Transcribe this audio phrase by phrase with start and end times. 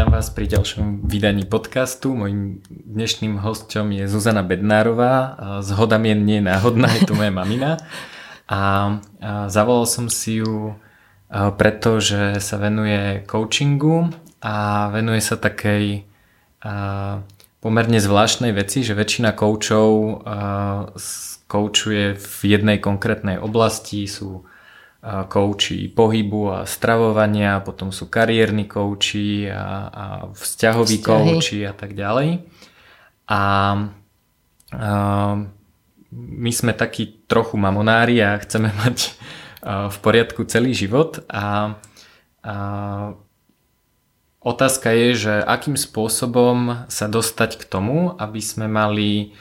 [0.00, 2.16] Vítam vás pri ďalšom vydaní podcastu.
[2.16, 5.36] Mojím dnešným hostom je Zuzana Bednárová.
[5.60, 7.76] Zhoda mien nie je náhodná, je to moja mamina.
[8.48, 8.96] A
[9.52, 10.72] zavolal som si ju
[11.28, 14.08] preto, že sa venuje coachingu
[14.40, 16.08] a venuje sa takej
[17.60, 20.24] pomerne zvláštnej veci, že väčšina koučov
[21.44, 24.48] koučuje v jednej konkrétnej oblasti, sú
[25.00, 30.04] kouči pohybu a stravovania, potom sú kariérni kouči a, a
[30.36, 32.44] vzťahoví kouči a tak ďalej.
[33.24, 33.40] A,
[34.76, 34.90] a
[36.12, 39.16] my sme takí trochu mamonári a chceme mať
[39.64, 41.76] v poriadku celý život a,
[42.44, 42.54] a
[44.40, 49.36] otázka je, že akým spôsobom sa dostať k tomu, aby sme mali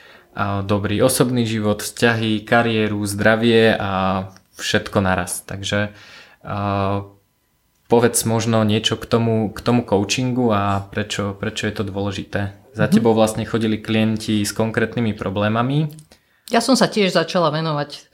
[0.64, 4.28] dobrý osobný život, vzťahy, kariéru, zdravie a
[4.60, 5.42] všetko naraz.
[5.48, 5.96] Takže
[6.44, 7.08] uh,
[7.90, 12.54] povedz možno niečo k tomu, k tomu coachingu a prečo, prečo je to dôležité.
[12.76, 12.94] Za mm-hmm.
[12.94, 15.90] tebou vlastne chodili klienti s konkrétnymi problémami.
[16.54, 18.12] Ja som sa tiež začala venovať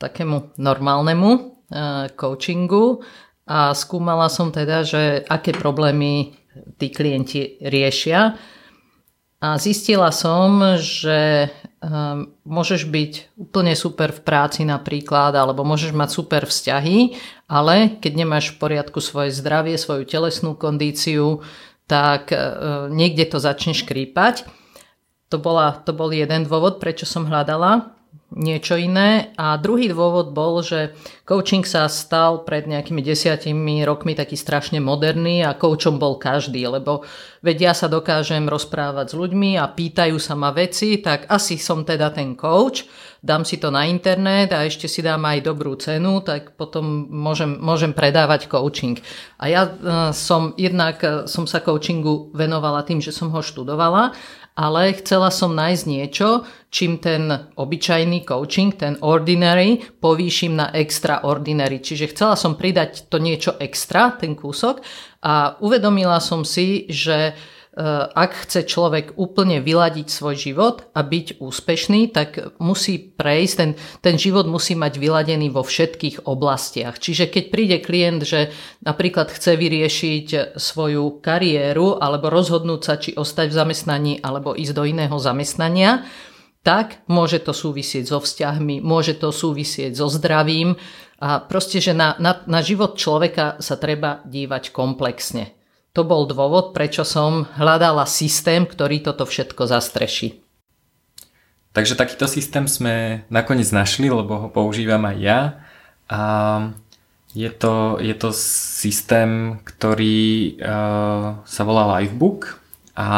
[0.00, 3.04] takému normálnemu uh, coachingu
[3.44, 6.32] a skúmala som teda, že aké problémy
[6.80, 8.36] tí klienti riešia.
[9.44, 11.52] A zistila som, že
[11.84, 17.12] um, môžeš byť úplne super v práci napríklad, alebo môžeš mať super vzťahy,
[17.44, 21.44] ale keď nemáš v poriadku svoje zdravie, svoju telesnú kondíciu,
[21.84, 24.48] tak uh, niekde to začne škrípať.
[25.28, 27.92] To, bola, to bol jeden dôvod, prečo som hľadala
[28.34, 29.30] niečo iné.
[29.38, 30.92] A druhý dôvod bol, že
[31.24, 37.06] coaching sa stal pred nejakými desiatimi rokmi taký strašne moderný a coachom bol každý, lebo
[37.40, 41.86] veď ja sa dokážem rozprávať s ľuďmi a pýtajú sa ma veci, tak asi som
[41.86, 42.84] teda ten coach,
[43.24, 47.56] dám si to na internet a ešte si dám aj dobrú cenu, tak potom môžem,
[47.56, 49.00] môžem predávať coaching.
[49.40, 54.12] A ja uh, som jednak uh, som sa coachingu venovala tým, že som ho študovala
[54.54, 57.26] ale chcela som nájsť niečo, čím ten
[57.58, 61.82] obyčajný coaching, ten ordinary, povýšim na extraordinary.
[61.82, 64.78] Čiže chcela som pridať to niečo extra, ten kúsok
[65.26, 67.34] a uvedomila som si, že
[68.14, 74.14] ak chce človek úplne vyladiť svoj život a byť úspešný, tak musí prejsť, ten, ten
[74.14, 77.02] život musí mať vyladený vo všetkých oblastiach.
[77.02, 78.54] Čiže keď príde klient, že
[78.86, 84.86] napríklad chce vyriešiť svoju kariéru alebo rozhodnúť sa, či ostať v zamestnaní alebo ísť do
[84.86, 86.06] iného zamestnania,
[86.62, 90.78] tak môže to súvisieť so vzťahmi, môže to súvisieť so zdravím
[91.18, 95.63] a proste, že na, na, na život človeka sa treba dívať komplexne.
[95.94, 100.42] To bol dôvod, prečo som hľadala systém, ktorý toto všetko zastreší.
[101.74, 105.40] Takže takýto systém sme nakoniec našli, lebo ho používam aj ja.
[106.10, 106.20] A
[107.34, 112.62] je to, je to systém, ktorý uh, sa volá Livebook
[112.94, 113.10] a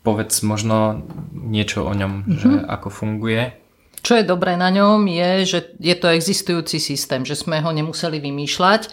[0.00, 2.36] povedz možno niečo o ňom, mm-hmm.
[2.40, 3.52] že ako funguje.
[4.00, 8.16] Čo je dobré na ňom je, že je to existujúci systém, že sme ho nemuseli
[8.16, 8.88] vymýšľať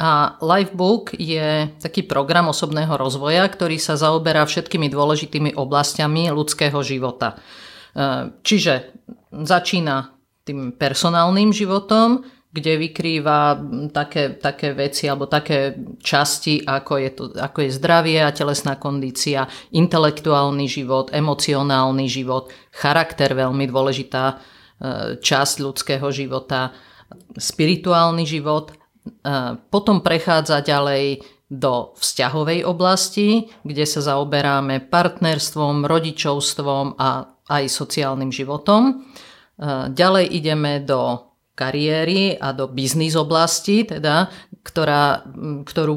[0.00, 7.36] a Lifebook je taký program osobného rozvoja, ktorý sa zaoberá všetkými dôležitými oblastiami ľudského života.
[7.36, 8.96] E, čiže
[9.28, 10.16] začína
[10.48, 13.60] tým personálnym životom, kde vykrýva
[13.92, 19.46] také, také veci alebo také časti, ako je, to, ako je zdravie a telesná kondícia,
[19.76, 24.34] intelektuálny život, emocionálny život, charakter, veľmi dôležitá e,
[25.20, 26.72] časť ľudského života,
[27.36, 28.79] spirituálny život
[29.72, 39.02] potom prechádza ďalej do vzťahovej oblasti, kde sa zaoberáme partnerstvom, rodičovstvom a aj sociálnym životom.
[39.90, 41.26] Ďalej ideme do
[41.58, 44.30] kariéry a do biznis oblasti, teda,
[44.62, 45.26] ktorá,
[45.66, 45.94] ktorú,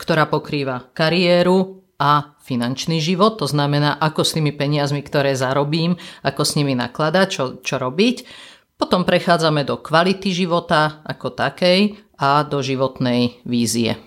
[0.00, 5.94] ktorá pokrýva kariéru a finančný život, to znamená, ako s tými peniazmi, ktoré zarobím,
[6.26, 8.26] ako s nimi nakladať, čo, čo robiť.
[8.74, 13.98] Potom prechádzame do kvality života ako takej a do životnej vízie.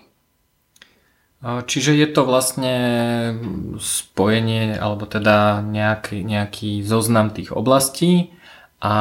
[1.38, 2.76] Čiže je to vlastne
[3.78, 8.34] spojenie alebo teda nejaký, nejaký zoznam tých oblastí
[8.82, 8.96] a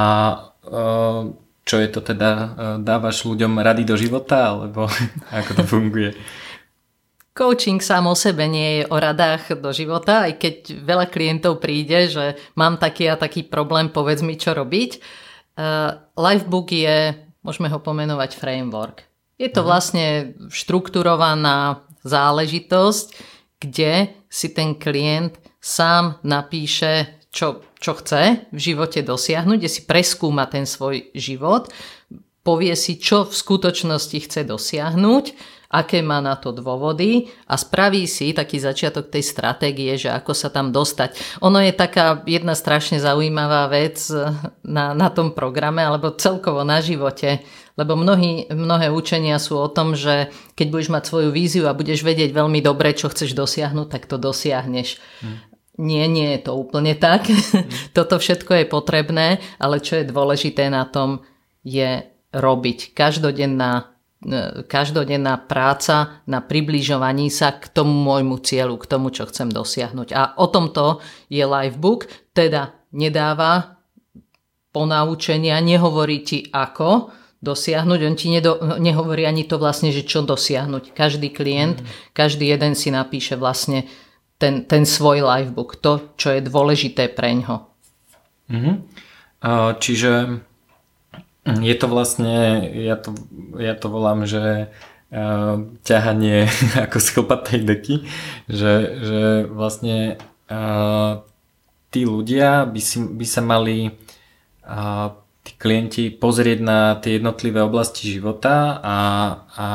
[1.67, 2.31] čo je to teda,
[2.85, 4.85] dávaš ľuďom rady do života alebo
[5.39, 6.13] ako to funguje?
[7.37, 12.09] Coaching sám o sebe nie je o radách do života, aj keď veľa klientov príde,
[12.09, 14.91] že mám taký a taký problém, povedz mi, čo robiť.
[15.57, 19.07] Uh, Lifebook je môžeme ho pomenovať framework.
[19.39, 23.07] Je to vlastne štrukturovaná záležitosť,
[23.63, 30.49] kde si ten klient sám napíše, čo, čo chce v živote dosiahnuť, kde si preskúma
[30.49, 31.69] ten svoj život,
[32.41, 35.25] povie si, čo v skutočnosti chce dosiahnuť,
[35.77, 40.49] aké má na to dôvody a spraví si taký začiatok tej stratégie, že ako sa
[40.49, 41.41] tam dostať.
[41.45, 44.01] Ono je taká jedna strašne zaujímavá vec
[44.65, 47.45] na, na tom programe alebo celkovo na živote,
[47.77, 52.01] lebo mnohí, mnohé učenia sú o tom, že keď budeš mať svoju víziu a budeš
[52.01, 54.97] vedieť veľmi dobre, čo chceš dosiahnuť, tak to dosiahneš.
[55.21, 55.45] Hmm.
[55.77, 57.29] Nie, nie je to úplne tak.
[57.29, 57.69] Hmm.
[57.97, 61.21] Toto všetko je potrebné, ale čo je dôležité na tom,
[61.61, 62.01] je
[62.33, 62.97] robiť.
[62.97, 63.96] Každodenná,
[64.67, 70.09] každodenná práca na približovaní sa k tomu môjmu cieľu, k tomu, čo chcem dosiahnuť.
[70.17, 73.77] A o tomto je Livebook, teda nedáva
[74.73, 77.13] ponaučenia, nehovorí ti ako
[77.45, 80.97] dosiahnuť, on ti nedo, nehovorí ani to vlastne, že čo dosiahnuť.
[80.97, 82.17] Každý klient, mm.
[82.17, 83.85] každý jeden si napíše vlastne
[84.41, 87.57] ten, ten svoj livebook, to, čo je dôležité pre ňo.
[88.53, 88.75] Mm-hmm.
[89.81, 90.13] Čiže
[91.47, 93.15] je to vlastne, ja to,
[93.55, 94.67] ja to volám, že
[95.15, 96.51] uh, ťahanie
[96.91, 97.97] ako z chlpatej deky,
[98.51, 100.19] že, že vlastne
[100.51, 101.23] uh,
[101.95, 103.95] tí ľudia by, si, by sa mali
[104.67, 105.15] uh,
[105.47, 108.99] tí klienti pozrieť na tie jednotlivé oblasti života a,
[109.55, 109.67] a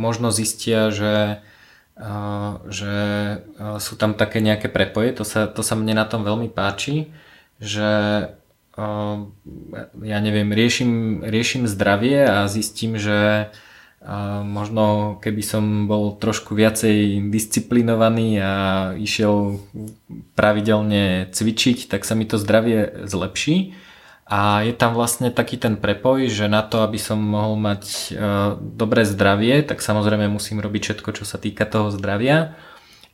[0.00, 1.44] možno zistia, že,
[2.00, 2.96] uh, že
[3.76, 7.12] sú tam také nejaké prepoje, to sa, to sa mne na tom veľmi páči,
[7.60, 7.90] že
[10.02, 13.50] ja neviem, riešim, riešim zdravie a zistím, že
[14.00, 18.54] ehm, možno keby som bol trošku viacej disciplinovaný a
[18.94, 19.58] išiel
[20.38, 23.74] pravidelne cvičiť, tak sa mi to zdravie zlepší.
[24.28, 28.62] A je tam vlastne taký ten prepoj, že na to, aby som mohol mať ehm,
[28.78, 32.54] dobré zdravie, tak samozrejme musím robiť všetko, čo sa týka toho zdravia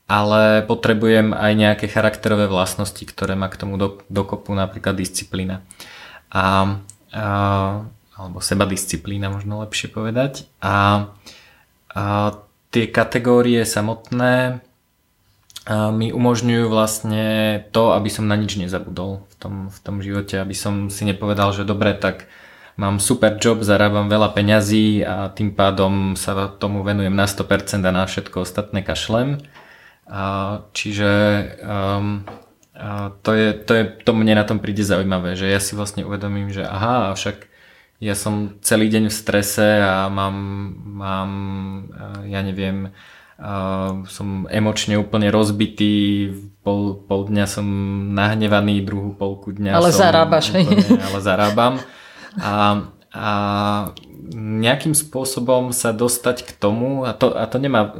[0.05, 5.65] ale potrebujem aj nejaké charakterové vlastnosti, ktoré má k tomu do, dokopu, napríklad disciplína.
[6.29, 6.77] A,
[7.09, 7.27] a,
[8.15, 10.45] alebo seba disciplína, možno lepšie povedať.
[10.61, 11.09] A,
[11.95, 12.05] a
[12.69, 14.61] tie kategórie samotné
[15.73, 17.25] mi umožňujú vlastne
[17.73, 21.57] to, aby som na nič nezabudol v tom, v tom živote, aby som si nepovedal,
[21.57, 22.29] že dobre, tak
[22.77, 27.97] mám super job, zarábam veľa peňazí a tým pádom sa tomu venujem na 100% a
[27.97, 29.41] na všetko ostatné kašlem
[30.77, 31.13] čiže
[31.65, 32.29] um,
[33.23, 36.53] to, je, to, je, to mne na tom príde zaujímavé, že ja si vlastne uvedomím,
[36.53, 37.49] že aha, však
[38.03, 40.37] ja som celý deň v strese a mám,
[40.85, 41.31] mám
[42.29, 42.93] ja neviem,
[43.41, 46.29] uh, som emočne úplne rozbitý,
[46.61, 47.67] pol, pol dňa som
[48.13, 50.53] nahnevaný, druhú polku dňa ale som zarábaš.
[50.53, 51.75] Úplne, ale zarábam.
[52.35, 52.53] A,
[53.15, 53.29] a
[54.33, 57.93] nejakým spôsobom sa dostať k tomu, a to, a to nemá,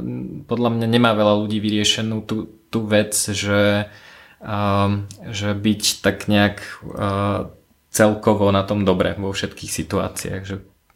[0.49, 3.93] podľa mňa nemá veľa ľudí vyriešenú tú, tú vec, že,
[4.41, 4.89] uh,
[5.29, 7.53] že byť tak nejak uh,
[7.93, 10.41] celkovo na tom dobre vo všetkých situáciách.
[10.43, 10.55] Že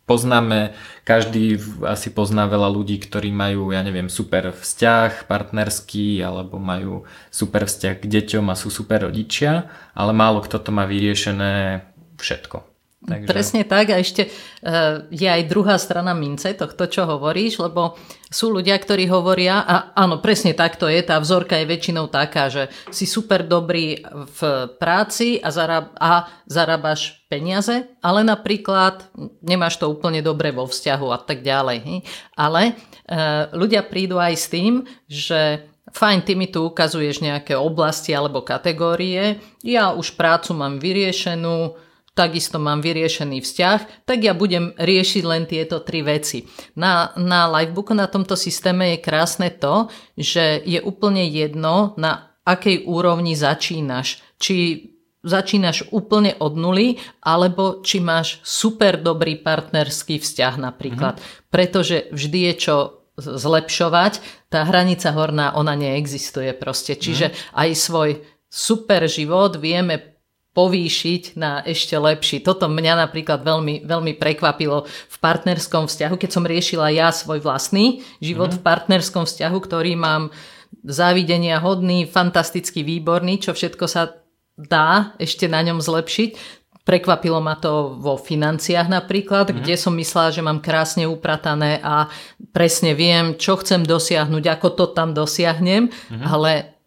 [0.10, 0.74] poznáme,
[1.06, 7.70] každý asi pozná veľa ľudí, ktorí majú, ja neviem, super vzťah partnerský, alebo majú super
[7.70, 11.86] vzťah k deťom a sú super rodičia, ale málo kto to má vyriešené
[12.18, 12.69] všetko.
[13.00, 13.32] Takže...
[13.32, 17.96] Presne tak a ešte uh, je aj druhá strana mince tohto, čo hovoríš, lebo
[18.28, 22.52] sú ľudia, ktorí hovoria, a áno, presne tak to je, tá vzorka je väčšinou taká,
[22.52, 24.04] že si super dobrý
[24.36, 24.40] v
[24.76, 29.08] práci a, zaráb- a zarábaš peniaze, ale napríklad
[29.48, 32.04] nemáš to úplne dobre vo vzťahu a tak ďalej.
[32.36, 38.12] Ale uh, ľudia prídu aj s tým, že fajn, ty mi tu ukazuješ nejaké oblasti
[38.12, 41.80] alebo kategórie, ja už prácu mám vyriešenú,
[42.20, 46.44] takisto mám vyriešený vzťah, tak ja budem riešiť len tieto tri veci.
[46.76, 49.88] Na, na Livebooku, na tomto systéme je krásne to,
[50.20, 54.20] že je úplne jedno, na akej úrovni začínaš.
[54.36, 54.92] Či
[55.24, 61.20] začínaš úplne od nuly, alebo či máš super dobrý partnerský vzťah napríklad.
[61.20, 61.48] Mm-hmm.
[61.48, 62.76] Pretože vždy je čo
[63.20, 66.96] zlepšovať, tá hranica horná, ona neexistuje proste.
[66.96, 67.36] Čiže mm.
[67.52, 68.10] aj svoj
[68.48, 70.19] super život vieme
[70.58, 72.42] povýšiť na ešte lepší.
[72.42, 78.02] Toto mňa napríklad veľmi, veľmi prekvapilo v partnerskom vzťahu, keď som riešila ja svoj vlastný
[78.18, 78.58] život mm.
[78.58, 80.34] v partnerskom vzťahu, ktorý mám
[80.82, 84.20] závidenia hodný, fantasticky výborný, čo všetko sa
[84.58, 86.58] dá ešte na ňom zlepšiť.
[86.82, 89.62] Prekvapilo ma to vo financiách napríklad, mm.
[89.62, 92.10] kde som myslela, že mám krásne upratané a
[92.50, 96.26] presne viem, čo chcem dosiahnuť, ako to tam dosiahnem, mm.
[96.26, 96.79] ale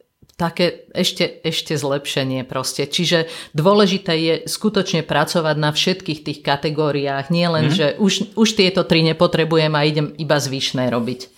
[0.43, 2.91] také ešte, ešte zlepšenie proste.
[2.91, 7.75] Čiže dôležité je skutočne pracovať na všetkých tých kategóriách, nie len, mm.
[7.79, 11.31] že už, už tieto tri nepotrebujem a idem iba zvyšné robiť.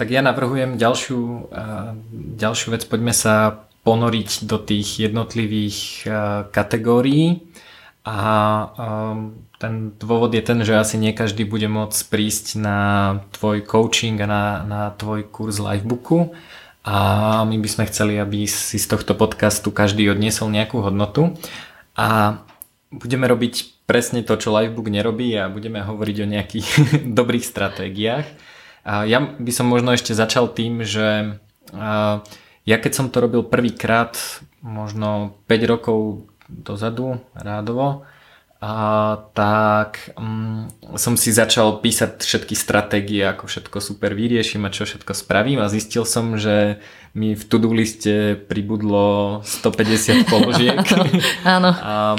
[0.00, 1.52] Tak ja navrhujem ďalšiu,
[2.40, 6.08] ďalšiu vec, poďme sa ponoriť do tých jednotlivých
[6.48, 7.44] kategórií
[8.08, 8.18] a
[9.60, 12.78] ten dôvod je ten, že asi nie každý bude môcť prísť na
[13.36, 16.34] tvoj coaching a na, na tvoj kurz Livebooku
[16.82, 16.96] a
[17.46, 21.38] my by sme chceli, aby si z tohto podcastu každý odniesol nejakú hodnotu
[21.94, 22.42] a
[22.90, 26.68] budeme robiť presne to, čo Livebook nerobí a budeme hovoriť o nejakých
[27.18, 28.26] dobrých stratégiách.
[28.82, 31.38] A ja by som možno ešte začal tým, že
[32.62, 34.18] ja keď som to robil prvýkrát,
[34.58, 38.06] možno 5 rokov dozadu, rádovo,
[38.62, 38.74] a
[39.34, 45.18] tak um, som si začal písať všetky stratégie, ako všetko super vyrieším a čo všetko
[45.18, 46.78] spravím a zistil som, že
[47.10, 50.78] mi v to-do liste pribudlo 150 položiek.
[51.42, 51.74] Áno.
[51.74, 52.14] A,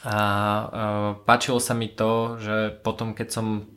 [0.00, 0.16] a, a
[1.28, 3.68] páčilo sa mi to, že potom keď som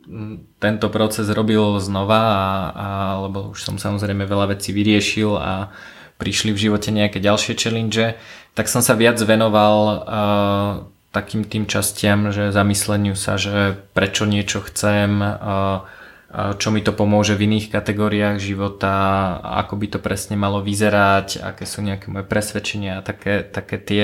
[0.63, 2.87] tento proces robil znova, a, a,
[3.27, 5.75] lebo už som samozrejme veľa vecí vyriešil a
[6.15, 8.15] prišli v živote nejaké ďalšie challenge,
[8.55, 9.75] tak som sa viac venoval
[10.07, 15.17] uh, takým tým častiam, že zamysleniu sa, že prečo niečo chcem,
[16.31, 18.93] čo mi to pomôže v iných kategóriách života,
[19.41, 24.03] ako by to presne malo vyzerať, aké sú nejaké moje presvedčenia a také, také tie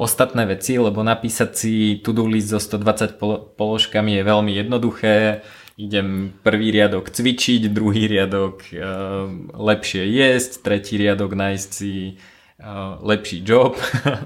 [0.00, 3.20] ostatné veci, lebo napísať si to-do list so 120
[3.60, 5.44] položkami je veľmi jednoduché.
[5.74, 8.62] Idem prvý riadok cvičiť, druhý riadok
[9.58, 12.22] lepšie jesť, tretí riadok nájsť si
[13.04, 13.76] lepší job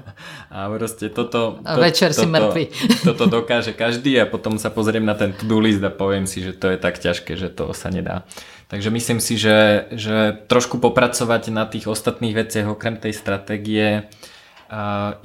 [0.55, 2.63] a proste toto, to, večer toto, si mŕtvy.
[3.07, 6.55] toto dokáže každý a potom sa pozriem na ten to-do list a poviem si, že
[6.55, 8.23] to je tak ťažké, že to sa nedá.
[8.69, 14.07] Takže myslím si, že, že trošku popracovať na tých ostatných veciach okrem tej stratégie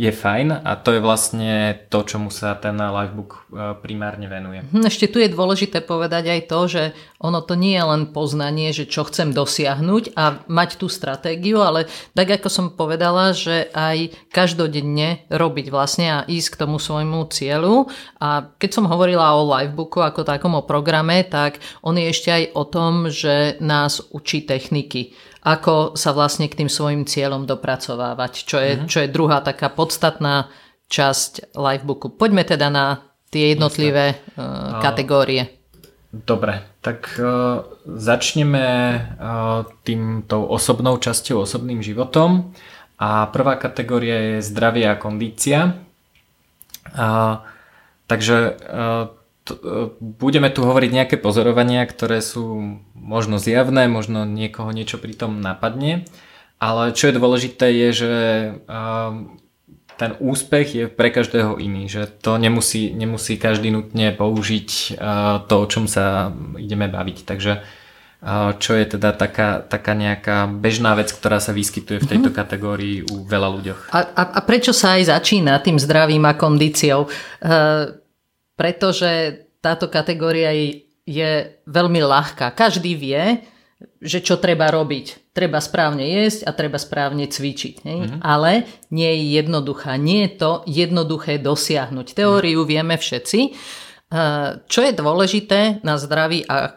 [0.01, 3.45] je fajn a to je vlastne to, čomu sa ten livebook
[3.85, 4.65] primárne venuje.
[4.73, 6.83] Hm, ešte tu je dôležité povedať aj to, že
[7.21, 11.93] ono to nie je len poznanie, že čo chcem dosiahnuť a mať tú stratégiu, ale
[12.17, 17.93] tak ako som povedala, že aj každodenne robiť vlastne a ísť k tomu svojmu cieľu
[18.25, 22.45] a keď som hovorila o livebooku ako takom o programe, tak on je ešte aj
[22.57, 25.13] o tom, že nás učí techniky
[25.45, 28.89] ako sa vlastne k tým svojim cieľom dopracovávať, čo je, uh-huh.
[28.89, 30.49] čo je druhá taká podstatná
[30.89, 32.17] časť livebooku.
[32.17, 35.53] Poďme teda na tie jednotlivé uh, kategórie.
[36.15, 42.55] Dobre, tak uh, začneme uh, tým tou osobnou časťou, osobným životom.
[42.97, 45.83] A prvá kategória je zdravie a kondícia.
[46.95, 47.43] Uh,
[48.07, 49.11] takže uh,
[50.01, 56.09] budeme tu hovoriť nejaké pozorovania, ktoré sú možno zjavné, možno niekoho niečo pri tom napadne,
[56.57, 58.15] ale čo je dôležité je, že
[58.65, 59.37] um,
[60.01, 65.55] ten úspech je pre každého iný, že to nemusí, nemusí každý nutne použiť uh, to,
[65.61, 67.19] o čom sa ideme baviť.
[67.29, 67.85] Takže
[68.57, 72.37] čo je teda taká, taká nejaká bežná vec, ktorá sa vyskytuje v tejto mhm.
[72.37, 73.81] kategórii u veľa ľuďoch.
[73.93, 77.05] A, a, a prečo sa aj začína tým zdravím a kondíciou?
[77.45, 78.04] Uh,
[78.55, 80.51] pretože táto kategória
[81.05, 81.31] je
[81.67, 82.55] veľmi ľahká.
[82.57, 83.45] Každý vie,
[84.01, 85.35] že čo treba robiť.
[85.35, 87.75] Treba správne jesť a treba správne cvičiť.
[87.85, 87.99] Hej?
[88.07, 88.21] Mm-hmm.
[88.23, 89.99] Ale nie je jednoduchá.
[89.99, 92.15] Nie je to jednoduché dosiahnuť.
[92.15, 92.71] Teóriu mm-hmm.
[92.71, 93.41] vieme všetci.
[94.71, 96.71] Čo je dôležité na zdraví a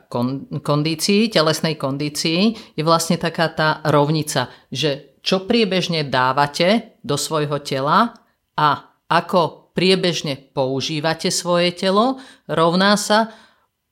[0.63, 8.15] kondícii, telesnej kondícii, je vlastne taká tá rovnica, že čo priebežne dávate do svojho tela
[8.57, 8.67] a
[9.05, 12.17] ako priebežne používate svoje telo,
[12.49, 13.29] rovná sa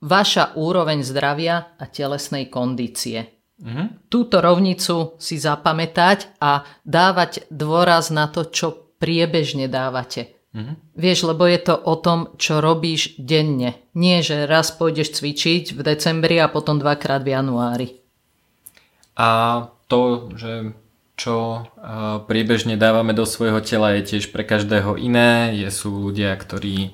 [0.02, 3.30] vaša úroveň zdravia a telesnej kondície.
[3.62, 4.10] Mm-hmm.
[4.10, 10.36] Túto rovnicu si zapamätať a dávať dôraz na to, čo priebežne dávate.
[10.52, 10.76] Mm-hmm.
[10.98, 13.80] Vieš, lebo je to o tom, čo robíš denne.
[13.94, 17.88] Nie, že raz pôjdeš cvičiť v decembri a potom dvakrát v januári.
[19.16, 19.28] A
[19.88, 20.76] to, že
[21.16, 21.68] čo
[22.28, 25.56] priebežne dávame do svojho tela je tiež pre každého iné.
[25.56, 26.92] Je, sú ľudia, ktorí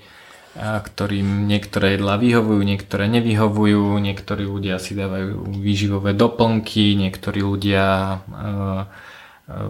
[0.60, 8.16] ktorým niektoré jedlá vyhovujú, niektoré nevyhovujú, niektorí ľudia si dávajú výživové doplnky, niektorí ľudia e,
[8.20, 8.86] e,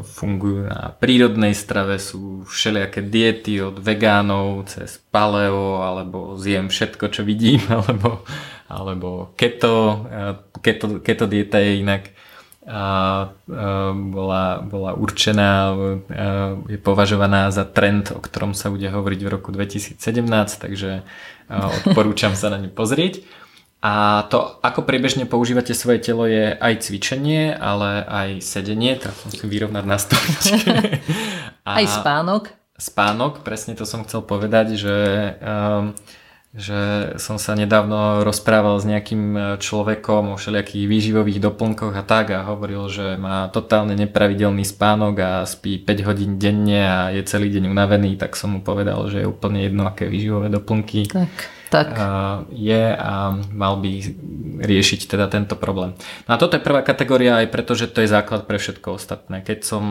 [0.01, 7.21] fungujú na prírodnej strave, sú všelijaké diety od vegánov cez paleo, alebo zjem všetko, čo
[7.21, 8.25] vidím, alebo,
[8.65, 10.19] alebo keto, e,
[10.65, 12.09] keto, keto dieta je inak
[12.61, 13.33] a
[13.93, 15.73] bola, bola určená,
[16.69, 19.97] je považovaná za trend, o ktorom sa bude hovoriť v roku 2017,
[20.61, 21.01] takže
[21.49, 23.25] odporúčam sa na ňu pozrieť.
[23.81, 29.49] A to, ako priebežne používate svoje telo, je aj cvičenie, ale aj sedenie, teraz musím
[29.49, 30.69] vyrovnať na stoličke.
[31.65, 32.53] aj spánok.
[32.77, 34.97] Spánok, presne to som chcel povedať, že
[35.41, 35.97] um,
[36.51, 42.35] že som sa nedávno rozprával s nejakým e, človekom o všelijakých výživových doplnkoch a tak
[42.35, 47.47] a hovoril, že má totálne nepravidelný spánok a spí 5 hodín denne a je celý
[47.55, 51.07] deň unavený, tak som mu povedal, že je úplne jedno, aké výživové doplnky.
[51.07, 51.95] Tak tak.
[52.51, 53.91] je a mal by
[54.59, 55.95] riešiť teda tento problém.
[56.27, 59.39] No a toto je prvá kategória aj preto, že to je základ pre všetko ostatné.
[59.39, 59.83] Keď som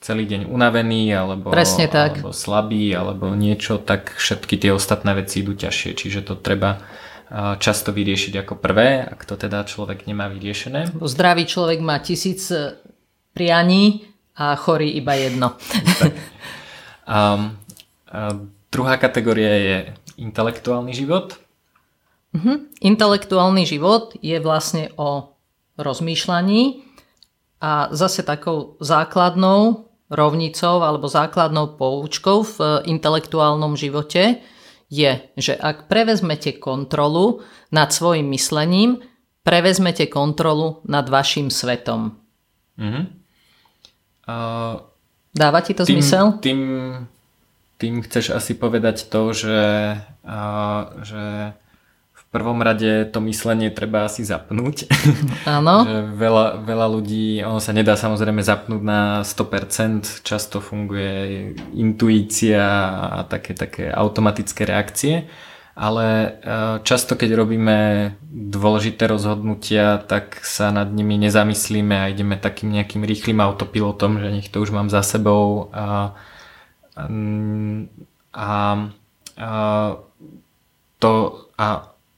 [0.00, 2.24] celý deň unavený alebo, Presne tak.
[2.24, 5.92] alebo slabý alebo niečo, tak všetky tie ostatné veci idú ťažšie.
[5.92, 6.80] Čiže to treba
[7.62, 10.98] často vyriešiť ako prvé, ak to teda človek nemá vyriešené.
[10.98, 12.74] Zdravý človek má tisíc e,
[13.30, 14.02] prianí
[14.34, 15.54] a chorý iba jedno.
[16.00, 16.14] Tak.
[17.10, 17.58] Um,
[18.70, 19.76] druhá kategória je
[20.20, 21.40] intelektuálny život?
[22.36, 22.68] Uh-huh.
[22.84, 25.34] Intelektuálny život je vlastne o
[25.80, 26.84] rozmýšľaní
[27.58, 34.44] a zase takou základnou rovnicou alebo základnou poučkou v intelektuálnom živote
[34.90, 38.98] je, že ak prevezmete kontrolu nad svojim myslením,
[39.46, 42.18] prevezmete kontrolu nad vašim svetom.
[42.78, 43.04] Uh-huh.
[44.26, 44.82] Uh,
[45.30, 46.42] Dáva ti to tým, zmysel?
[46.42, 46.60] Tým
[47.80, 49.64] tým chceš asi povedať to, že,
[51.00, 51.24] že
[52.12, 54.86] v prvom rade to myslenie treba asi zapnúť.
[55.58, 55.88] Áno.
[55.88, 62.62] že veľa, veľa ľudí, ono sa nedá samozrejme zapnúť na 100%, často funguje intuícia
[63.16, 65.24] a také, také automatické reakcie,
[65.72, 66.36] ale
[66.84, 67.78] často keď robíme
[68.28, 74.52] dôležité rozhodnutia, tak sa nad nimi nezamyslíme a ideme takým nejakým rýchlým autopilotom, že nech
[74.52, 76.12] to už mám za sebou a
[76.96, 77.06] a,
[78.34, 78.48] a
[81.00, 81.12] to
[81.58, 81.66] a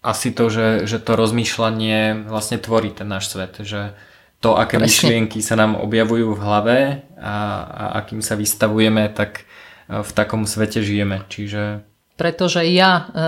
[0.03, 3.95] asi to, že, že to rozmýšľanie vlastne tvorí ten náš svet, že
[4.43, 4.91] to, aké Presne.
[4.91, 6.79] myšlienky sa nám objavujú v hlave
[7.15, 9.47] a, a akým sa vystavujeme, tak
[9.87, 11.23] e, v takom svete žijeme.
[11.31, 11.87] Čiže...
[12.19, 13.27] Pretože ja e, e,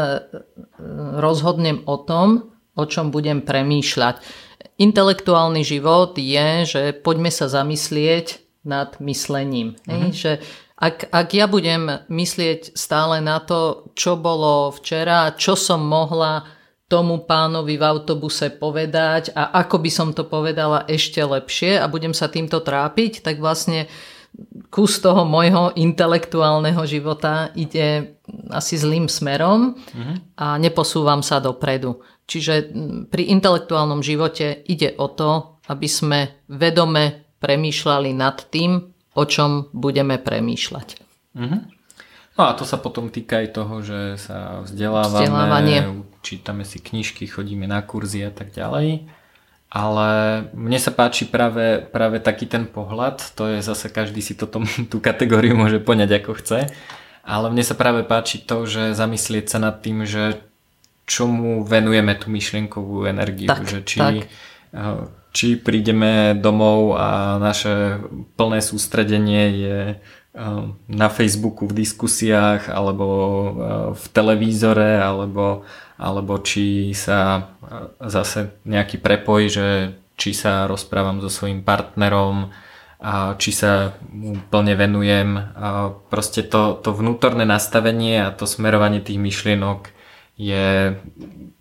[1.23, 4.19] rozhodnem o tom, o čom budem premýšľať.
[4.83, 9.79] Intelektuálny život je, že poďme sa zamyslieť nad myslením.
[9.87, 10.11] Mm-hmm.
[10.11, 10.33] Že
[10.85, 16.45] ak, ak ja budem myslieť stále na to, čo bolo včera, čo som mohla
[16.85, 22.13] tomu pánovi v autobuse povedať a ako by som to povedala ešte lepšie a budem
[22.13, 23.89] sa týmto trápiť, tak vlastne
[24.69, 28.19] kus toho môjho intelektuálneho života ide
[28.53, 30.17] asi zlým smerom mm-hmm.
[30.37, 32.05] a neposúvam sa dopredu.
[32.29, 32.75] Čiže
[33.09, 40.19] pri intelektuálnom živote ide o to, aby sme vedome premýšľali nad tým, o čom budeme
[40.19, 40.89] premýšľať.
[41.39, 41.61] Mm-hmm.
[42.35, 45.79] No a to sa potom týka aj toho, že sa vzdelávame, Vzdelávanie.
[46.27, 49.07] čítame si knižky, chodíme na kurzy a tak ďalej.
[49.75, 50.09] Ale
[50.55, 54.67] mne sa páči práve, práve taký ten pohľad, to je zase každý si to tom,
[54.91, 56.61] tú kategóriu môže poňať ako chce,
[57.23, 60.43] ale mne sa práve páči to, že zamyslieť sa nad tým, že
[61.07, 67.99] čomu venujeme tú myšlienkovú energiu, tak, že či tak eh, či prídeme domov a naše
[68.39, 69.99] plné sústredenie je eh,
[70.87, 73.51] na Facebooku v diskusiách alebo eh,
[73.99, 75.67] v televízore alebo,
[75.99, 79.67] alebo či sa eh, zase nejaký prepoj, že
[80.15, 82.55] či sa rozprávam so svojím partnerom
[83.03, 85.35] a či sa mu plne venujem.
[85.59, 89.91] A proste to, to vnútorné nastavenie a to smerovanie tých myšlienok
[90.39, 90.95] je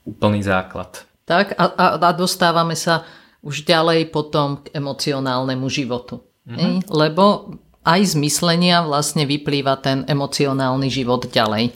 [0.06, 1.10] úplný základ.
[1.26, 3.02] Tak a, a dostávame sa
[3.44, 6.24] už ďalej potom k emocionálnemu životu.
[6.48, 6.88] Mm-hmm.
[6.88, 11.76] Lebo aj z myslenia vlastne vyplýva ten emocionálny život ďalej.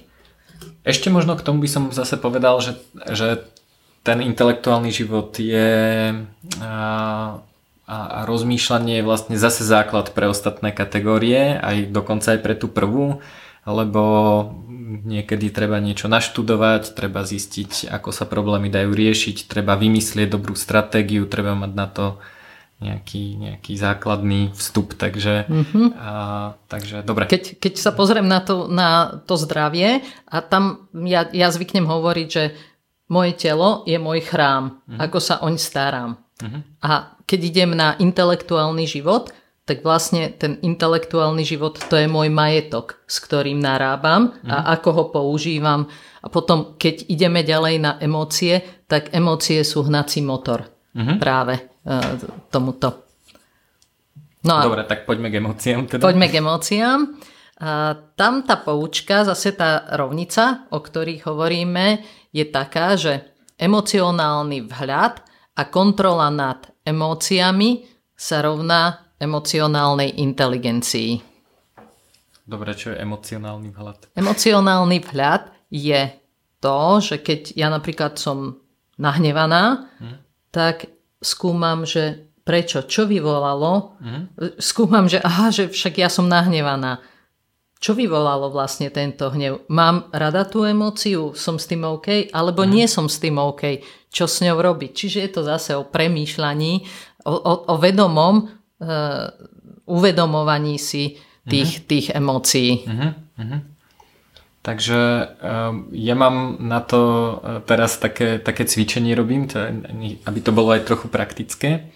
[0.87, 2.79] Ešte možno k tomu by som zase povedal, že,
[3.11, 3.43] že
[4.07, 6.15] ten intelektuálny život je
[6.63, 6.75] a,
[7.83, 13.19] a, rozmýšľanie je vlastne zase základ pre ostatné kategórie, aj dokonca aj pre tú prvú,
[13.67, 14.03] lebo
[15.03, 21.27] niekedy treba niečo naštudovať, treba zistiť, ako sa problémy dajú riešiť, treba vymyslieť dobrú stratégiu,
[21.29, 22.05] treba mať na to
[22.77, 25.87] nejaký, nejaký základný vstup, takže, mm-hmm.
[25.97, 26.11] a,
[26.69, 27.25] takže dobre.
[27.25, 32.27] Keď, keď sa pozriem na to, na to zdravie a tam ja, ja zvyknem hovoriť,
[32.29, 32.53] že
[33.09, 34.99] moje telo je môj chrám, mm-hmm.
[35.01, 36.11] ako sa oň starám.
[36.37, 36.61] Mm-hmm.
[36.85, 39.33] A keď idem na intelektuálny život,
[39.67, 44.47] tak vlastne ten intelektuálny život to je môj majetok, s ktorým narábam mm.
[44.47, 44.65] a mhm.
[44.79, 45.91] ako ho používam.
[46.23, 51.17] A potom, keď ideme ďalej na emócie, tak emócie sú hnací motor mm-hmm.
[51.21, 51.55] práve
[51.87, 52.19] uh,
[52.51, 53.07] tomuto.
[54.43, 55.81] No a Dobre, tak poďme k emóciám.
[55.87, 56.03] Teda.
[56.03, 56.99] Poďme k emóciám.
[57.57, 62.03] A tam tá poučka, zase tá rovnica, o ktorých hovoríme,
[62.35, 65.25] je taká, že emocionálny vhľad
[65.57, 71.21] a kontrola nad emóciami sa rovná emocionálnej inteligencii.
[72.41, 74.15] Dobre, čo je emocionálny vhľad?
[74.15, 76.01] Emocionálny vhľad je
[76.57, 78.55] to, že keď ja napríklad som
[78.95, 80.15] nahnevaná, Mhm.
[80.49, 80.87] tak
[81.19, 83.99] skúmam, že prečo, čo vyvolalo.
[83.99, 84.19] Mhm.
[84.57, 87.03] Skúmam, že aha, že však ja som nahnevaná.
[87.77, 89.67] Čo vyvolalo vlastne tento hnev?
[89.69, 91.37] Mám rada tú emóciu?
[91.37, 92.31] Som s tým OK?
[92.33, 92.69] Alebo Mhm.
[92.71, 93.83] nie som s tým OK?
[94.09, 94.91] Čo s ňou robiť?
[94.95, 96.73] Čiže je to zase o premýšľaní,
[97.27, 98.49] o, o, o vedomom
[98.81, 99.31] uh,
[99.87, 102.83] uvedomovaní si tých, tých emócií.
[102.85, 103.09] Mhm,
[103.39, 103.59] mhm.
[104.67, 104.99] Takže
[105.39, 106.99] um, ja mám na to
[107.39, 109.63] uh, teraz také, také cvičenie robím, to,
[110.27, 111.87] aby to bolo aj trochu praktické,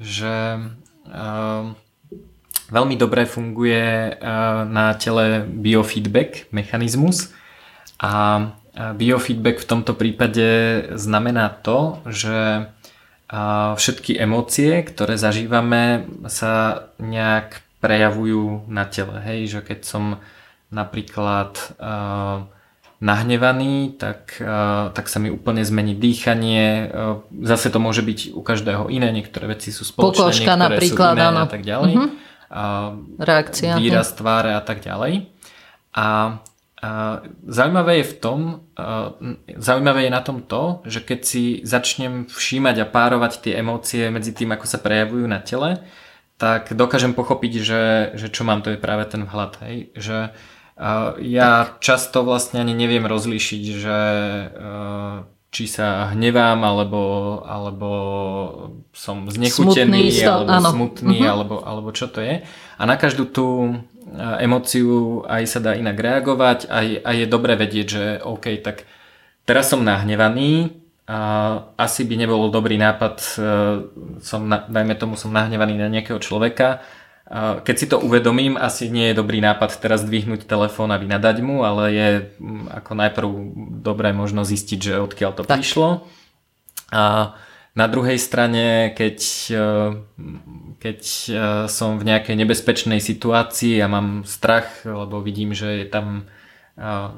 [0.00, 0.56] že
[1.04, 1.76] um,
[2.72, 7.36] veľmi dobre funguje uh, na tele biofeedback mechanizmus
[8.00, 10.44] a biofeedback v tomto prípade
[11.00, 12.68] znamená to, že
[13.26, 19.18] a všetky emócie, ktoré zažívame, sa nejak prejavujú na tele.
[19.18, 20.04] Hej, že keď som
[20.70, 22.46] napríklad uh,
[23.02, 26.86] nahnevaný, tak, uh, tak sa mi úplne zmení dýchanie.
[26.86, 31.14] Uh, zase to môže byť u každého iné, niektoré veci sú spoločné, Pokožka niektoré napríklad,
[31.14, 31.42] sú iné áno.
[31.42, 31.92] a tak ďalej.
[31.98, 32.08] Mhm.
[32.46, 33.74] Uh, Reakcia.
[33.74, 35.26] výraz tváre a tak ďalej.
[35.98, 36.38] A
[37.48, 38.40] zaujímavé je v tom,
[39.56, 44.36] zaujímavé je na tom to, že keď si začnem všímať a párovať tie emócie medzi
[44.36, 45.80] tým, ako sa prejavujú na tele,
[46.36, 49.52] tak dokážem pochopiť, že, že čo mám, to je práve ten vhľad.
[49.64, 49.76] Hej?
[49.96, 50.18] Že
[51.24, 53.98] ja často vlastne ani neviem rozlíšiť, že
[55.56, 57.00] či sa hnevám, alebo,
[57.42, 57.88] alebo
[58.92, 60.68] som znechutený, Smutný alebo áno.
[60.68, 61.26] smutný, Mhm.
[61.26, 62.44] alebo, alebo čo to je.
[62.76, 63.74] A na každú tú e,
[64.38, 64.92] emóciu
[65.26, 68.84] aj sa dá inak reagovať aj, aj je dobre vedieť, že OK, tak
[69.42, 71.18] teraz som nahnevaný a
[71.74, 73.48] asi by nebol dobrý nápad, e,
[74.20, 76.84] som, na- dajme tomu, som nahnevaný na nejakého človeka.
[77.26, 81.36] A Keď si to uvedomím, asi nie je dobrý nápad teraz dvihnúť telefón a vynadať
[81.42, 82.08] mu, ale je
[82.38, 83.28] mm, ako najprv
[83.82, 85.58] dobré možno zistiť, že odkiaľ to Tak.
[85.58, 86.06] prišlo.
[86.94, 87.34] A
[87.74, 89.18] na druhej strane, keď,
[89.50, 89.66] e,
[90.78, 91.30] keď e,
[91.66, 96.30] som v nejakej nebezpečnej situácii a mám strach, lebo vidím, že je tam,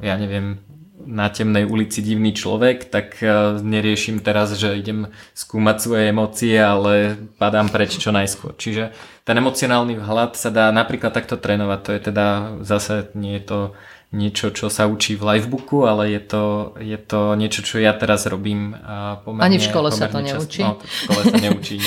[0.01, 0.63] ja neviem,
[1.07, 7.15] na temnej ulici divný človek, tak e, neriešim teraz, že idem skúmať svoje emócie, ale
[7.39, 8.59] padám preč čo najskôr.
[8.59, 8.91] Čiže
[9.23, 11.81] ten emocionálny vhľad sa dá napríklad takto trénovať.
[11.85, 12.27] To je teda
[12.67, 13.61] zase nie je to
[14.09, 16.45] niečo, čo sa učí v livebooku, ale je to,
[16.81, 20.49] je to niečo, čo ja teraz robím a pomerne, Ani v škole sa to často.
[20.49, 20.61] neučí?
[20.65, 21.79] No, v škole sa neučí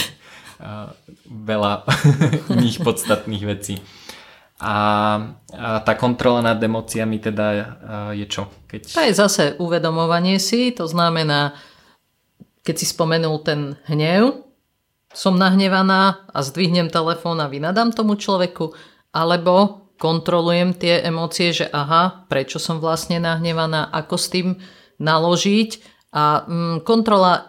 [0.61, 0.93] a,
[1.25, 1.73] veľa
[2.53, 3.81] iných podstatných vecí.
[4.61, 4.77] A,
[5.57, 7.61] a tá kontrola nad emóciami teda a,
[8.13, 8.45] je čo?
[8.69, 8.81] Keď...
[8.93, 11.57] To je zase uvedomovanie si, to znamená,
[12.61, 14.45] keď si spomenul ten hnev,
[15.11, 18.71] som nahnevaná a zdvihnem telefón a vynadám tomu človeku,
[19.11, 24.47] alebo kontrolujem tie emócie, že aha, prečo som vlastne nahnevaná, ako s tým
[25.01, 25.69] naložiť
[26.15, 27.41] a mm, kontrola e,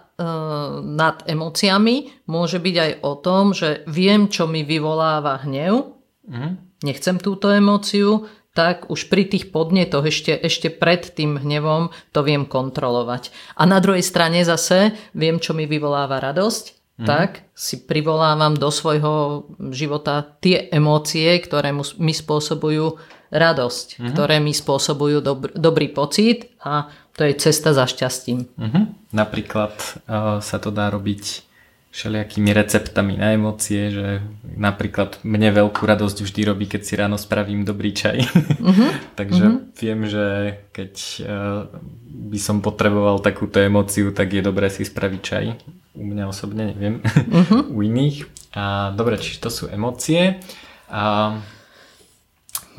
[0.96, 6.71] nad emóciami môže byť aj o tom, že viem, čo mi vyvoláva hnev, Mhm.
[6.82, 12.44] Nechcem túto emóciu, tak už pri tých podnetoch ešte, ešte pred tým hnevom to viem
[12.44, 13.32] kontrolovať.
[13.56, 17.06] A na druhej strane zase viem, čo mi vyvoláva radosť, Mhm.
[17.08, 23.00] tak si privolávam do svojho života tie emócie, ktoré mi spôsobujú
[23.32, 24.08] radosť, Mhm.
[24.12, 28.44] ktoré mi spôsobujú dobr, dobrý pocit a to je cesta za šťastím.
[28.60, 28.80] Mhm.
[29.16, 29.72] Napríklad
[30.04, 31.48] uh, sa to dá robiť
[31.92, 34.24] všelijakými receptami na emócie, že
[34.56, 38.24] napríklad mne veľkú radosť vždy robí, keď si ráno spravím dobrý čaj.
[39.20, 41.68] Takže viem, že keď uh,
[42.32, 45.44] by som potreboval takúto emóciu, tak je dobré si spraviť čaj.
[45.92, 47.04] U mňa osobne neviem,
[47.76, 48.24] u iných.
[48.56, 50.40] A dobre, čiže to sú emócie.
[50.88, 51.36] A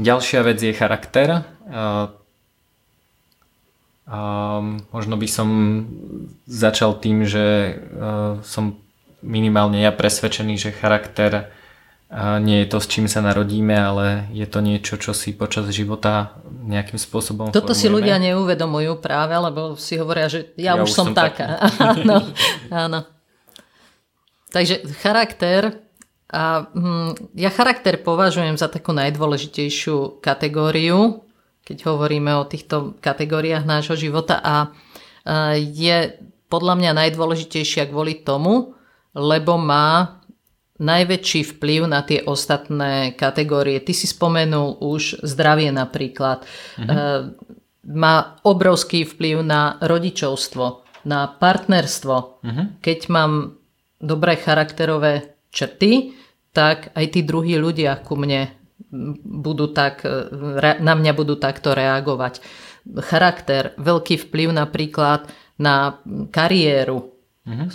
[0.01, 1.45] ďalšia vec je charakter.
[1.69, 2.17] A
[4.03, 5.47] Um, možno by som
[6.43, 8.82] začal tým, že uh, som
[9.23, 11.49] minimálne ja presvedčený, že charakter
[12.13, 16.37] nie je to, s čím sa narodíme, ale je to niečo, čo si počas života
[16.45, 17.95] nejakým spôsobom Toto si formujeme.
[17.97, 21.57] ľudia neuvedomujú práve, lebo si hovoria, že ja, Ja už som, som taká.
[21.97, 22.21] áno,
[22.69, 22.99] áno.
[24.53, 25.81] Takže charakter,
[26.29, 31.25] a, hm, ja charakter považujem za takú najdôležitejšiu kategóriu,
[31.65, 34.69] keď hovoríme o týchto kategóriách nášho života a,
[35.25, 36.13] a je
[36.45, 38.77] podľa mňa najdôležitejšia kvôli tomu,
[39.13, 40.19] lebo má
[40.81, 43.77] najväčší vplyv na tie ostatné kategórie.
[43.79, 46.43] Ty si spomenul už zdravie napríklad.
[46.43, 46.45] E,
[47.87, 50.65] má obrovský vplyv na rodičovstvo,
[51.05, 52.41] na partnerstvo.
[52.81, 53.55] Keď mám
[54.01, 56.17] dobré charakterové črty,
[56.51, 58.49] tak aj tí druhí ľudia ku mne
[59.23, 60.09] budú tak, e,
[60.57, 62.41] re- na mňa budú takto reagovať.
[62.99, 66.03] charakter, veľký vplyv napríklad na
[66.35, 67.12] kariéru,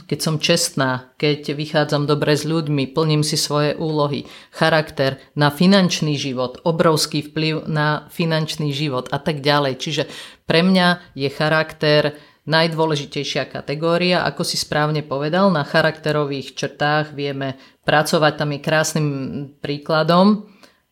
[0.09, 6.17] keď som čestná, keď vychádzam dobre s ľuďmi, plním si svoje úlohy, charakter na finančný
[6.17, 9.77] život, obrovský vplyv na finančný život a tak ďalej.
[9.77, 10.03] Čiže
[10.49, 12.17] pre mňa je charakter
[12.49, 14.25] najdôležitejšia kategória.
[14.25, 18.33] Ako si správne povedal, na charakterových črtách vieme pracovať.
[18.41, 19.09] Tam je krásnym
[19.61, 20.49] príkladom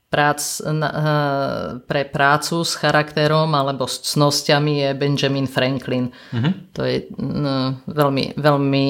[0.06, 6.14] prác, eh, pre prácu s charakterom alebo s cnosťami je Benjamin Franklin.
[6.32, 6.52] Mm-hmm.
[6.72, 7.10] To je
[7.86, 8.86] veľmi, veľmi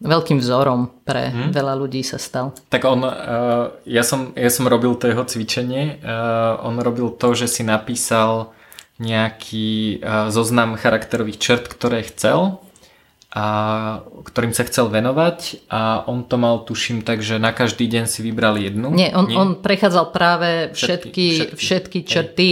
[0.00, 1.52] veľkým vzorom pre mm.
[1.52, 2.56] veľa ľudí sa stal.
[2.72, 7.36] Tak on, uh, ja, som, ja som robil to jeho cvičenie, uh, on robil to,
[7.36, 8.56] že si napísal
[9.00, 12.60] nejaký zoznam charakterových črt, ktoré chcel
[13.30, 13.44] a
[14.26, 18.26] ktorým sa chcel venovať a on to mal, tuším, tak, že na každý deň si
[18.26, 18.90] vybral jednu.
[18.90, 19.38] Nie, on, Nie?
[19.38, 22.50] on prechádzal práve všetky, všetky, všetky, črty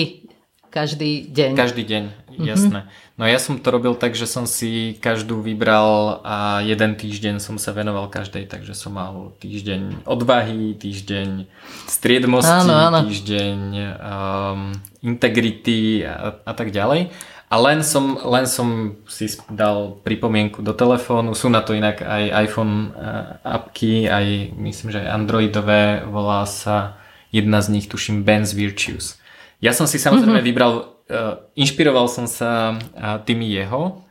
[0.69, 1.53] každý deň.
[1.57, 2.05] Každý deň,
[2.39, 2.45] mhm.
[2.47, 2.81] jasné.
[2.87, 3.07] Mm-hmm.
[3.19, 7.59] No ja som to robil tak, že som si každú vybral a jeden týždeň som
[7.59, 11.51] sa venoval každej, takže som mal týždeň odvahy, týždeň
[11.91, 12.99] striedmosti, áno, áno.
[13.03, 13.59] týždeň
[13.99, 14.71] um,
[15.03, 17.11] integrity a, a tak ďalej.
[17.49, 22.45] A len som, len som si dal pripomienku do telefónu, sú na to inak aj
[22.45, 27.01] iPhone uh, apky, aj myslím, že aj Androidové, volá sa
[27.33, 29.17] jedna z nich, tuším, Ben's Virtues.
[29.65, 30.51] Ja som si samozrejme mm-hmm.
[30.53, 30.73] vybral,
[31.09, 34.05] uh, inšpiroval som sa uh, tými jeho,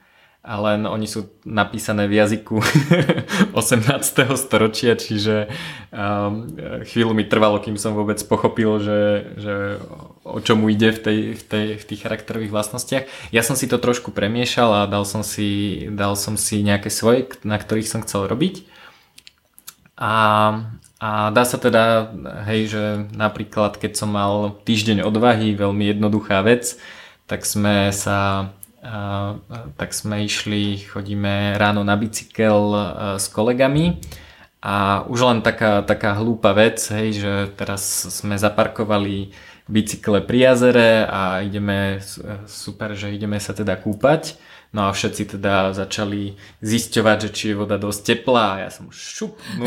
[0.47, 2.55] a len oni sú napísané v jazyku
[3.51, 3.91] 18.
[4.39, 5.51] storočia, čiže
[5.91, 6.47] um,
[6.87, 8.99] chvíľu mi trvalo, kým som vôbec pochopil, že,
[9.35, 9.55] že
[10.27, 13.03] o čomu ide v, tej, v, tej, v tých charakterových vlastnostiach.
[13.31, 17.31] Ja som si to trošku premiešal a dal som si, dal som si nejaké svoje,
[17.47, 18.67] na ktorých som chcel robiť.
[19.97, 20.13] A,
[21.01, 22.11] a dá sa teda,
[22.45, 22.83] hej, že
[23.15, 26.77] napríklad keď som mal týždeň odvahy, veľmi jednoduchá vec,
[27.25, 28.51] tak sme sa
[29.75, 32.71] tak sme išli, chodíme ráno na bicykel
[33.19, 33.99] s kolegami
[34.63, 39.33] a už len taká, taká hlúpa vec, hej, že teraz sme zaparkovali
[39.67, 41.99] bicykle pri jazere a ideme,
[42.47, 44.39] super, že ideme sa teda kúpať
[44.75, 48.91] No a všetci teda začali zisťovať, že či je voda dosť teplá a ja som
[48.91, 49.63] šup, no,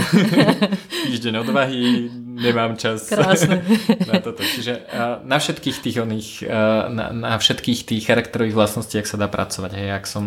[1.09, 3.65] týždeň odvahy, nemám čas Krásne.
[4.13, 4.45] na toto.
[4.45, 4.93] Čiže
[5.25, 6.29] na všetkých tých oných,
[6.93, 9.73] na, na všetkých tých charakterových vlastnostiach sa dá pracovať.
[9.73, 10.25] Hej, ak som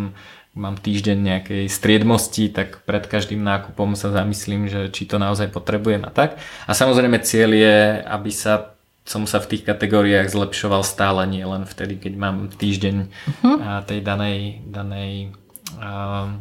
[0.58, 6.02] mám týždeň nejakej striedmosti, tak pred každým nákupom sa zamyslím, že či to naozaj potrebujem
[6.02, 6.42] a tak.
[6.66, 7.78] A samozrejme cieľ je,
[8.10, 8.73] aby sa
[9.04, 13.84] som sa v tých kategóriách zlepšoval stále, nie len vtedy, keď mám týždeň uh-huh.
[13.84, 15.36] tej danej, danej
[15.76, 16.32] uh,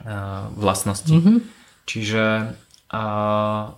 [0.00, 1.12] uh, vlastnosti.
[1.12, 1.44] Uh-huh.
[1.84, 2.56] Čiže
[2.88, 3.76] uh,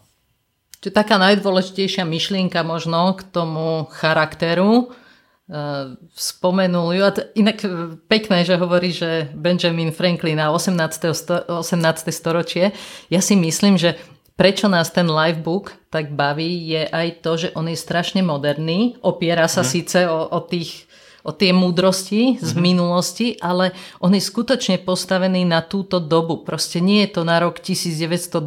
[0.80, 7.02] Čiže taká najdôležitejšia myšlienka možno k tomu charakteru uh, spomenul ju.
[7.04, 7.60] A t- inak
[8.08, 11.12] pekné, že hovorí, že Benjamin Franklin na 18.
[11.12, 12.08] Sto- 18.
[12.08, 12.72] storočie.
[13.12, 14.00] Ja si myslím, že
[14.40, 19.44] prečo nás ten livebook tak baví, je aj to, že on je strašne moderný, opiera
[19.44, 19.68] sa mm.
[19.68, 20.88] síce o, o tých
[21.20, 26.40] o tie múdrosti z mm minulosti, ale on je skutočne postavený na túto dobu.
[26.40, 28.40] Proste nie je to na rok 1920,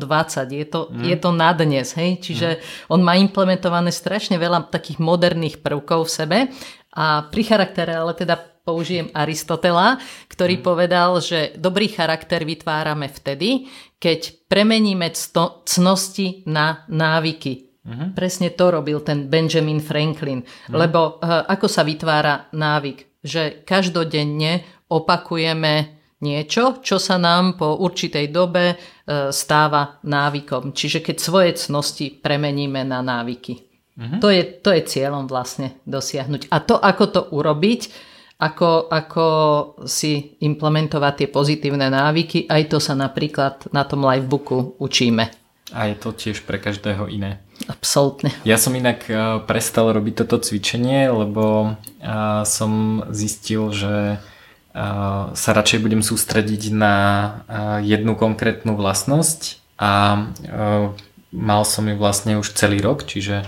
[0.50, 1.06] je to, mm.
[1.06, 1.94] je to na dnes.
[1.94, 2.22] Hej?
[2.26, 2.94] Čiže mm.
[2.94, 6.38] on má implementované strašne veľa takých moderných prvkov v sebe
[6.94, 10.00] a pri charaktere ale teda použijem Aristotela,
[10.32, 10.64] ktorý mm.
[10.64, 13.68] povedal, že dobrý charakter vytvárame vtedy,
[14.04, 17.72] keď premeníme cto, cnosti na návyky.
[17.88, 18.12] Uh-huh.
[18.12, 20.44] Presne to robil ten Benjamin Franklin.
[20.44, 20.76] Uh-huh.
[20.76, 23.24] Lebo uh, ako sa vytvára návyk?
[23.24, 30.76] Že každodenne opakujeme niečo, čo sa nám po určitej dobe uh, stáva návykom.
[30.76, 33.56] Čiže keď svoje cnosti premeníme na návyky.
[33.96, 34.20] Uh-huh.
[34.20, 36.52] To, je, to je cieľom vlastne dosiahnuť.
[36.52, 38.12] A to, ako to urobiť,
[38.44, 39.26] ako, ako
[39.88, 42.52] si implementovať tie pozitívne návyky.
[42.52, 45.32] Aj to sa napríklad na tom livebooku učíme.
[45.72, 47.40] A je to tiež pre každého iné.
[47.72, 48.36] Absolutne.
[48.44, 51.70] Ja som inak e, prestal robiť toto cvičenie, lebo e,
[52.44, 54.18] som zistil, že e,
[55.32, 56.96] sa radšej budem sústrediť na
[57.80, 59.92] jednu konkrétnu vlastnosť a
[61.34, 63.48] mal som ju vlastne už celý rok, čiže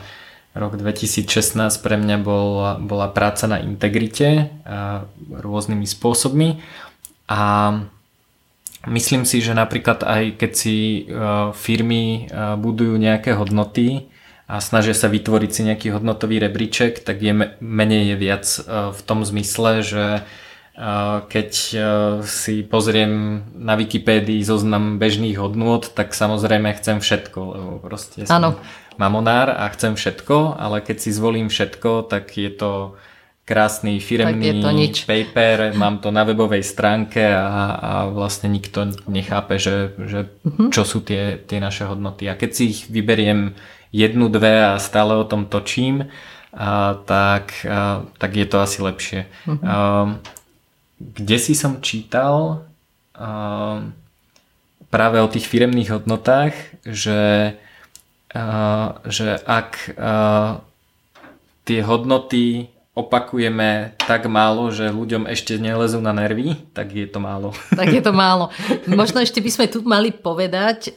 [0.55, 4.55] Rok 2016 pre mňa bol, bola práca na integrite
[5.27, 6.63] rôznymi spôsobmi.
[7.27, 7.41] A
[8.87, 11.01] myslím si, že napríklad aj keď si e,
[11.57, 14.09] firmy e, budujú nejaké hodnoty
[14.45, 18.59] a snažia sa vytvoriť si nejaký hodnotový rebríček, tak je menej je viac e,
[18.93, 20.05] v tom zmysle, že
[21.31, 21.51] keď
[22.27, 28.59] si pozriem na Wikipédii zoznam bežných hodnôt, tak samozrejme chcem všetko, lebo proste som,
[28.97, 32.95] mamonár a chcem všetko, ale keď si zvolím všetko, tak je to
[33.45, 35.05] krásny firemný to nič.
[35.05, 40.73] paper, mám to na webovej stránke a, a vlastne nikto nechápe, že, že uh-huh.
[40.73, 42.25] čo sú tie, tie naše hodnoty.
[42.25, 43.53] A keď si ich vyberiem
[43.93, 46.09] jednu, dve a stále o tom točím,
[46.57, 49.21] a, tak, a, tak je to asi lepšie.
[49.45, 49.61] Uh-huh.
[49.61, 49.73] A,
[50.97, 52.65] kde si som čítal
[53.13, 53.85] a,
[54.89, 57.53] práve o tých firemných hodnotách, že,
[59.07, 60.59] že ak a,
[61.63, 67.51] tie hodnoty opakujeme tak málo, že ľuďom ešte nelezú na nervy, tak je to málo.
[67.79, 68.47] Tak je to málo.
[68.87, 70.95] Možno ešte by sme tu mali povedať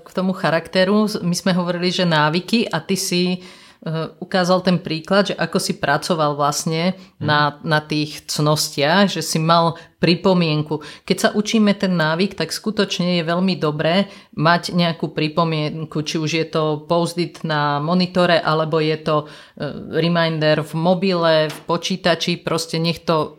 [0.00, 1.04] k tomu charakteru.
[1.20, 3.44] My sme hovorili, že návyky a ty si
[3.84, 7.20] Eh, ukázal ten príklad, že ako si pracoval vlastne hmm.
[7.20, 10.80] na, na tých cnostiach, že si mal pripomienku.
[11.04, 16.30] Keď sa učíme ten návyk, tak skutočne je veľmi dobré mať nejakú pripomienku, či už
[16.34, 22.78] je to post-it na monitore, alebo je to eh, reminder v mobile, v počítači, proste
[22.78, 23.38] nech to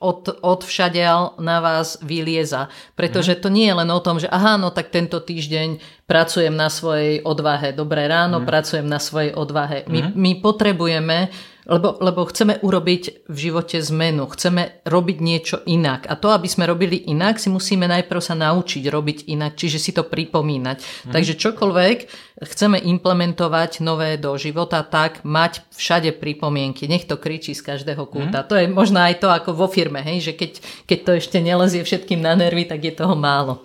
[0.00, 2.72] od, od všadiaľ na vás vylieza.
[2.96, 5.76] Pretože to nie je len o tom, že aha, no tak tento týždeň
[6.08, 7.76] pracujem na svojej odvahe.
[7.76, 8.46] Dobré ráno, mm.
[8.48, 9.84] pracujem na svojej odvahe.
[9.92, 10.12] My, mm.
[10.16, 11.28] my potrebujeme
[11.68, 16.08] lebo, lebo chceme urobiť v živote zmenu, chceme robiť niečo inak.
[16.08, 19.92] A to, aby sme robili inak, si musíme najprv sa naučiť robiť inak, čiže si
[19.92, 20.78] to pripomínať.
[20.80, 21.12] Mm.
[21.12, 21.98] Takže čokoľvek
[22.40, 26.88] chceme implementovať nové do života, tak mať všade pripomienky.
[26.88, 28.40] Nech to kričí z každého kúta.
[28.42, 28.46] Mm.
[28.48, 30.52] To je možno aj to ako vo firme, hej, že keď,
[30.88, 33.60] keď to ešte nelezie všetkým na nervy, tak je toho málo.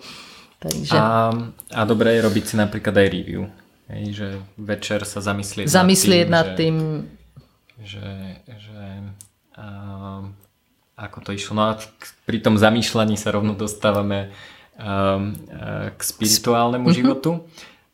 [0.60, 0.96] Takže...
[0.96, 1.32] A,
[1.72, 3.48] a dobré je robiť si napríklad aj review.
[3.86, 4.28] Hej, že
[4.58, 7.25] večer sa zamyslieť, zamyslieť nad tým, nad tým že
[7.82, 8.84] že, že
[9.58, 10.24] uh,
[10.96, 11.52] ako to išlo.
[11.56, 11.72] No a
[12.24, 14.32] pri tom zamýšľaní sa rovno dostávame
[14.80, 15.20] uh,
[15.92, 17.00] k spirituálnemu mm-hmm.
[17.00, 17.44] životu.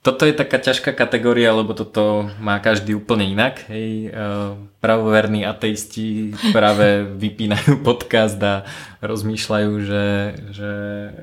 [0.02, 3.62] Toto je taká ťažká kategória, lebo toto má každý úplne inak.
[3.70, 4.10] Hej.
[4.10, 8.66] Uh, pravoverní ateisti práve vypínajú podcast a
[8.98, 10.06] rozmýšľajú, že,
[10.50, 10.74] že,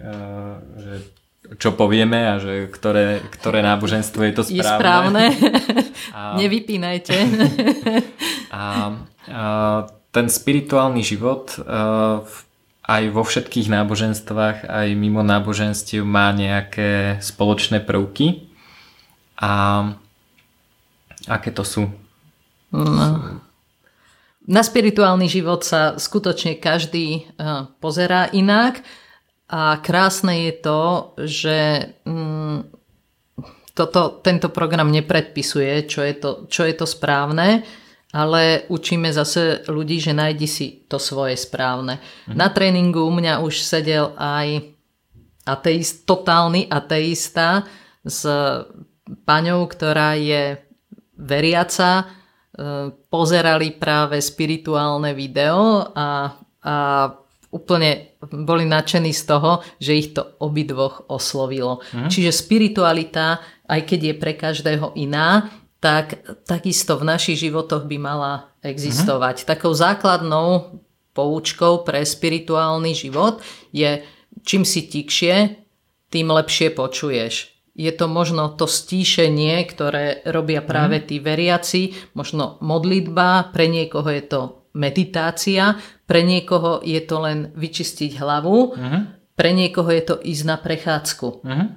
[0.03, 1.18] uh, že
[1.57, 4.61] čo povieme a že ktoré, ktoré náboženstvo je to správne.
[4.61, 5.25] Je správne.
[6.17, 6.37] A...
[6.37, 7.15] Nevypínajte.
[8.49, 8.61] A,
[9.29, 9.41] a
[10.09, 12.25] ten spirituálny život a,
[12.89, 18.49] aj vo všetkých náboženstvách, aj mimo náboženstiev má nejaké spoločné prvky.
[19.37, 19.85] A
[21.29, 21.93] aké to sú?
[22.73, 23.37] No.
[24.49, 27.29] Na spirituálny život sa skutočne každý
[27.77, 28.81] pozerá inak
[29.49, 30.81] a krásne je to,
[31.25, 31.57] že
[32.05, 32.69] mm,
[33.73, 37.65] toto, tento program nepredpisuje, čo je, to, čo je to správne,
[38.13, 41.97] ale učíme zase ľudí, že nájdi si to svoje správne.
[42.29, 42.37] Mhm.
[42.37, 44.77] Na tréningu u mňa už sedel aj
[45.49, 47.65] ateist, totálny ateista
[48.05, 48.21] s
[49.25, 50.61] paňou, ktorá je
[51.17, 52.05] veriaca, e,
[53.09, 56.75] pozerali práve spirituálne video a, a
[57.49, 61.81] úplne boli nadšení z toho, že ich to obidvoch oslovilo.
[61.93, 62.09] Mm.
[62.09, 65.49] Čiže spiritualita, aj keď je pre každého iná,
[65.81, 69.43] tak takisto v našich životoch by mala existovať.
[69.43, 69.45] Mm.
[69.47, 70.77] Takou základnou
[71.17, 73.41] poučkou pre spirituálny život
[73.73, 74.03] je,
[74.45, 75.57] čím si tikšie,
[76.13, 77.53] tým lepšie počuješ.
[77.79, 81.05] Je to možno to stíšenie, ktoré robia práve mhm.
[81.07, 81.81] tí veriaci,
[82.11, 89.01] možno modlitba, pre niekoho je to meditácia, pre niekoho je to len vyčistiť hlavu, uh-huh.
[89.33, 91.27] pre niekoho je to ísť na prechádzku.
[91.41, 91.67] Uh-huh.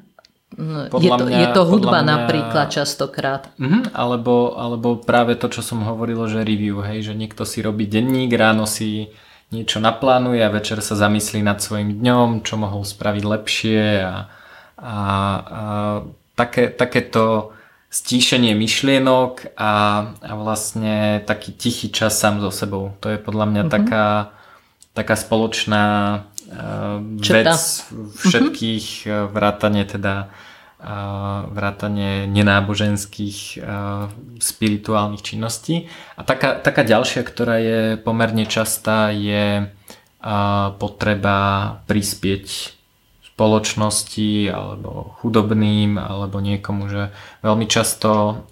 [1.00, 2.10] Je to, mňa, je to hudba mňa...
[2.12, 3.48] napríklad častokrát.
[3.56, 3.88] Uh-huh.
[3.96, 8.32] Alebo, alebo práve to, čo som hovoril, že review, hej, že niekto si robí denník,
[8.36, 9.08] ráno si
[9.52, 14.16] niečo naplánuje a večer sa zamyslí nad svojim dňom, čo mohol spraviť lepšie a,
[14.80, 14.94] a,
[15.44, 15.62] a
[16.32, 17.52] také, takéto
[17.92, 19.72] stíšenie myšlienok a,
[20.16, 22.96] a vlastne taký tichý čas sám so sebou.
[23.04, 23.76] To je podľa mňa mm-hmm.
[23.76, 24.06] taká,
[24.96, 25.84] taká spoločná
[26.24, 27.52] uh, vec
[28.16, 29.28] všetkých mm-hmm.
[29.28, 30.32] vrátane teda
[30.80, 34.08] uh, vrátane nenáboženských uh,
[34.40, 35.92] spirituálnych činností.
[36.16, 41.36] A taká, taká ďalšia, ktorá je pomerne častá, je uh, potreba
[41.84, 42.72] prispieť
[43.32, 47.02] spoločnosti alebo chudobným alebo niekomu, že
[47.40, 48.44] veľmi často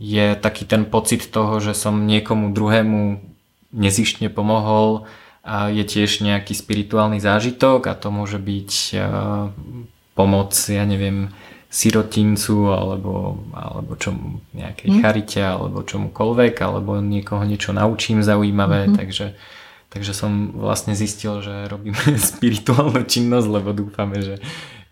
[0.00, 3.20] je taký ten pocit toho, že som niekomu druhému
[3.76, 5.04] nezištne pomohol
[5.44, 8.70] a je tiež nejaký spirituálny zážitok a to môže byť
[10.16, 11.30] pomoc, ja neviem,
[11.72, 15.00] sirotincu alebo, alebo čomu, nejakej mm.
[15.00, 18.98] charite alebo čomukoľvek alebo niekoho niečo naučím zaujímavé, mm-hmm.
[19.00, 19.26] takže
[19.92, 24.40] takže som vlastne zistil, že robíme spirituálnu činnosť, lebo dúfame, že,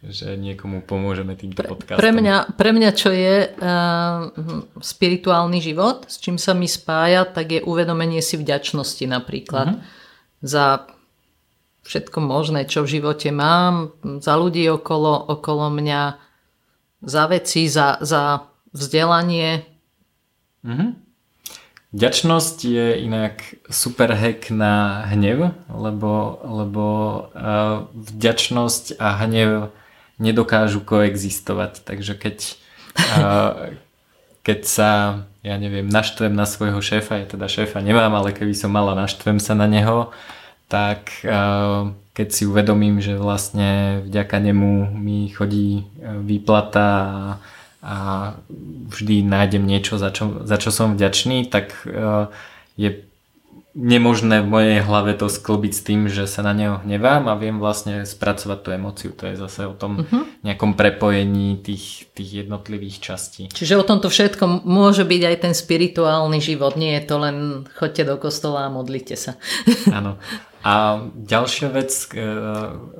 [0.04, 1.96] že niekomu pomôžeme týmto podcastom.
[1.96, 4.28] Pre mňa, pre mňa čo je uh,
[4.76, 9.82] spirituálny život, s čím sa mi spája, tak je uvedomenie si vďačnosti napríklad uh-huh.
[10.44, 10.84] za
[11.88, 16.02] všetko možné, čo v živote mám, za ľudí okolo, okolo mňa,
[17.00, 19.64] za veci, za, za vzdelanie.
[20.60, 20.90] Mm-hmm.
[21.90, 26.84] Vďačnosť je inak super hack na hnev, lebo, lebo
[27.34, 29.74] uh, vďačnosť a hnev
[30.22, 31.82] nedokážu koexistovať.
[31.82, 32.36] Takže keď,
[32.94, 33.74] uh,
[34.46, 34.90] keď sa,
[35.42, 39.42] ja neviem, naštvem na svojho šéfa, ja teda šéfa nemám, ale keby som mala, naštvem
[39.42, 40.14] sa na neho,
[40.70, 45.90] tak uh, keď si uvedomím, že vlastne vďaka nemu mi chodí
[46.22, 47.22] výplata a
[47.80, 47.96] a
[48.92, 52.28] vždy nájdem niečo, za čo, za čo som vďačný, tak e,
[52.76, 53.08] je
[53.72, 57.62] nemožné v mojej hlave to sklbiť s tým, že sa na neho hnevám a viem
[57.62, 59.10] vlastne spracovať tú emociu.
[59.14, 60.26] To je zase o tom uh-huh.
[60.42, 63.46] nejakom prepojení tých, tých jednotlivých častí.
[63.48, 66.74] Čiže o tomto všetkom môže byť aj ten spirituálny život.
[66.74, 67.36] Nie je to len
[67.78, 69.38] chodte do kostola a modlite sa.
[69.88, 70.18] Áno.
[70.60, 72.20] A ďalšia vec, e,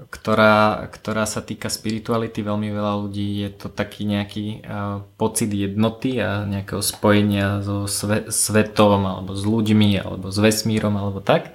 [0.08, 4.78] ktorá, ktorá sa týka spirituality, veľmi veľa ľudí je to taký nejaký e,
[5.20, 7.84] pocit jednoty a nejakého spojenia so
[8.32, 11.52] svetom alebo s ľuďmi alebo s vesmírom alebo tak.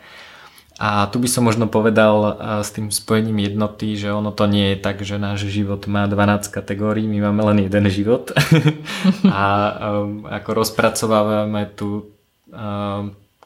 [0.78, 2.32] A tu by som možno povedal e,
[2.62, 6.54] s tým spojením jednoty, že ono to nie je tak, že náš život má 12
[6.54, 8.30] kategórií, my máme len jeden život
[9.26, 9.46] a
[10.38, 12.14] ako rozpracovávame tu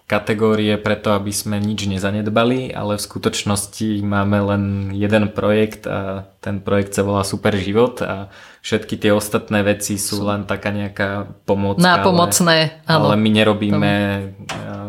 [0.10, 4.64] kategórie preto, aby sme nič nezanedbali, ale v skutočnosti máme len
[4.98, 8.34] jeden projekt a ten projekt sa volá Super život a
[8.66, 11.86] všetky tie ostatné veci sú len taká nejaká pomocka.
[11.86, 13.94] Nápomocné, ale, ale my nerobíme,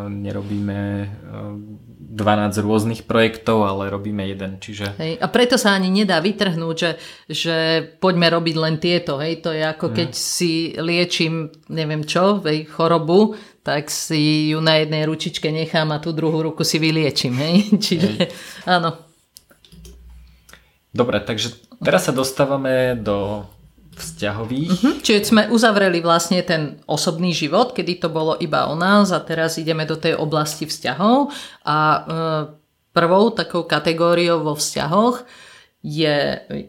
[0.08, 0.80] nerobíme
[2.10, 4.58] 12 rôznych projektov, ale robíme jeden.
[4.58, 4.98] Čiže...
[4.98, 6.90] Hej, a preto sa ani nedá vytrhnúť, že,
[7.30, 7.56] že
[8.02, 9.16] poďme robiť len tieto.
[9.22, 9.94] Hej, to je ako mm.
[9.94, 16.00] keď si liečím, neviem čo, hej, chorobu, tak si ju na jednej ručičke nechám a
[16.00, 17.34] tú druhú ruku si vyliečím.
[17.36, 17.54] Hej?
[17.84, 18.28] Čiže hej.
[18.64, 18.96] áno.
[20.90, 23.46] Dobre, takže teraz sa dostávame do
[23.94, 24.70] vzťahových.
[24.70, 24.94] Uh-huh.
[25.04, 29.60] Čiže sme uzavreli vlastne ten osobný život, kedy to bolo iba o nás a teraz
[29.60, 31.30] ideme do tej oblasti vzťahov
[31.68, 32.00] a e,
[32.96, 35.22] prvou takou kategóriou vo vzťahoch
[35.80, 36.16] je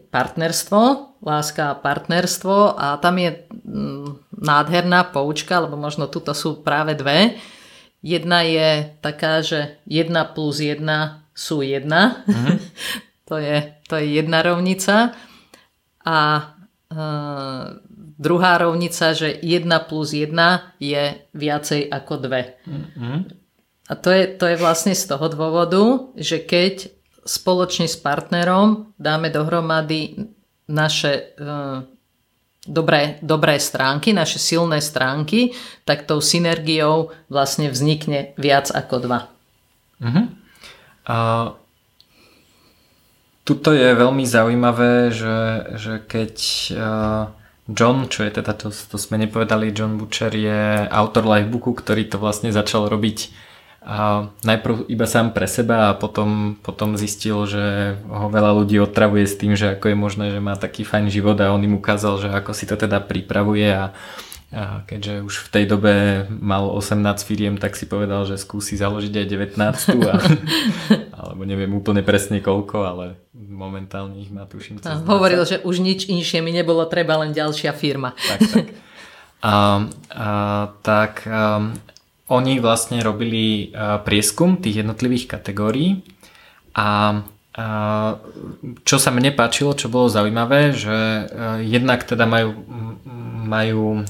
[0.08, 0.80] partnerstvo,
[1.20, 7.36] láska a partnerstvo a tam je mm, nádherná poučka, lebo možno tuto sú práve dve.
[8.02, 10.82] Jedna je taká, že 1 plus 1
[11.36, 11.86] sú 1.
[11.86, 12.56] Mm-hmm.
[13.28, 13.56] to, je,
[13.86, 15.14] to je jedna rovnica.
[16.02, 16.18] A
[16.92, 17.80] Uh,
[18.20, 20.28] druhá rovnica, že 1 plus 1
[20.76, 22.68] je viacej ako 2.
[22.68, 23.16] Mm-hmm.
[23.88, 26.92] A to je, to je vlastne z toho dôvodu, že keď
[27.22, 30.28] spoločne s partnerom dáme dohromady
[30.70, 31.82] naše uh,
[32.66, 35.54] dobré, dobré stránky, naše silné stránky,
[35.86, 40.06] tak tou synergiou vlastne vznikne viac ako 2.
[40.06, 40.26] Mm-hmm.
[41.02, 41.58] Uh,
[43.42, 45.38] Tuto je veľmi zaujímavé, že,
[45.74, 46.34] že keď
[46.78, 47.26] uh,
[47.66, 52.22] John, čo je teda, to, to sme nepovedali, John Butcher je autor livebooku, ktorý to
[52.22, 53.34] vlastne začal robiť
[53.84, 59.26] uh, najprv iba sám pre seba a potom, potom zistil, že ho veľa ľudí otravuje
[59.26, 62.22] s tým, že ako je možné, že má taký fajn život a on im ukázal,
[62.22, 63.94] že ako si to teda pripravuje a
[64.52, 65.94] a keďže už v tej dobe
[66.28, 69.56] mal 18 firiem, tak si povedal, že skúsi založiť aj 19.
[69.56, 70.14] A,
[71.24, 76.04] alebo neviem úplne presne koľko, ale momentálne ich má tuším cez Hovoril, že už nič
[76.04, 78.12] inšie mi nebolo treba, len ďalšia firma.
[78.12, 78.66] Tak, tak.
[79.42, 80.28] A, a,
[80.86, 81.74] tak a,
[82.30, 86.04] oni vlastne robili a, prieskum tých jednotlivých kategórií
[86.76, 87.20] a
[88.88, 91.28] čo sa mne páčilo, čo bolo zaujímavé, že
[91.60, 92.56] jednak teda majú
[93.52, 94.08] majú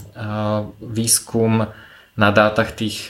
[0.79, 1.67] výskum
[2.13, 3.09] na dátach tých,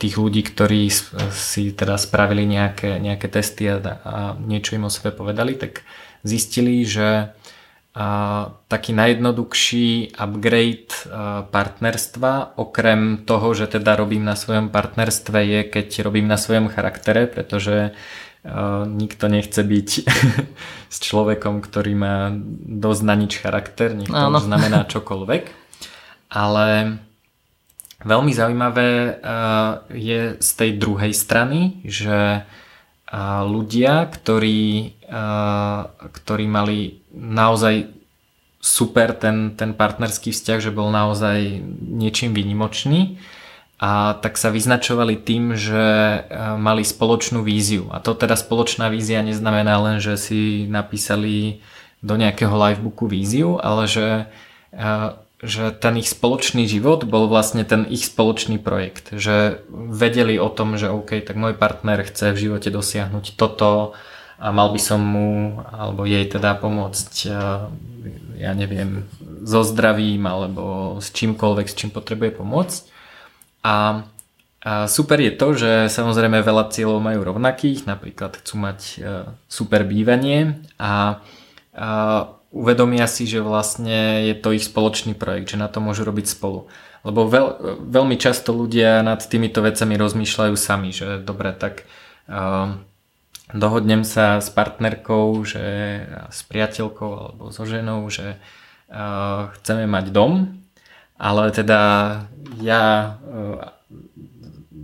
[0.00, 0.88] tých ľudí, ktorí
[1.30, 5.84] si teda spravili nejaké, nejaké testy a, a niečo im o sebe povedali, tak
[6.24, 7.36] zistili, že
[8.72, 11.12] taký najjednoduchší upgrade
[11.52, 17.28] partnerstva, okrem toho, že teda robím na svojom partnerstve, je keď robím na svojom charaktere,
[17.28, 17.92] pretože
[18.88, 19.88] nikto nechce byť
[20.94, 22.32] s človekom, ktorý má
[22.64, 25.44] dosť na nič charakter, nech to už znamená čokoľvek.
[26.32, 26.96] Ale
[28.08, 29.20] veľmi zaujímavé
[29.92, 32.48] je z tej druhej strany, že
[33.44, 34.96] ľudia, ktorí,
[36.00, 37.92] ktorí mali naozaj
[38.62, 43.20] super ten, ten partnerský vzťah, že bol naozaj niečím výnimočný,
[43.82, 45.82] a tak sa vyznačovali tým, že
[46.54, 47.90] mali spoločnú víziu.
[47.90, 51.58] A to teda spoločná vízia neznamená len, že si napísali
[51.98, 54.30] do nejakého livebooku víziu, ale že,
[55.42, 59.10] že ten ich spoločný život bol vlastne ten ich spoločný projekt.
[59.18, 63.98] Že vedeli o tom, že OK, tak môj partner chce v živote dosiahnuť toto
[64.42, 67.30] a mal by som mu alebo jej teda pomôcť
[68.42, 69.06] ja neviem,
[69.46, 72.80] so zdravím alebo s čímkoľvek, s čím potrebuje pomôcť.
[73.62, 74.02] A,
[74.66, 78.96] a super je to, že samozrejme veľa cieľov majú rovnakých, napríklad chcú mať e,
[79.46, 81.22] super bývanie a,
[81.70, 81.88] a
[82.50, 86.66] uvedomia si, že vlastne je to ich spoločný projekt, že na to môžu robiť spolu.
[87.06, 87.46] Lebo veľ,
[87.90, 91.82] veľmi často ľudia nad týmito vecami rozmýšľajú sami, že dobre, tak
[92.30, 92.78] uh,
[93.54, 95.64] dohodnem sa s partnerkou, že
[96.28, 98.36] s priateľkou alebo so ženou, že
[98.90, 100.62] uh, chceme mať dom
[101.22, 101.80] ale teda
[102.58, 103.62] ja, eh,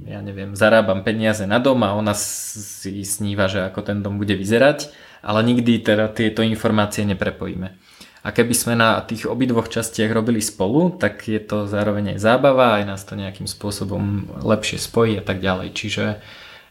[0.06, 4.38] ja neviem, zarábam peniaze na dom a ona si sníva, že ako ten dom bude
[4.38, 4.94] vyzerať,
[5.26, 7.74] ale nikdy teda tieto informácie neprepojíme.
[8.22, 12.78] A keby sme na tých obidvoch častiach robili spolu, tak je to zároveň aj zábava,
[12.78, 15.74] aj nás to nejakým spôsobom lepšie spojí a tak ďalej.
[15.74, 16.04] Čiže,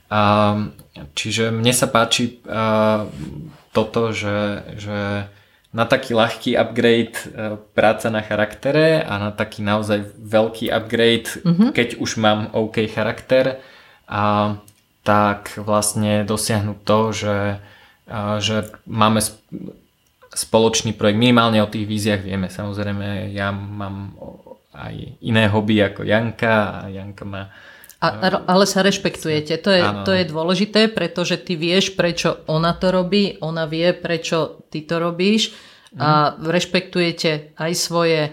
[0.07, 0.21] a,
[1.13, 3.07] čiže mne sa páči a,
[3.75, 5.29] toto, že, že
[5.75, 11.69] na taký ľahký upgrade e, práca na charaktere a na taký naozaj veľký upgrade, mm-hmm.
[11.75, 13.61] keď už mám OK charakter,
[14.07, 14.55] a
[15.03, 17.37] tak vlastne dosiahnuť to, že,
[18.07, 19.19] a, že máme
[20.31, 21.19] spoločný projekt.
[21.19, 22.47] Minimálne o tých víziách vieme.
[22.47, 24.15] Samozrejme, ja mám
[24.71, 27.51] aj iné hobby ako Janka a Janka má
[27.97, 28.07] a,
[28.45, 33.41] ale sa rešpektujete, to je, to je dôležité, pretože ty vieš, prečo ona to robí,
[33.41, 35.53] ona vie, prečo ty to robíš
[35.93, 36.01] mm.
[36.01, 38.29] a rešpektujete aj svoje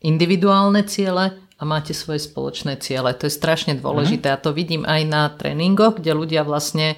[0.00, 3.12] individuálne ciele a máte svoje spoločné ciele.
[3.12, 4.34] To je strašne dôležité mm.
[4.34, 6.96] a to vidím aj na tréningoch, kde ľudia vlastne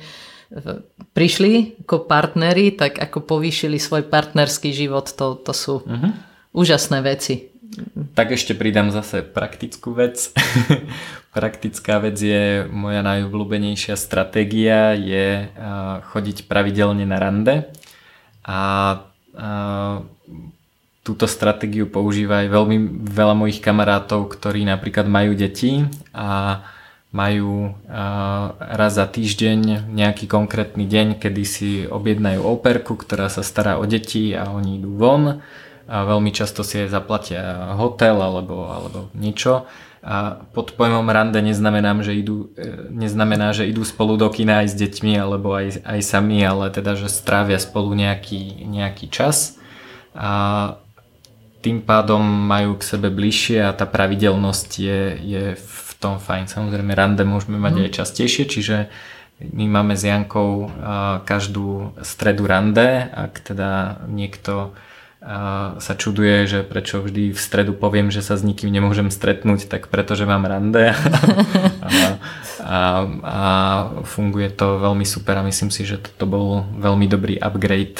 [1.11, 6.13] prišli ako partneri, tak ako povýšili svoj partnerský život, to, to sú mm-hmm.
[6.55, 7.51] úžasné veci.
[8.15, 10.31] Tak ešte pridám zase praktickú vec.
[11.37, 15.53] Praktická vec je moja najobľúbenejšia stratégia je
[16.17, 17.69] chodiť pravidelne na rande
[18.41, 18.61] a
[21.05, 25.85] túto stratégiu používa aj veľmi veľa mojich kamarátov, ktorí napríklad majú deti
[26.17, 26.65] a
[27.13, 27.77] majú
[28.57, 34.33] raz za týždeň nejaký konkrétny deň, kedy si objednajú operku, ktorá sa stará o deti
[34.33, 35.45] a oni idú von
[35.85, 39.69] a veľmi často si aj zaplatia hotel alebo, alebo niečo
[40.07, 44.71] a pod pojmom rande neznamená, že idú, e, neznamená, že idú spolu do kina aj
[44.71, 49.59] s deťmi alebo aj, aj sami, ale teda, že strávia spolu nejaký, nejaký čas
[50.15, 50.79] a
[51.59, 56.47] tým pádom majú k sebe bližšie a tá pravidelnosť je, je v tom fajn.
[56.47, 57.83] Samozrejme rande môžeme mať mm.
[57.83, 58.77] aj častejšie, čiže
[59.43, 60.71] my máme s Jankou
[61.27, 64.73] každú stredu rande, ak teda niekto
[65.83, 69.91] sa čuduje, že prečo vždy v stredu poviem, že sa s nikým nemôžem stretnúť, tak
[69.91, 70.95] pretože mám rande
[71.83, 71.91] a,
[72.63, 72.79] a,
[73.27, 73.41] a
[74.07, 77.99] funguje to veľmi super a myslím si, že toto bol veľmi dobrý upgrade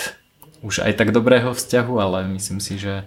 [0.67, 3.07] už aj tak dobrého vzťahu, ale myslím si, že,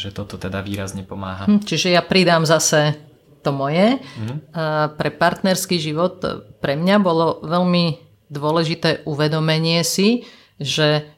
[0.00, 1.44] že toto teda výrazne pomáha.
[1.44, 2.96] Hm, čiže ja pridám zase
[3.44, 4.00] to moje.
[4.18, 4.38] Mm.
[4.96, 6.20] Pre partnerský život
[6.58, 10.28] pre mňa bolo veľmi dôležité uvedomenie si,
[10.60, 11.08] že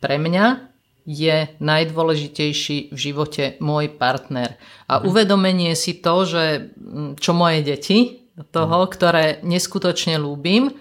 [0.00, 0.73] pre mňa
[1.04, 4.56] je najdôležitejší v živote môj partner.
[4.88, 5.02] A mhm.
[5.08, 8.90] uvedomenie si to, že mm, čo moje deti, toho, mhm.
[8.90, 10.74] ktoré neskutočne ľúbim,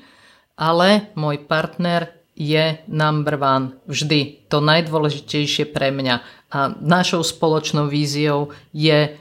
[0.58, 4.50] ale môj partner je number one vždy.
[4.50, 6.16] To najdôležitejšie pre mňa.
[6.54, 9.14] A našou spoločnou víziou je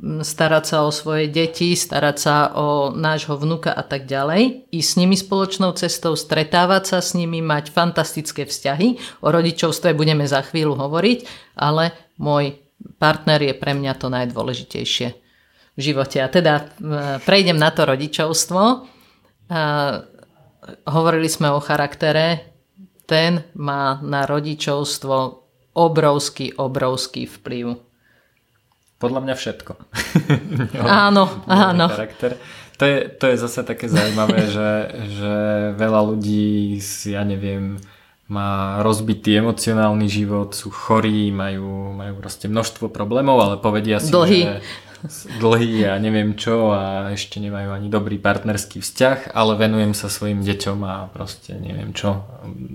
[0.00, 4.98] starať sa o svoje deti, starať sa o nášho vnuka a tak ďalej, ísť s
[4.98, 9.20] nimi spoločnou cestou, stretávať sa s nimi, mať fantastické vzťahy.
[9.20, 11.18] O rodičovstve budeme za chvíľu hovoriť,
[11.60, 12.56] ale môj
[12.96, 15.08] partner je pre mňa to najdôležitejšie
[15.76, 16.16] v živote.
[16.24, 16.72] A teda
[17.28, 18.88] prejdem na to rodičovstvo.
[20.88, 22.56] Hovorili sme o charaktere.
[23.04, 25.16] Ten má na rodičovstvo
[25.76, 27.89] obrovský, obrovský vplyv
[29.00, 29.72] podľa mňa všetko.
[31.08, 31.86] áno, áno.
[31.88, 32.36] Charakter.
[32.76, 34.70] To je, to je zase také zaujímavé, že,
[35.16, 35.34] že
[35.74, 37.80] veľa ľudí si, ja neviem,
[38.30, 44.42] má rozbitý emocionálny život, sú chorí, majú, majú proste množstvo problémov, ale povedia si, dlhý.
[44.46, 44.54] že
[45.40, 50.44] dlhý a neviem čo a ešte nemajú ani dobrý partnerský vzťah, ale venujem sa svojim
[50.44, 52.28] deťom a proste neviem čo,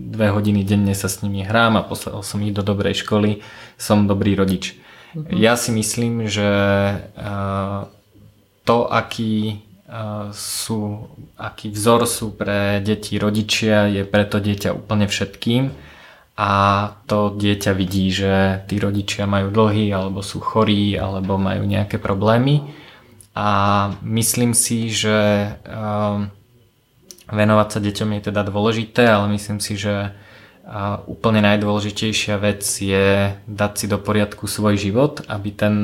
[0.10, 3.46] dve hodiny denne sa s nimi hrám a poslal som ich do dobrej školy,
[3.78, 4.74] som dobrý rodič.
[5.16, 5.32] Mhm.
[5.40, 6.52] Ja si myslím, že
[8.68, 9.64] to, aký
[10.36, 11.08] sú,
[11.40, 15.72] aký vzor sú pre deti rodičia, je preto dieťa úplne všetkým
[16.36, 16.52] a
[17.08, 22.76] to dieťa vidí, že tí rodičia majú dlhy alebo sú chorí alebo majú nejaké problémy
[23.38, 23.48] a
[24.04, 25.54] myslím si, že
[27.32, 30.12] venovať sa deťom je teda dôležité, ale myslím si, že
[31.06, 35.76] úplne najdôležitejšia vec je dať si do poriadku svoj život, aby ten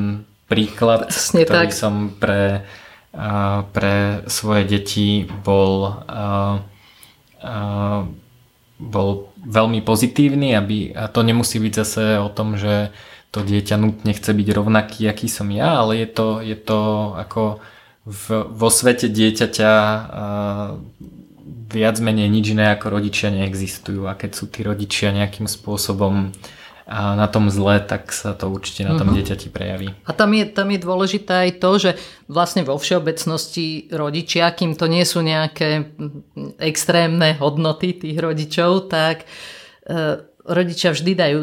[0.50, 1.78] príklad, Presne ktorý tak.
[1.78, 2.66] som pre
[3.76, 6.00] pre svoje deti bol,
[8.80, 9.10] bol
[9.42, 12.96] veľmi pozitívny, aby, a to nemusí byť zase o tom, že
[13.32, 16.80] to dieťa nutne chce byť rovnaký, aký som ja, ale je to, je to
[17.16, 17.64] ako
[18.08, 19.72] v, vo svete dieťaťa
[21.72, 26.36] viac menej nič iné ako rodičia neexistujú a keď sú tí rodičia nejakým spôsobom
[26.92, 29.24] a na tom zle, tak sa to určite na tom uh-huh.
[29.24, 29.96] dieťati prejaví.
[30.04, 31.92] A tam je, tam je dôležité aj to, že
[32.28, 35.88] vlastne vo všeobecnosti rodičia, kým to nie sú nejaké
[36.60, 39.26] extrémne hodnoty tých rodičov, tak e,
[40.46, 41.40] rodičia vždy dajú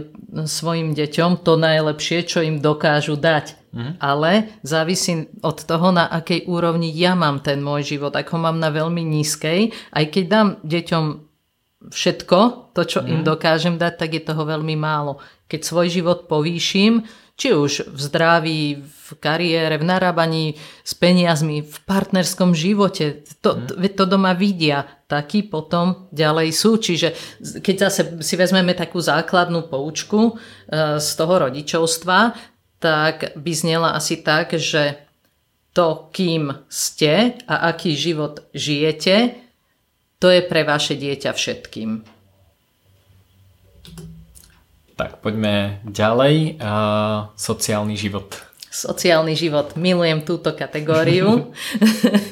[0.46, 3.54] svojim deťom to najlepšie, čo im dokážu dať.
[3.68, 3.94] Uh-huh.
[4.00, 8.16] Ale závisí od toho, na akej úrovni ja mám ten môj život.
[8.16, 11.04] Ak ho mám na veľmi nízkej, aj keď dám deťom
[11.92, 12.38] všetko,
[12.74, 13.06] to, čo mm.
[13.06, 13.26] im mhm.
[13.26, 17.08] dokážem dať, tak je toho veľmi málo keď svoj život povýšim,
[17.38, 23.22] či už v zdraví, v kariére, v narábaní s peniazmi, v partnerskom živote.
[23.46, 23.94] To, mm.
[23.94, 26.82] to doma vidia, takí potom ďalej sú.
[26.82, 27.14] Čiže
[27.62, 32.34] keď zase si vezmeme takú základnú poučku e, z toho rodičovstva,
[32.82, 34.98] tak by znela asi tak, že
[35.70, 39.38] to, kým ste a aký život žijete,
[40.18, 42.17] to je pre vaše dieťa všetkým.
[44.98, 46.58] Tak poďme ďalej.
[46.58, 48.34] Uh, sociálny život.
[48.66, 49.78] Sociálny život.
[49.78, 51.54] Milujem túto kategóriu.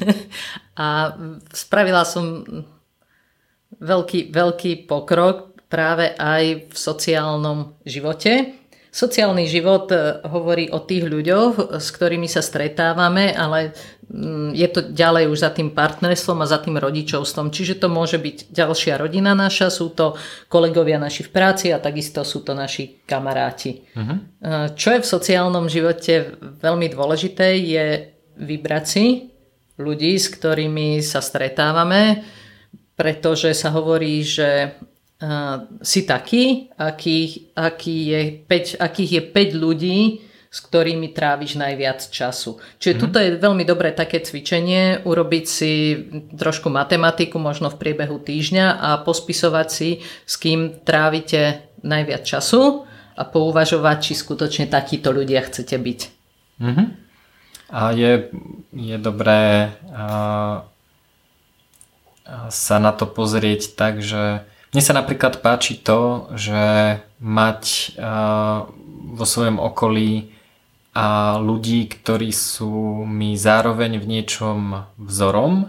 [0.74, 1.14] a
[1.54, 2.42] spravila som
[3.78, 8.58] veľký, veľký pokrok práve aj v sociálnom živote.
[8.96, 13.76] Sociálny život e, hovorí o tých ľuďoch, s ktorými sa stretávame, ale
[14.54, 17.50] je to ďalej už za tým partnerstvom a za tým rodičovstvom.
[17.50, 20.14] Čiže to môže byť ďalšia rodina naša, sú to
[20.46, 23.82] kolegovia naši v práci a takisto sú to naši kamaráti.
[23.98, 24.16] Uh-huh.
[24.78, 27.86] Čo je v sociálnom živote veľmi dôležité, je
[28.38, 29.06] vybrať si
[29.76, 32.22] ľudí, s ktorými sa stretávame,
[32.94, 39.98] pretože sa hovorí, že uh, si taký, aký, aký je 5, akých je 5 ľudí,
[40.50, 42.58] s ktorými tráviš najviac času.
[42.80, 43.02] Čiže mm-hmm.
[43.06, 45.72] tuto je veľmi dobré také cvičenie, urobiť si
[46.32, 49.90] trošku matematiku, možno v priebehu týždňa a pospisovať si,
[50.24, 56.00] s kým trávite najviac času a pouvažovať, či skutočne takíto ľudia chcete byť.
[56.60, 56.86] Mm-hmm.
[57.66, 58.30] A je,
[58.70, 60.62] je dobré uh,
[62.46, 68.68] sa na to pozrieť tak, že mne sa napríklad páči to, že mať uh,
[69.16, 70.35] vo svojom okolí
[70.96, 75.68] a ľudí, ktorí sú mi zároveň v niečom vzorom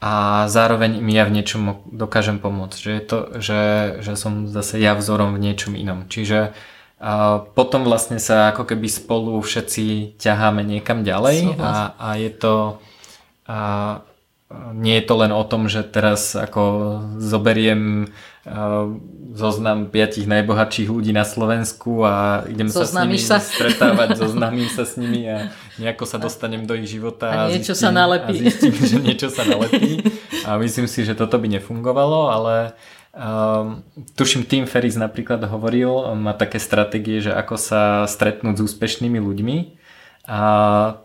[0.00, 2.78] a zároveň im ja v niečom dokážem pomôcť.
[2.80, 3.62] Že, je to, že,
[4.00, 6.08] že som zase ja vzorom v niečom inom.
[6.08, 6.56] Čiže
[6.98, 12.82] a potom vlastne sa ako keby spolu všetci ťaháme niekam ďalej a, a je to
[13.46, 14.02] a,
[14.72, 16.62] nie je to len o tom, že teraz ako
[17.20, 18.08] zoberiem
[19.36, 23.36] zoznam piatich najbohatších ľudí na Slovensku a idem sa s nimi sa.
[23.38, 27.76] stretávať, zoznamím sa s nimi a nejako sa dostanem do ich života a, a niečo
[27.76, 28.36] zistím, sa nalepí.
[28.40, 30.00] A zistím, že niečo sa nalepí.
[30.48, 32.72] A myslím si, že toto by nefungovalo, ale
[33.12, 33.84] um,
[34.16, 39.77] tuším Tim Ferris napríklad hovoril, má také stratégie, že ako sa stretnúť s úspešnými ľuďmi
[40.28, 40.42] a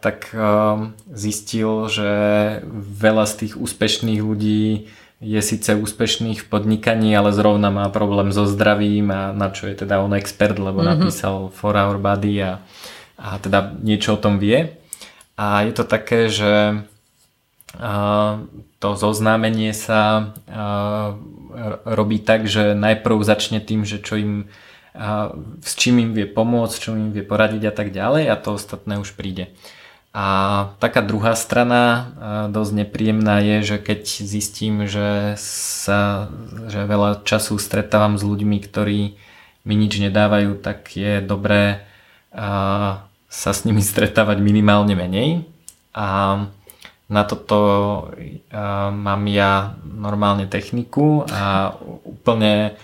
[0.03, 2.11] tak um, zistil, že
[2.75, 4.91] veľa z tých úspešných ľudí
[5.23, 9.79] je síce úspešných v podnikaní, ale zrovna má problém so zdravím a na čo je
[9.79, 10.99] teda on expert, lebo mm-hmm.
[10.99, 12.59] napísal For Our Body a,
[13.15, 14.75] a teda niečo o tom vie.
[15.39, 16.83] A je to také, že
[18.77, 20.35] to zoznámenie sa
[21.87, 24.33] robí tak, že najprv začne tým, že čo im
[24.93, 25.33] a
[25.65, 29.01] s čím im vie pomôcť, čo im vie poradiť a tak ďalej a to ostatné
[29.01, 29.49] už príde.
[30.13, 32.13] A taká druhá strana
[32.53, 36.29] dosť nepríjemná je, že keď zistím, že sa
[36.69, 39.17] že veľa času stretávam s ľuďmi, ktorí
[39.65, 41.81] mi nič nedávajú, tak je dobré
[43.33, 45.49] sa s nimi stretávať minimálne menej.
[45.97, 46.37] A
[47.09, 47.57] na toto
[48.93, 51.73] mám ja normálne techniku a
[52.05, 52.77] úplne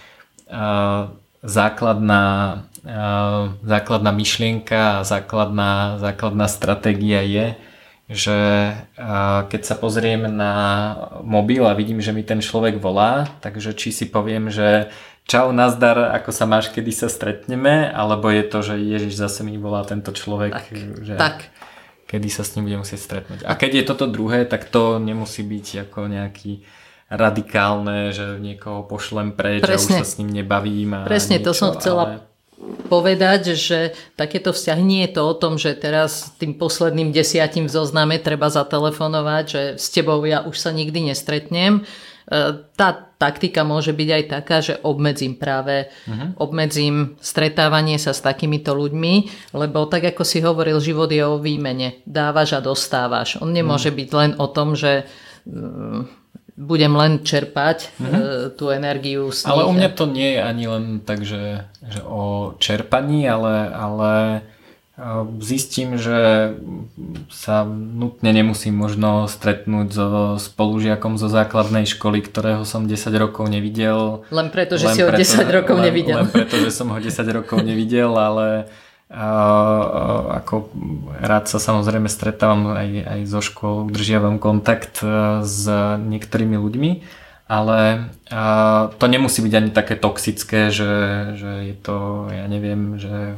[1.44, 2.66] základná,
[3.64, 7.46] základná myšlienka a základná, základná stratégia je,
[8.10, 8.40] že
[9.48, 10.54] keď sa pozriem na
[11.22, 14.90] mobil a vidím, že mi ten človek volá, takže či si poviem, že
[15.30, 19.62] čau, nazdar, ako sa máš, kedy sa stretneme, alebo je to, že Ježiš zase mi
[19.62, 20.74] volá tento človek, tak,
[21.06, 21.54] že tak.
[22.10, 23.40] kedy sa s ním budem musieť stretnúť.
[23.46, 26.66] A keď je toto druhé, tak to nemusí byť ako nejaký
[27.10, 29.99] radikálne, že niekoho pošlem preč Presne.
[29.99, 30.93] a už sa s ním nebavím.
[30.93, 32.30] A Presne, niečo, to som chcela ale
[32.91, 37.76] povedať, že takéto vzťahy nie je to o tom, že teraz tým posledným desiatim v
[37.76, 41.82] zozname treba zatelefonovať, že s tebou ja už sa nikdy nestretnem.
[41.82, 41.82] E,
[42.76, 46.36] tá taktika môže byť aj taká, že obmedzím práve, uh-huh.
[46.39, 49.14] obmedzím stretávanie sa s takýmito ľuďmi,
[49.55, 52.03] lebo tak ako si hovoril, život je o výmene.
[52.03, 53.39] Dávaš a dostávaš.
[53.39, 53.99] On nemôže uh-huh.
[54.03, 55.07] byť len o tom, že
[56.60, 58.24] budem len čerpať mm-hmm.
[58.60, 62.51] tú energiu z Ale u mňa to nie je ani len tak, že, že o
[62.60, 64.39] čerpaní, ale, ale e,
[65.39, 66.51] zistím, že
[67.32, 74.28] sa nutne nemusím možno stretnúť so spolužiakom zo základnej školy, ktorého som 10 rokov nevidel.
[74.28, 76.28] Len preto, že len si ho 10 rokov len, nevidel.
[76.28, 78.68] Len preto, že som ho 10 rokov nevidel, ale
[79.10, 80.70] ako
[81.18, 85.66] rád sa samozrejme stretávam aj, aj zo škôl, udržiavam kontakt e, s
[85.97, 86.91] niektorými ľuďmi,
[87.49, 88.05] ale
[89.01, 90.93] to nemusí byť ani také toxické, že,
[91.34, 93.34] že je to, ja neviem, že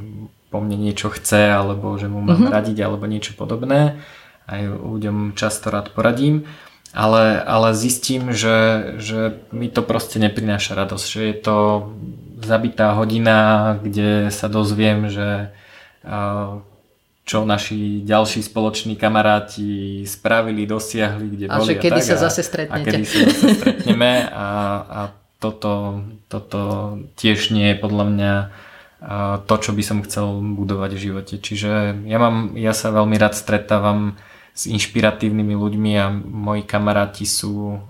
[0.52, 2.52] po mne niečo chce, alebo že mu mám mm-hmm.
[2.52, 4.04] radiť, alebo niečo podobné.
[4.52, 6.44] Aj ľuďom často rád poradím.
[6.92, 11.58] Ale, ale zistím, že, že mi to proste neprináša radosť, že je to
[12.44, 15.56] zabitá hodina, kde sa dozviem, že
[17.22, 21.68] čo naši ďalší spoloční kamaráti spravili, dosiahli, kde a boli.
[21.74, 22.82] Že kedy a tak, sa zase stretnete.
[22.82, 24.48] A kedy sa zase stretneme a,
[24.84, 25.02] a
[25.38, 26.60] toto, toto
[27.18, 28.34] tiež nie je podľa mňa
[29.50, 31.36] to, čo by som chcel budovať v živote.
[31.42, 34.14] Čiže ja, mám, ja sa veľmi rád stretávam
[34.54, 37.82] s inšpiratívnymi ľuďmi a moji kamaráti sú,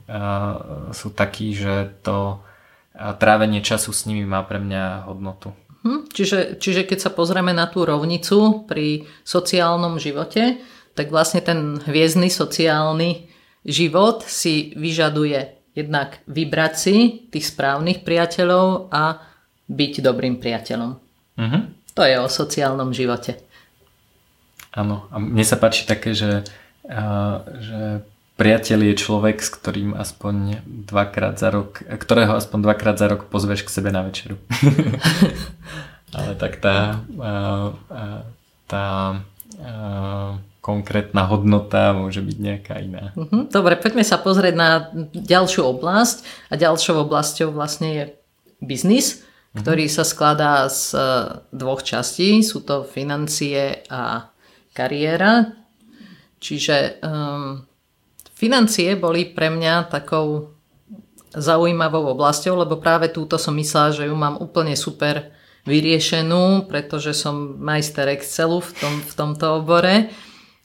[0.96, 2.40] sú takí, že to
[2.96, 5.52] trávenie času s nimi má pre mňa hodnotu.
[5.82, 6.10] Hm?
[6.14, 10.62] Čiže, čiže keď sa pozrieme na tú rovnicu pri sociálnom živote,
[10.94, 13.32] tak vlastne ten hviezdny sociálny
[13.66, 16.96] život si vyžaduje jednak vybrať si
[17.32, 19.24] tých správnych priateľov a
[19.72, 20.92] byť dobrým priateľom.
[21.40, 21.62] Uh-huh.
[21.96, 23.40] To je o sociálnom živote.
[24.76, 26.44] Áno, a mne sa páči také, že,
[26.88, 28.04] uh, že
[28.42, 33.62] priateľ je človek, s ktorým aspoň dvakrát za rok, ktorého aspoň dvakrát za rok pozveš
[33.62, 34.42] k sebe na večeru.
[36.18, 37.06] Ale tak tá,
[38.66, 38.86] tá
[40.62, 43.14] konkrétna hodnota môže byť nejaká iná.
[43.14, 43.54] Mhm.
[43.54, 44.70] Dobre, poďme sa pozrieť na
[45.14, 46.50] ďalšiu oblasť.
[46.50, 48.04] A ďalšou oblasťou vlastne je
[48.58, 49.22] biznis,
[49.54, 49.62] mhm.
[49.62, 51.02] ktorý sa skladá z e,
[51.54, 52.42] dvoch častí.
[52.42, 54.34] Sú to financie a
[54.74, 55.62] kariéra.
[56.42, 57.70] Čiže um,
[58.42, 60.58] Financie boli pre mňa takou
[61.30, 65.30] zaujímavou oblasťou, lebo práve túto som myslela, že ju mám úplne super
[65.70, 70.10] vyriešenú, pretože som majster Excelu v, tom, v tomto obore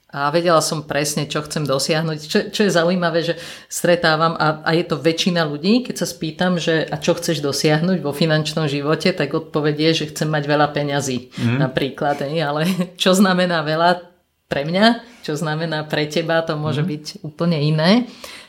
[0.09, 2.18] a vedela som presne, čo chcem dosiahnuť.
[2.24, 3.37] Čo, čo je zaujímavé, že
[3.68, 8.01] stretávam a, a je to väčšina ľudí, keď sa spýtam, že a čo chceš dosiahnuť
[8.01, 11.61] vo finančnom živote, tak odpovedie, že chcem mať veľa peňazí mm.
[11.61, 12.24] napríklad.
[12.24, 12.64] Ale
[13.03, 14.15] čo znamená veľa,
[14.47, 16.88] pre mňa, čo znamená pre teba, to môže mm.
[16.88, 18.07] byť úplne iné.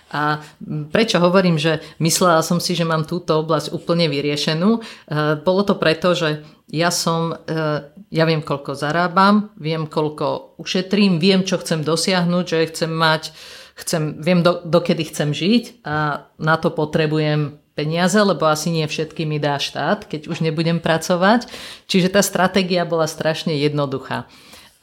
[0.08, 0.40] A
[0.88, 4.80] prečo hovorím, že myslela som si, že mám túto oblasť úplne vyriešenú?
[4.80, 4.82] E,
[5.44, 7.56] bolo to preto, že ja som, e,
[8.08, 13.36] ja viem, koľko zarábam, viem, koľko ušetrím, viem, čo chcem dosiahnuť, že chcem mať,
[13.84, 19.28] chcem, viem, do, dokedy chcem žiť a na to potrebujem peniaze, lebo asi nie všetky
[19.28, 21.52] mi dá štát, keď už nebudem pracovať.
[21.92, 24.26] Čiže tá stratégia bola strašne jednoduchá.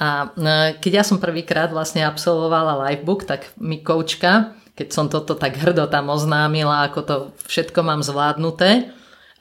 [0.05, 5.33] A e, keď ja som prvýkrát vlastne absolvovala livebook, tak mi koučka, keď som toto
[5.33, 7.17] tak hrdo tam oznámila, ako to
[7.49, 8.93] všetko mám zvládnuté,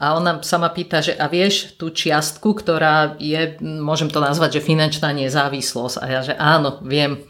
[0.03, 4.59] a ona sa ma pýta, že a vieš tú čiastku, ktorá je, môžem to nazvať,
[4.59, 5.95] že finančná nezávislosť.
[6.03, 7.23] A ja, že áno, viem.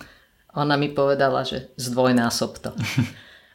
[0.57, 2.71] Ona mi povedala, že zdvojnásob to.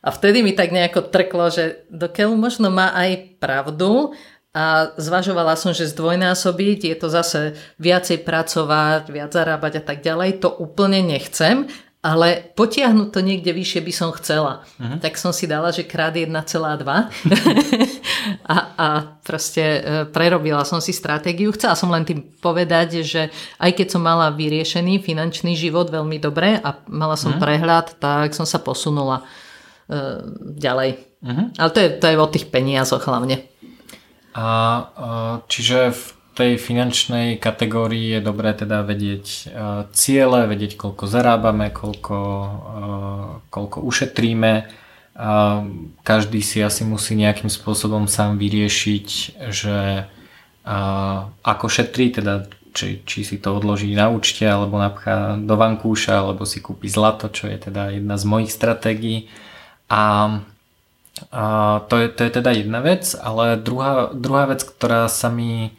[0.06, 4.14] A vtedy mi tak nejako trklo, že dokiaľ možno má aj pravdu,
[4.58, 10.42] a zvažovala som, že zdvojnásobiť je to zase viacej pracovať, viac zarábať a tak ďalej.
[10.42, 11.70] To úplne nechcem,
[12.02, 14.66] ale potiahnuť to niekde vyššie by som chcela.
[14.82, 14.98] Uh-huh.
[14.98, 16.26] Tak som si dala, že krát 1,2
[18.50, 18.88] a, a
[19.22, 19.80] proste e,
[20.10, 21.54] prerobila som si stratégiu.
[21.54, 23.30] Chcela som len tým povedať, že
[23.62, 27.42] aj keď som mala vyriešený finančný život veľmi dobre a mala som uh-huh.
[27.46, 30.18] prehľad, tak som sa posunula uh,
[30.58, 30.98] ďalej.
[31.22, 31.46] Uh-huh.
[31.62, 33.57] Ale to je, to je o tých peniazoch hlavne.
[34.34, 34.48] A
[35.48, 36.02] čiže v
[36.38, 39.50] tej finančnej kategórii je dobré teda vedieť
[39.90, 42.18] ciele, vedieť koľko zarábame, koľko,
[43.50, 44.70] koľko ušetríme.
[46.06, 49.08] Každý si asi musí nejakým spôsobom sám vyriešiť,
[49.50, 50.06] že
[51.42, 56.46] ako šetrí, teda či, či si to odloží na účte, alebo napchá do vankúša, alebo
[56.46, 59.26] si kúpi zlato, čo je teda jedna z mojich stratégií.
[59.90, 60.30] A
[61.32, 65.74] a to, je, to je teda jedna vec, ale druhá, druhá vec, ktorá sa mi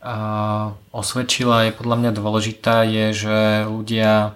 [0.00, 4.34] a, osvedčila, je podľa mňa dôležitá, je, že ľudia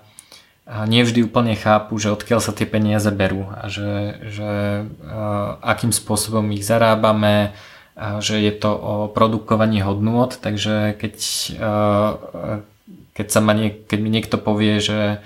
[0.65, 4.53] nevždy úplne chápu, že odkiaľ sa tie peniaze berú a že, že
[5.05, 7.53] a, akým spôsobom ich zarábame,
[7.95, 11.15] a že je to o produkovaní hodnôt, takže keď,
[11.61, 11.73] a,
[13.13, 15.21] keď, sa ma nie, keď mi niekto povie, že,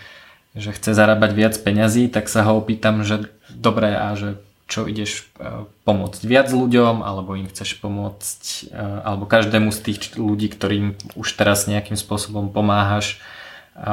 [0.59, 5.33] že chce zarábať viac peňazí, tak sa ho opýtam, že dobre a že čo ideš
[5.41, 10.93] e, pomôcť viac ľuďom, alebo im chceš pomôcť, e, alebo každému z tých ľudí, ktorým
[11.17, 13.17] už teraz nejakým spôsobom pomáhaš,
[13.73, 13.89] e,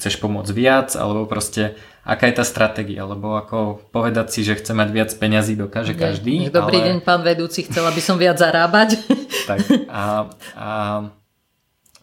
[0.00, 1.76] chceš pomôcť viac, alebo proste
[2.08, 6.48] aká je tá stratégia, lebo ako povedať si, že chce mať viac peňazí, dokáže každý.
[6.48, 6.86] Dobrý ale...
[6.88, 8.96] deň, pán vedúci, chcela by som viac zarábať.
[9.50, 9.60] tak
[9.92, 10.70] a, a,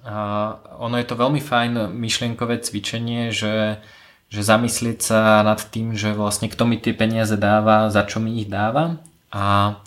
[0.06, 0.16] a
[0.78, 3.82] ono je to veľmi fajn myšlienkové cvičenie, že
[4.30, 8.42] že zamyslieť sa nad tým, že vlastne kto mi tie peniaze dáva, za čo mi
[8.42, 9.02] ich dáva
[9.34, 9.78] a,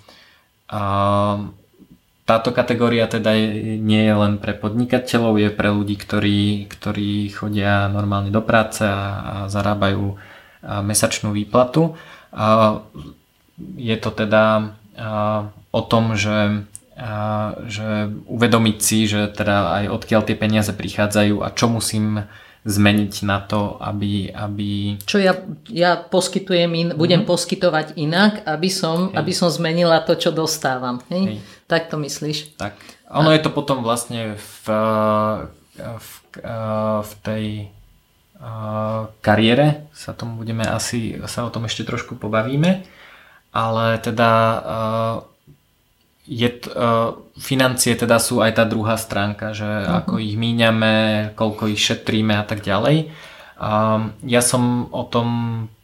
[0.67, 0.83] a
[2.23, 7.91] táto kategória teda je, nie je len pre podnikateľov, je pre ľudí, ktorí, ktorí chodia
[7.91, 10.15] normálne do práce a, a zarábajú
[10.63, 11.99] a mesačnú výplatu.
[12.31, 12.79] A
[13.75, 16.63] je to teda a, o tom, že,
[16.95, 17.13] a,
[17.67, 22.31] že uvedomiť si, že teda aj odkiaľ tie peniaze prichádzajú a čo musím
[22.63, 24.31] zmeniť na to, aby...
[24.31, 24.97] aby...
[25.03, 25.35] Čo ja,
[25.67, 27.01] ja poskytujem, in, mm-hmm.
[27.01, 31.03] budem poskytovať inak, aby som, aby som zmenila to, čo dostávam.
[31.11, 31.37] Hej?
[31.37, 31.39] Hej.
[31.67, 32.55] Tak to myslíš?
[32.59, 32.79] Tak.
[33.11, 33.35] Ono A...
[33.35, 34.67] je to potom vlastne v,
[35.77, 36.09] v,
[37.03, 37.45] v tej
[39.23, 42.83] kariére, sa tomu budeme asi, sa o tom ešte trošku pobavíme,
[43.55, 44.31] ale teda
[46.23, 50.07] je, uh, financie teda sú aj tá druhá stránka, že uh-huh.
[50.07, 53.11] ako ich míňame, koľko ich šetríme a tak ďalej.
[53.59, 55.29] Um, ja som o tom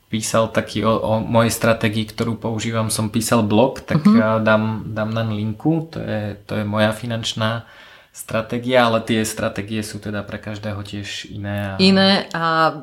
[0.09, 4.41] písal taký o, o mojej stratégii, ktorú používam, som písal blog, tak uh-huh.
[4.41, 7.68] dám, dám na linku, to je, to je moja finančná
[8.14, 11.57] stratégia, ale tie stratégie sú teda pre každého tiež iné.
[11.70, 11.72] A...
[11.78, 12.78] Iné a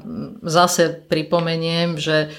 [0.47, 2.32] zase pripomeniem, že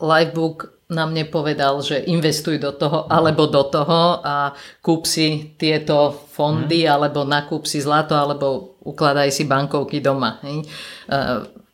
[0.00, 6.84] Livebook nám nepovedal, že investuj do toho alebo do toho a kúp si tieto fondy
[6.84, 6.92] hmm.
[6.92, 10.42] alebo nakúp si zlato alebo ukladaj si bankovky doma.
[10.42, 10.66] Hej.
[10.66, 10.66] E,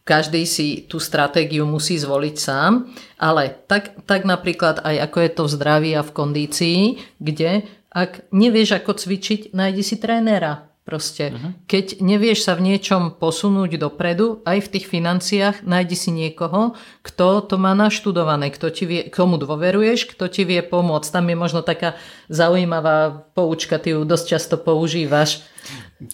[0.06, 2.86] každý si tú stratégiu musí zvoliť sám,
[3.18, 6.80] ale tak, tak napríklad aj ako je to v zdraví a v kondícii,
[7.18, 11.50] kde ak nevieš ako cvičiť, nájdi si trénera Proste, uh-huh.
[11.66, 17.42] keď nevieš sa v niečom posunúť dopredu, aj v tých financiách, nájdi si niekoho, kto
[17.42, 21.10] to má naštudované, kto ti vie, komu dôveruješ, kto ti vie pomôcť.
[21.10, 21.98] Tam je možno taká
[22.30, 25.42] zaujímavá poučka, ty ju dosť často používaš.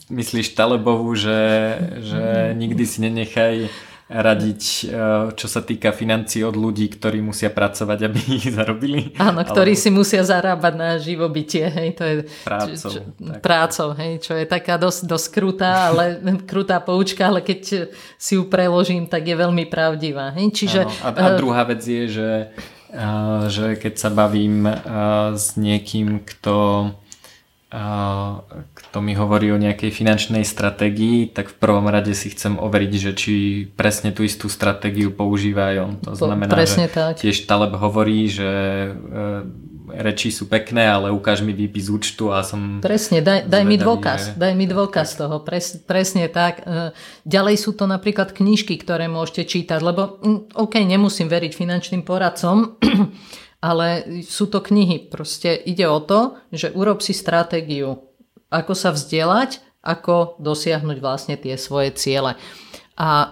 [0.08, 3.68] Myslíš Talebovú, že, že nikdy si nenechaj
[4.12, 4.88] radiť, eh,
[5.32, 9.16] čo sa týka financií od ľudí, ktorí musia pracovať, aby ich zarobili.
[9.16, 9.82] Áno, ktorí Alebo...
[9.82, 13.00] si musia zarábať na živobytie, hej, to je prácou, čo,
[13.40, 17.88] prácou hej, čo je taká dosť, dosť krutá, ale krutá poučka, ale keď
[18.20, 20.28] si ju preložím, tak je veľmi pravdivá.
[20.36, 20.52] Hej.
[20.52, 22.30] Čiže, A, a eh, druhá vec je, že,
[22.92, 24.68] eh, že keď sa bavím
[25.32, 26.92] s niekým, kto
[28.92, 33.12] kto mi hovorí o nejakej finančnej stratégii, tak v prvom rade si chcem overiť, že
[33.16, 33.34] či
[33.72, 35.92] presne tú istú stratégiu používa aj on.
[36.04, 37.16] To znamená, presne že tak.
[37.16, 38.90] tiež Taleb hovorí, že e,
[39.96, 42.84] reči sú pekné, ale ukáž mi výpis účtu a som...
[42.84, 44.32] Presne, daj, daj mi dôkaz, že...
[44.36, 46.60] daj mi dôkaz toho, pres, presne tak.
[46.60, 46.92] E,
[47.24, 50.20] ďalej sú to napríklad knižky, ktoré môžete čítať, lebo
[50.52, 52.76] OK, nemusím veriť finančným poradcom,
[53.72, 55.08] ale sú to knihy.
[55.08, 58.11] Proste ide o to, že urob si stratégiu,
[58.52, 62.36] ako sa vzdelať, ako dosiahnuť vlastne tie svoje ciele.
[62.92, 63.26] A e,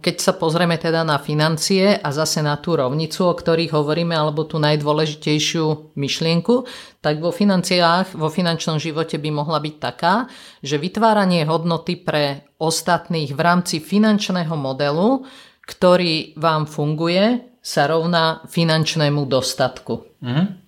[0.00, 4.48] keď sa pozrieme teda na financie a zase na tú rovnicu, o ktorých hovoríme, alebo
[4.48, 6.64] tú najdôležitejšiu myšlienku,
[7.04, 10.26] tak vo financiách, vo finančnom živote by mohla byť taká,
[10.64, 15.28] že vytváranie hodnoty pre ostatných v rámci finančného modelu,
[15.68, 20.18] ktorý vám funguje, sa rovná finančnému dostatku.
[20.24, 20.61] Mhm.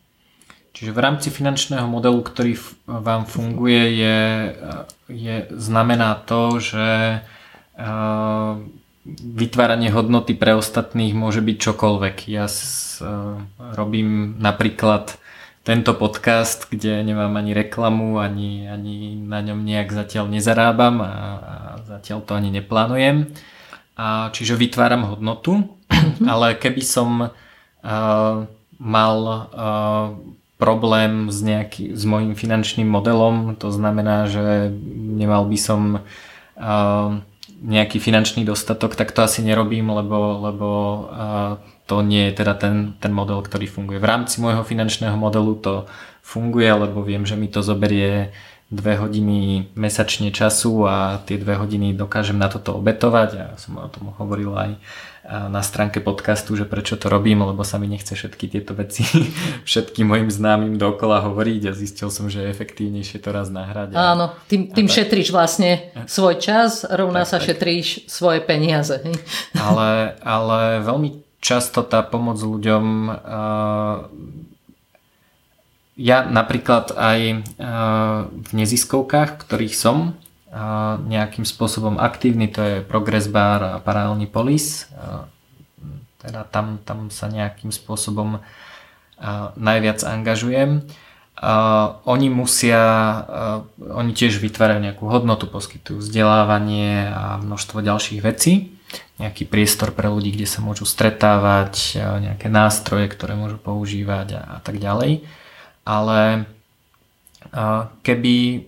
[0.74, 2.58] Čiže v rámci finančného modelu, ktorý
[2.90, 4.18] vám funguje, je,
[5.06, 8.58] je, znamená to, že uh,
[9.22, 12.16] vytváranie hodnoty pre ostatných môže byť čokoľvek.
[12.26, 13.38] Ja s, uh,
[13.78, 15.14] robím napríklad
[15.62, 21.54] tento podcast, kde nemám ani reklamu, ani, ani na ňom nejak zatiaľ nezarábam a, a
[21.86, 23.30] zatiaľ to ani neplánujem.
[23.94, 25.70] A, čiže vytváram hodnotu,
[26.34, 27.30] ale keby som uh,
[28.82, 29.18] mal
[30.54, 35.80] problém s, nejaký, s mojim finančným modelom, to znamená, že nemal by som
[36.56, 37.18] uh,
[37.64, 40.68] nejaký finančný dostatok, tak to asi nerobím, lebo, lebo
[41.10, 41.52] uh,
[41.84, 43.98] to nie je teda ten, ten model, ktorý funguje.
[43.98, 45.74] V rámci môjho finančného modelu to
[46.24, 48.32] funguje, lebo viem, že mi to zoberie
[48.74, 53.30] dve hodiny mesačne času a tie dve hodiny dokážem na toto obetovať.
[53.38, 54.70] Ja som o tom hovoril aj
[55.24, 59.08] na stránke podcastu, že prečo to robím, lebo sa mi nechce všetky tieto veci
[59.68, 63.96] všetkým mojim známym dokola hovoriť a zistil som, že je efektívnejšie to raz nahrať.
[63.96, 64.94] Áno, tým, tým tak...
[65.00, 67.46] šetríš vlastne svoj čas, rovná tak, sa tak.
[67.48, 69.00] šetríš svoje peniaze.
[69.56, 72.84] Ale, ale veľmi často tá pomoc ľuďom
[75.94, 77.20] ja napríklad aj
[78.26, 80.18] v neziskovkách, ktorých som
[81.06, 84.86] nejakým spôsobom aktívny, to je Progress Bar a Paralelný polis,
[86.22, 88.38] teda tam, tam sa nejakým spôsobom
[89.58, 90.86] najviac angažujem.
[92.06, 92.82] Oni musia,
[93.78, 98.74] oni tiež vytvárajú nejakú hodnotu, poskytujú vzdelávanie a množstvo ďalších vecí
[99.18, 104.62] nejaký priestor pre ľudí, kde sa môžu stretávať, nejaké nástroje, ktoré môžu používať a, a
[104.62, 105.22] tak ďalej.
[105.84, 106.48] Ale
[108.02, 108.64] keby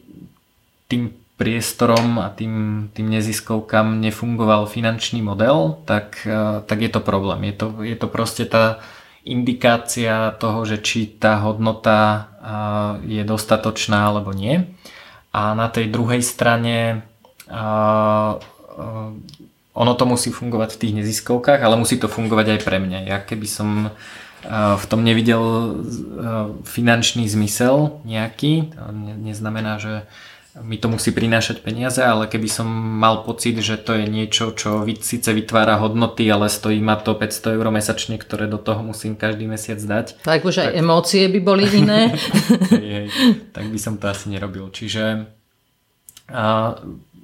[0.87, 6.25] tým priestorom a tým, tým neziskovkám nefungoval finančný model, tak,
[6.65, 7.45] tak je to problém.
[7.53, 8.81] Je to, je to proste tá
[9.27, 12.31] indikácia toho, že či tá hodnota
[13.05, 14.65] je dostatočná alebo nie.
[15.37, 17.05] A na tej druhej strane
[19.77, 23.13] ono to musí fungovať v tých neziskovkách, ale musí to fungovať aj pre mňa.
[23.13, 23.93] Ja keby som
[24.45, 25.73] v tom nevidel eh,
[26.67, 28.83] finančný zmysel nejaký, to
[29.23, 30.05] neznamená, že
[30.57, 34.89] mi to musí prinášať peniaze, ale keby som mal pocit, že to je niečo, čo
[35.05, 39.45] síce vytvára hodnoty, ale stojí ma to 500 eur mesačne, ktoré do toho musím každý
[39.45, 40.25] mesiac dať.
[40.25, 40.65] Tak už tak...
[40.73, 42.17] aj emócie by boli iné.
[42.73, 43.09] hej, hej,
[43.53, 44.73] tak by som to asi nerobil.
[44.73, 45.29] Čiže
[46.27, 46.75] a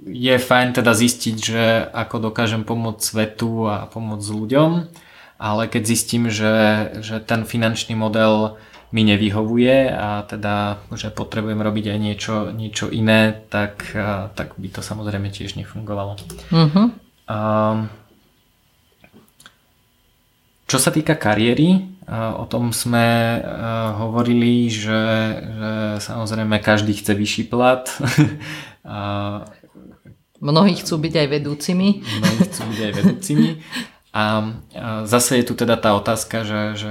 [0.07, 4.71] je fajn teda zistiť, že ako dokážem pomôcť svetu a pomôcť ľuďom,
[5.43, 6.55] ale keď zistím, že,
[7.03, 8.55] že ten finančný model
[8.95, 13.91] mi nevyhovuje a teda, že potrebujem robiť aj niečo, niečo iné, tak,
[14.39, 16.21] tak by to samozrejme tiež nefungovalo.
[16.53, 16.87] Uh-huh.
[17.27, 17.39] A,
[20.69, 21.91] čo sa týka kariéry,
[22.37, 23.41] o tom sme
[23.97, 25.03] hovorili, že,
[25.41, 25.73] že
[26.05, 27.89] samozrejme každý chce vyšší plat.
[30.43, 31.89] Mnohí chcú byť aj vedúcimi.
[32.03, 33.49] Mnohí chcú byť aj vedúcimi.
[34.13, 34.53] A
[35.09, 36.91] zase je tu teda tá otázka, že, že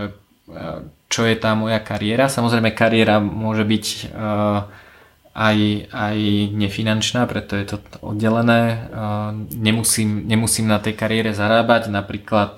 [1.06, 2.34] čo je tá moja kariéra.
[2.34, 3.86] Samozrejme kariéra môže byť
[5.32, 5.58] aj,
[5.94, 6.18] aj
[6.50, 8.90] nefinančná, preto je to oddelené.
[9.54, 11.94] Nemusím, nemusím na tej kariére zarábať.
[11.94, 12.58] Napríklad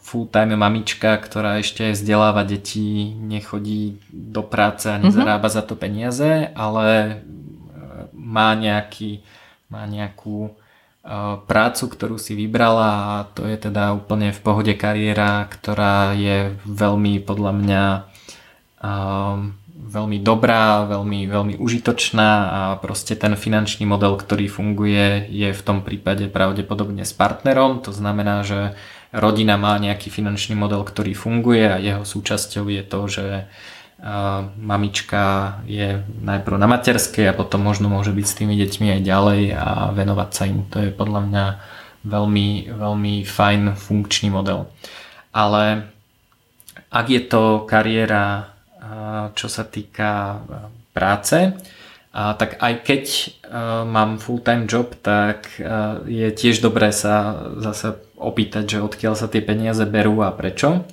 [0.00, 5.60] full-time mamička, ktorá ešte vzdeláva deti, nechodí do práce a nezarába mm-hmm.
[5.60, 7.20] za to peniaze, ale
[8.16, 9.20] má, nejaký,
[9.68, 10.48] má nejakú
[11.44, 17.20] prácu, ktorú si vybrala a to je teda úplne v pohode kariéra, ktorá je veľmi
[17.20, 17.84] podľa mňa
[18.80, 19.36] uh,
[19.84, 25.84] veľmi dobrá, veľmi, veľmi užitočná a proste ten finančný model, ktorý funguje, je v tom
[25.84, 27.84] prípade pravdepodobne s partnerom.
[27.84, 28.72] To znamená, že
[29.12, 33.26] rodina má nejaký finančný model, ktorý funguje a jeho súčasťou je to, že
[34.60, 39.42] mamička je najprv na materskej a potom možno môže byť s tými deťmi aj ďalej
[39.56, 40.68] a venovať sa im.
[40.68, 41.44] To je podľa mňa
[42.04, 44.68] veľmi, veľmi fajn funkčný model.
[45.32, 45.88] Ale
[46.92, 48.52] ak je to kariéra,
[49.32, 50.44] čo sa týka
[50.92, 51.56] práce,
[52.12, 53.04] tak aj keď
[53.88, 55.48] mám full-time job, tak
[56.04, 60.84] je tiež dobré sa zase opýtať, že odkiaľ sa tie peniaze berú a prečo.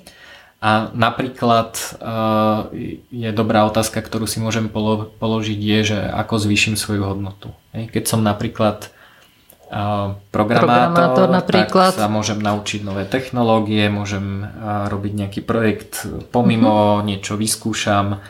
[0.62, 2.58] A napríklad eh,
[3.10, 7.50] je dobrá otázka, ktorú si môžem položiť, je, že ako zvýšim svoju hodnotu.
[7.74, 11.98] Keď som napríklad eh, programátor, programátor napríklad.
[11.98, 14.48] tak sa môžem naučiť nové technológie, môžem eh,
[14.86, 17.06] robiť nejaký projekt pomimo, uh-huh.
[17.10, 18.22] niečo vyskúšam,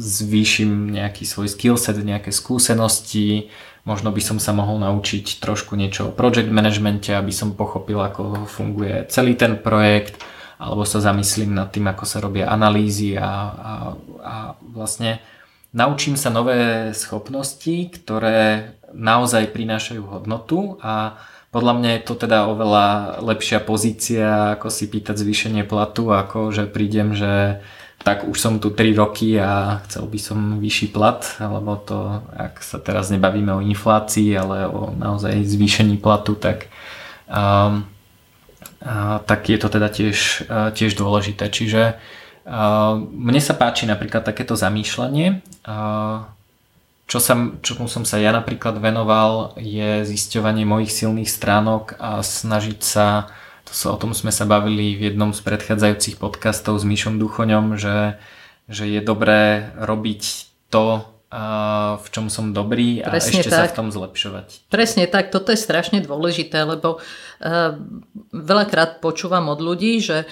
[0.00, 3.52] zvýšim nejaký svoj skillset, nejaké skúsenosti,
[3.84, 8.48] možno by som sa mohol naučiť trošku niečo o project managemente, aby som pochopil, ako
[8.48, 10.16] funguje celý ten projekt,
[10.60, 13.72] alebo sa zamyslím nad tým, ako sa robia analýzy a, a,
[14.20, 15.24] a vlastne
[15.72, 21.16] naučím sa nové schopnosti, ktoré naozaj prinášajú hodnotu a
[21.50, 26.70] podľa mňa je to teda oveľa lepšia pozícia, ako si pýtať zvýšenie platu, ako že
[26.70, 27.58] prídem, že
[28.00, 32.62] tak už som tu 3 roky a chcel by som vyšší plat, alebo to, ak
[32.64, 36.72] sa teraz nebavíme o inflácii, ale o naozaj zvýšení platu, tak,
[37.28, 37.84] um,
[39.26, 41.52] tak je to teda tiež, tiež dôležité.
[41.52, 42.00] Čiže
[43.12, 45.44] mne sa páči napríklad takéto zamýšľanie.
[47.10, 52.78] Čo som, čomu som sa ja napríklad venoval je zisťovanie mojich silných stránok a snažiť
[52.80, 53.26] sa,
[53.66, 57.74] to sa, o tom sme sa bavili v jednom z predchádzajúcich podcastov s Myšom Duchoňom,
[57.82, 58.14] že,
[58.70, 60.22] že je dobré robiť
[60.70, 63.58] to, v čom som dobrý a Presne ešte tak.
[63.58, 64.66] sa v tom zlepšovať.
[64.66, 67.78] Presne tak, toto je strašne dôležité, lebo uh,
[68.34, 70.26] veľakrát počúvam od ľudí, že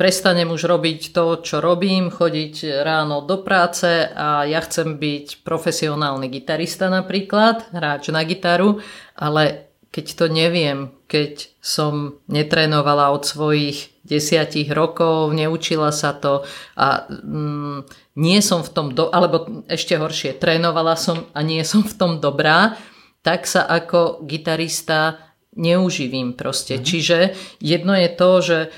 [0.00, 6.32] prestanem už robiť to, čo robím, chodiť ráno do práce a ja chcem byť profesionálny
[6.32, 8.80] gitarista napríklad, hráč na gitaru,
[9.12, 16.46] ale keď to neviem, keď som netrénovala od svojich desiatich rokov, neučila sa to
[16.78, 17.90] a mm,
[18.22, 22.22] nie som v tom, do, alebo ešte horšie, trénovala som a nie som v tom
[22.22, 22.78] dobrá,
[23.20, 25.18] tak sa ako gitarista
[25.58, 26.78] neuživím proste.
[26.78, 26.86] Mm-hmm.
[26.86, 27.18] Čiže
[27.58, 28.68] jedno je to, že e,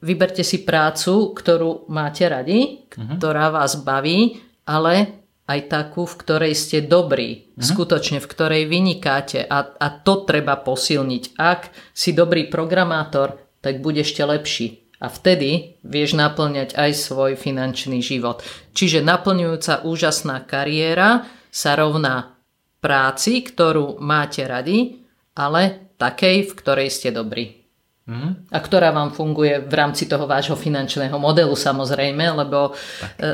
[0.00, 3.16] vyberte si prácu, ktorú máte radi, uh-huh.
[3.16, 7.62] ktorá vás baví, ale aj takú, v ktorej ste dobrí, uh-huh.
[7.62, 11.38] skutočne, v ktorej vynikáte a, a to treba posilniť.
[11.38, 14.86] Ak si dobrý programátor, tak bude ešte lepší.
[14.96, 18.40] A vtedy vieš naplňať aj svoj finančný život.
[18.72, 22.36] Čiže naplňujúca úžasná kariéra sa rovná
[22.80, 25.04] práci, ktorú máte radi,
[25.36, 27.66] ale takej, v ktorej ste dobrí.
[28.06, 28.46] Mm.
[28.54, 32.70] A ktorá vám funguje v rámci toho vášho finančného modelu samozrejme, lebo,
[33.18, 33.32] e,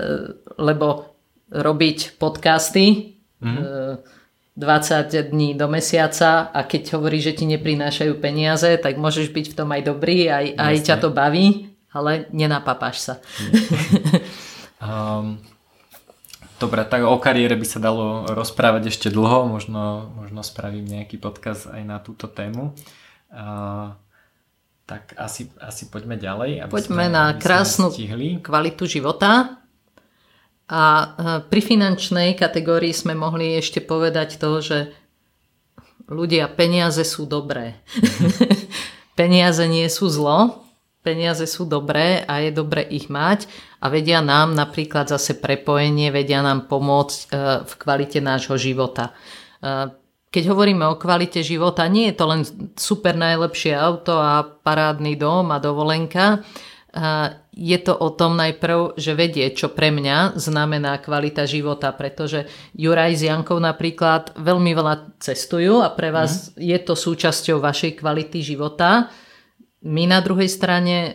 [0.57, 1.12] lebo
[1.53, 3.57] robiť podcasty mm.
[3.57, 3.65] e,
[4.57, 9.57] 20 dní do mesiaca a keď hovorí, že ti neprinášajú peniaze, tak môžeš byť v
[9.57, 13.15] tom aj dobrý, aj, aj ťa to baví, ale nenapapáš sa.
[14.85, 15.41] um,
[16.61, 21.73] dobre, tak o kariére by sa dalo rozprávať ešte dlho, možno, možno spravím nejaký podcast
[21.73, 22.77] aj na túto tému.
[23.33, 23.97] Uh,
[24.85, 26.69] tak asi, asi poďme ďalej.
[26.69, 27.89] Aby poďme sme, na aby krásnu
[28.45, 29.62] kvalitu života.
[30.73, 30.83] A
[31.53, 34.79] pri finančnej kategórii sme mohli ešte povedať to, že
[36.09, 37.77] ľudia, peniaze sú dobré.
[39.21, 40.65] peniaze nie sú zlo,
[41.05, 43.51] peniaze sú dobré a je dobre ich mať
[43.83, 47.27] a vedia nám napríklad zase prepojenie, vedia nám pomôcť e,
[47.67, 49.11] v kvalite nášho života.
[49.59, 49.93] E,
[50.33, 52.41] keď hovoríme o kvalite života, nie je to len
[52.79, 56.41] super najlepšie auto a parádny dom a dovolenka.
[57.57, 62.45] Je to o tom najprv, že vedie, čo pre mňa znamená kvalita života, pretože
[62.77, 66.61] Juraj s Jankou napríklad veľmi veľa cestujú a pre vás mm.
[66.61, 69.09] je to súčasťou vašej kvality života.
[69.89, 71.11] My na druhej strane e,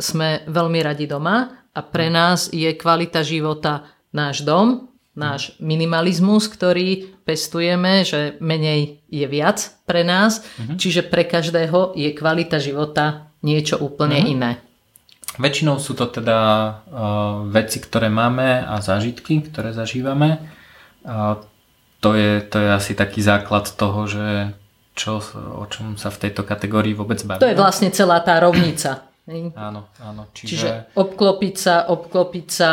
[0.00, 2.14] sme veľmi radi doma a pre mhm.
[2.16, 3.84] nás je kvalita života
[4.16, 10.78] náš dom, náš minimalizmus, ktorý pestujeme, že menej je viac pre nás, uh-huh.
[10.78, 14.34] čiže pre každého je kvalita života niečo úplne uh-huh.
[14.34, 14.50] iné.
[15.40, 20.36] Väčšinou sú to teda uh, veci, ktoré máme a zážitky, ktoré zažívame.
[21.00, 21.40] Uh,
[22.04, 24.52] to, je, to je asi taký základ toho, že
[24.92, 25.24] čo,
[25.56, 27.40] o čom sa v tejto kategórii vôbec bavíme.
[27.40, 29.08] To je vlastne celá tá rovnica.
[29.56, 30.28] áno, áno.
[30.36, 30.50] Čiže...
[30.50, 32.70] Čiže obklopiť sa, obklopiť sa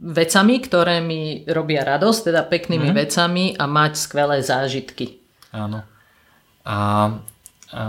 [0.00, 2.96] vecami, ktoré mi robia radosť, teda peknými mm.
[2.96, 5.18] vecami a mať skvelé zážitky.
[5.50, 5.82] Áno.
[6.62, 6.78] A,
[7.74, 7.84] a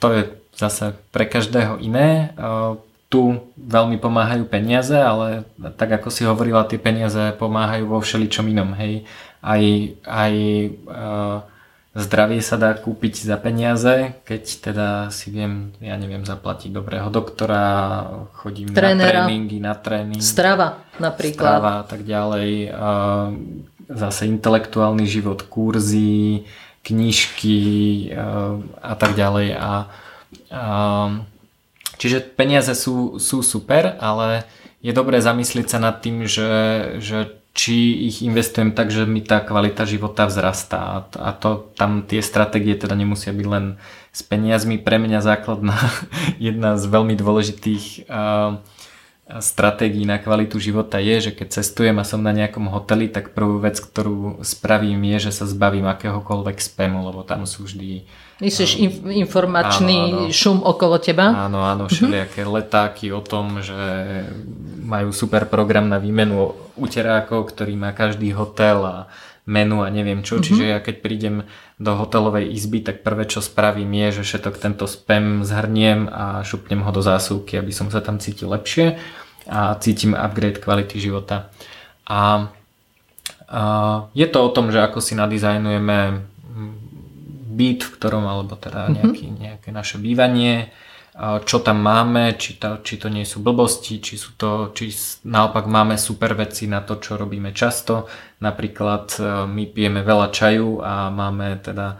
[0.00, 2.36] to je zase pre každého iné.
[2.36, 2.76] A,
[3.10, 5.42] tu veľmi pomáhajú peniaze, ale
[5.74, 8.76] tak ako si hovorila, tie peniaze pomáhajú vo všeličom inom.
[8.76, 9.08] Hej.
[9.40, 9.62] Aj,
[10.04, 10.34] aj
[10.86, 11.42] a,
[11.90, 18.06] Zdravie sa dá kúpiť za peniaze, keď teda si viem, ja neviem, zaplatiť dobrého doktora,
[18.30, 20.22] chodím Trénera, na tréningy, na tréning.
[20.22, 21.50] Strava napríklad.
[21.50, 22.70] Strava a tak ďalej.
[22.70, 22.90] A
[23.90, 26.46] zase intelektuálny život, kurzy,
[26.86, 27.58] knižky
[28.78, 29.58] a tak ďalej.
[29.58, 29.90] A,
[30.50, 31.22] a,
[31.96, 34.44] čiže peniaze sú, sú super, ale
[34.82, 36.50] je dobré zamyslieť sa nad tým, že,
[36.98, 41.10] že či ich investujem tak, že mi tá kvalita života vzrastá.
[41.18, 43.76] A to, tam tie stratégie teda nemusia byť len
[44.14, 44.78] s peniazmi.
[44.78, 45.76] Pre mňa základná
[46.38, 48.62] jedna z veľmi dôležitých uh,
[49.38, 53.62] stratégií na kvalitu života je, že keď cestujem a som na nejakom hoteli, tak prvú
[53.62, 58.02] vec, ktorú spravím je, že sa zbavím akéhokoľvek spamu, lebo tam sú vždy
[58.40, 60.32] Myslíš um, informačný áno, áno.
[60.32, 61.28] šum okolo teba?
[61.46, 61.92] Áno, áno, mhm.
[61.92, 62.56] všelijaké uh-huh.
[62.56, 63.76] letáky o tom, že
[64.80, 68.96] majú super program na výmenu uterákov, ktorý má každý hotel a
[69.46, 70.38] menu a neviem čo.
[70.38, 70.44] Uh-huh.
[70.44, 71.36] Čiže ja keď prídem
[71.80, 76.84] do hotelovej izby, tak prvé čo spravím je, že všetok tento spam zhrniem a šupnem
[76.84, 79.00] ho do zásuvky, aby som sa tam cítil lepšie
[79.48, 81.48] a cítim upgrade kvality života.
[82.04, 82.52] A,
[83.48, 83.62] a
[84.12, 86.30] je to o tom, že ako si nadizajnujeme
[87.50, 88.92] byt, v ktorom, alebo teda mhm.
[88.96, 90.72] nejaký, nejaké naše bývanie,
[91.18, 94.94] čo tam máme, či to, či to nie sú blbosti, či, sú to, či
[95.26, 98.06] naopak máme super veci na to, čo robíme často.
[98.40, 101.98] Napríklad e, my pijeme veľa čaju a máme teda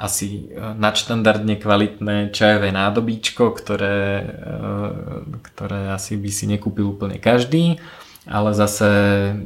[0.00, 4.26] asi e, nadštandardne kvalitné čajové nádobíčko, ktoré, e,
[5.52, 7.76] ktoré asi by si nekúpil úplne každý
[8.26, 8.86] ale zase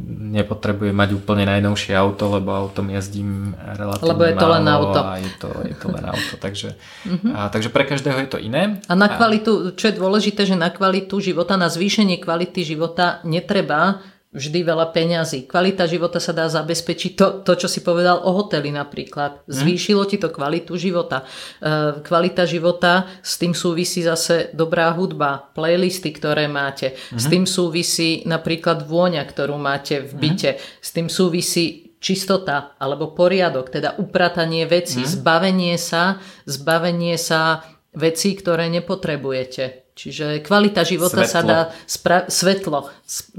[0.08, 5.00] nepotrebujem mať úplne najnovšie auto, lebo autom jazdím relatívne Lebo je to málo len auto.
[5.04, 6.68] A je to, je to len auto, takže,
[7.04, 7.32] uh-huh.
[7.36, 8.80] a, takže pre každého je to iné.
[8.88, 14.00] A na kvalitu, čo je dôležité, že na kvalitu života, na zvýšenie kvality života netreba
[14.30, 15.50] vždy veľa peňazí.
[15.50, 19.42] Kvalita života sa dá zabezpečiť to, to čo si povedal o hoteli napríklad.
[19.42, 19.50] Mhm.
[19.50, 21.26] Zvýšilo ti to kvalitu života.
[21.58, 26.94] E, kvalita života, s tým súvisí zase dobrá hudba, playlisty, ktoré máte.
[27.10, 27.30] S mhm.
[27.30, 30.20] tým súvisí napríklad vôňa, ktorú máte v mhm.
[30.22, 30.50] byte.
[30.78, 36.16] S tým súvisí čistota alebo poriadok, teda upratanie veci, zbavenie sa,
[36.48, 37.60] zbavenie sa
[37.92, 39.79] vecí, ktoré nepotrebujete.
[40.00, 41.28] Čiže kvalita života svetlo.
[41.28, 42.88] sa dá spra- svetlo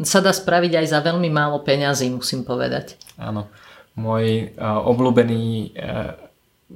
[0.05, 3.01] sa dá spraviť aj za veľmi málo peňazí, musím povedať.
[3.17, 3.49] Áno.
[3.97, 6.13] Môj uh, obľúbený uh,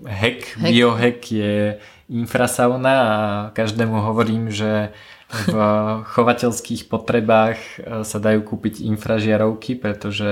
[0.09, 1.77] hack, hack, biohack je
[2.09, 3.13] infrasauna a
[3.53, 4.89] každému hovorím, že
[5.29, 5.53] v
[6.17, 7.57] chovateľských potrebách
[8.05, 10.29] sa dajú kúpiť infražiarovky, pretože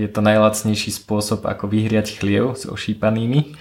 [0.00, 3.56] je to najlacnejší spôsob, ako vyhriať chliev s ošípanými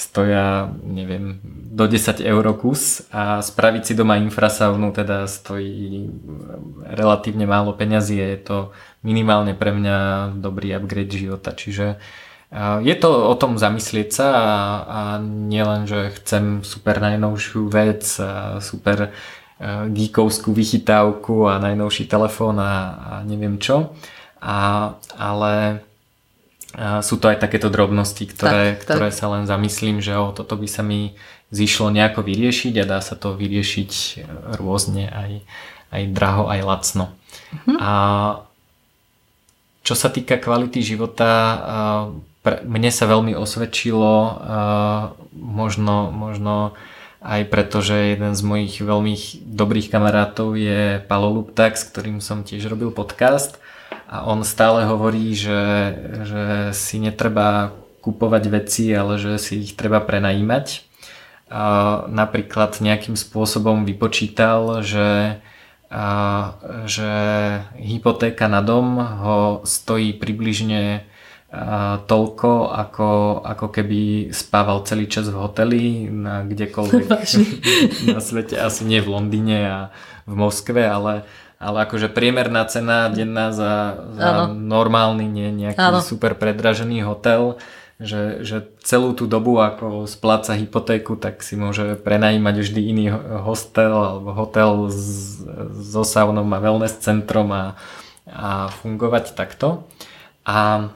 [0.00, 6.08] stoja, neviem, do 10 eur kus a spraviť si doma infrasaunu teda stojí
[6.88, 8.56] relatívne málo peňazí je to
[9.04, 9.96] minimálne pre mňa
[10.40, 11.52] dobrý upgrade života.
[11.52, 12.00] Čiže
[12.80, 14.48] je to o tom zamyslieť sa a,
[14.82, 19.12] a nielen, že chcem super najnovšiu vec a super
[19.92, 23.92] geekovskú vychytávku a najnovší telefón a, a neviem čo,
[24.40, 25.84] a, ale
[26.78, 28.94] sú to aj takéto drobnosti, ktoré, tak, tak.
[28.96, 31.18] ktoré sa len zamyslím, že o, toto by sa mi
[31.50, 34.10] zišlo nejako vyriešiť a dá sa to vyriešiť e,
[34.54, 35.32] rôzne aj,
[35.90, 37.04] aj draho, aj lacno.
[37.66, 37.74] Mhm.
[37.82, 37.92] A
[39.82, 41.56] čo sa týka kvality života, e,
[42.64, 44.32] mne sa veľmi osvedčilo, e,
[45.34, 46.78] možno, možno
[47.20, 49.12] aj preto, že jeden z mojich veľmi
[49.44, 53.60] dobrých kamarátov je Palo Luptak, s ktorým som tiež robil podcast
[54.10, 55.62] a on stále hovorí, že,
[56.26, 57.70] že si netreba
[58.02, 60.82] kupovať veci, ale že si ich treba prenajímať.
[61.46, 61.62] A
[62.10, 65.38] napríklad nejakým spôsobom vypočítal, že,
[65.94, 66.06] a,
[66.90, 67.12] že
[67.78, 71.06] hypotéka na dom ho stojí približne
[72.06, 73.10] toľko, ako,
[73.42, 77.06] ako keby spával celý čas v hoteli na kdekoľvek
[78.14, 79.78] na svete, asi nie v Londýne a
[80.30, 81.26] v Moskve, ale
[81.60, 86.00] ale akože priemerná cena denná za, za normálny, nie nejaký ano.
[86.00, 87.60] super predražený hotel,
[88.00, 93.06] že, že celú tú dobu ako spláca hypotéku, tak si môže prenajímať vždy iný
[93.44, 95.36] hostel alebo hotel s,
[95.84, 97.76] so saunom a wellness centrom a,
[98.24, 99.84] a fungovať takto.
[100.48, 100.88] A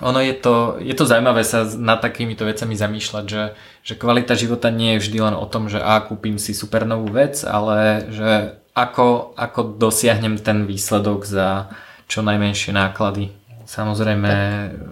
[0.00, 3.44] ono je to, je to zaujímavé sa nad takýmito vecami zamýšľať, že,
[3.84, 7.12] že kvalita života nie je vždy len o tom, že a kúpim si super novú
[7.12, 11.72] vec, ale že ako, ako dosiahnem ten výsledok za
[12.06, 13.34] čo najmenšie náklady.
[13.68, 14.32] Samozrejme,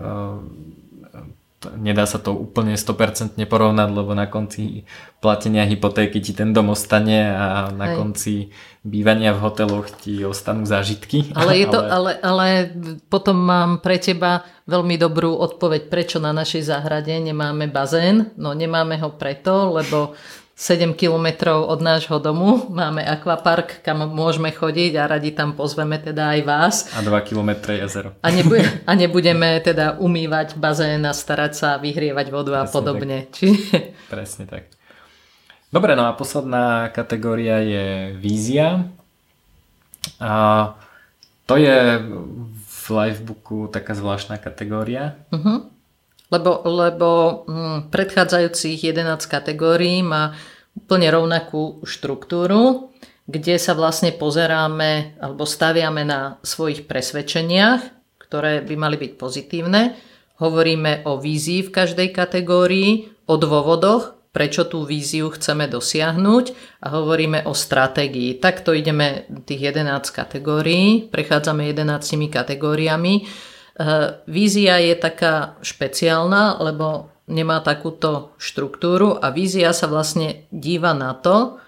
[0.03, 0.37] uh,
[1.75, 4.85] nedá sa to úplne 100% porovnať, lebo na konci
[5.19, 7.97] platenia hypotéky ti ten dom ostane a na Hej.
[7.97, 8.35] konci
[8.87, 11.31] bývania v hoteloch ti ostanú zážitky.
[11.39, 11.91] Ale, je to, ale...
[11.91, 12.47] Ale, ale
[13.11, 18.31] potom mám pre teba veľmi dobrú odpoveď, prečo na našej záhrade nemáme bazén.
[18.39, 20.15] No nemáme ho preto, lebo
[20.57, 26.33] 7 kilometrov od nášho domu máme akvapark, kam môžeme chodiť a radi tam pozveme teda
[26.33, 26.75] aj vás.
[26.97, 28.17] A 2 kilometre jazero.
[28.25, 33.19] A, nebude, a nebudeme teda umývať bazén a starať sa, vyhrievať vodu Presne a podobne.
[33.29, 33.33] Tak.
[33.37, 33.47] Či...
[34.09, 34.73] Presne tak.
[35.69, 38.89] Dobre, no a posledná kategória je vízia.
[40.17, 40.73] A
[41.45, 42.01] to je
[42.65, 45.21] v livebooku taká zvláštna kategória.
[45.29, 45.69] Uh-huh.
[46.27, 47.09] Lebo, lebo
[47.47, 50.35] hm, predchádzajúcich 11 kategórií má
[50.75, 52.91] úplne rovnakú štruktúru,
[53.27, 57.83] kde sa vlastne pozeráme alebo staviame na svojich presvedčeniach,
[58.23, 59.95] ktoré by mali byť pozitívne.
[60.43, 66.45] Hovoríme o vízii v každej kategórii, o dôvodoch, prečo tú víziu chceme dosiahnuť
[66.85, 68.37] a hovoríme o stratégii.
[68.37, 73.25] Takto ideme tých 11 kategórií, prechádzame 11 kategóriami.
[73.77, 81.13] Eh, vízia je taká špeciálna, lebo nemá takúto štruktúru a vízia sa vlastne díva na
[81.13, 81.61] to,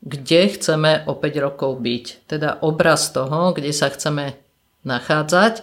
[0.00, 2.04] kde chceme o 5 rokov byť.
[2.24, 4.40] Teda obraz toho, kde sa chceme
[4.88, 5.60] nachádzať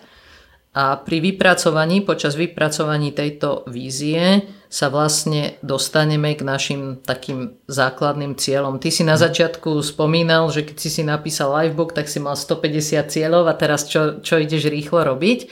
[0.78, 8.82] a pri vypracovaní, počas vypracovaní tejto vízie sa vlastne dostaneme k našim takým základným cieľom.
[8.82, 13.06] Ty si na začiatku spomínal, že keď si si napísal livebook, tak si mal 150
[13.06, 15.46] cieľov a teraz čo, čo ideš rýchlo robiť.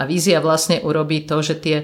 [0.00, 1.76] A vízia vlastne urobí to, že tie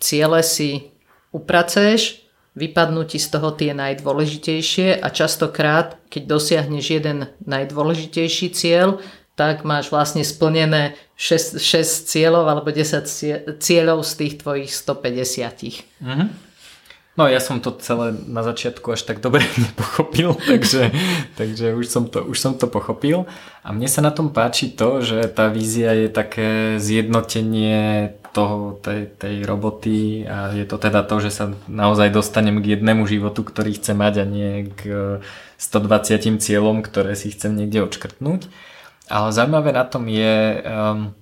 [0.00, 0.96] ciele si
[1.36, 2.24] upraceš,
[2.56, 9.04] vypadnú ti z toho tie najdôležitejšie a častokrát, keď dosiahneš jeden najdôležitejší cieľ,
[9.50, 15.98] tak máš vlastne splnené 6, 6 cieľov alebo 10 cieľov z tých tvojich 150.
[15.98, 16.28] Mm-hmm.
[17.12, 20.94] No ja som to celé na začiatku až tak dobre nepochopil, takže,
[21.36, 23.28] takže už, som to, už som to pochopil.
[23.60, 29.12] A mne sa na tom páči to, že tá vízia je také zjednotenie toho, tej,
[29.20, 33.76] tej roboty a je to teda to, že sa naozaj dostanem k jednému životu, ktorý
[33.76, 34.80] chcem mať a nie k
[35.60, 38.48] 120 cieľom, ktoré si chcem niekde odškrtnúť.
[39.12, 41.12] Ale zaujímavé na tom je, um,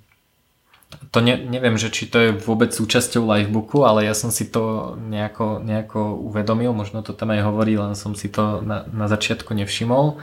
[1.10, 4.94] to ne, neviem, že či to je vôbec súčasťou livebooku, ale ja som si to
[4.94, 9.50] nejako, nejako uvedomil, možno to tam aj hovorí, len som si to na, na začiatku
[9.58, 10.22] nevšimol.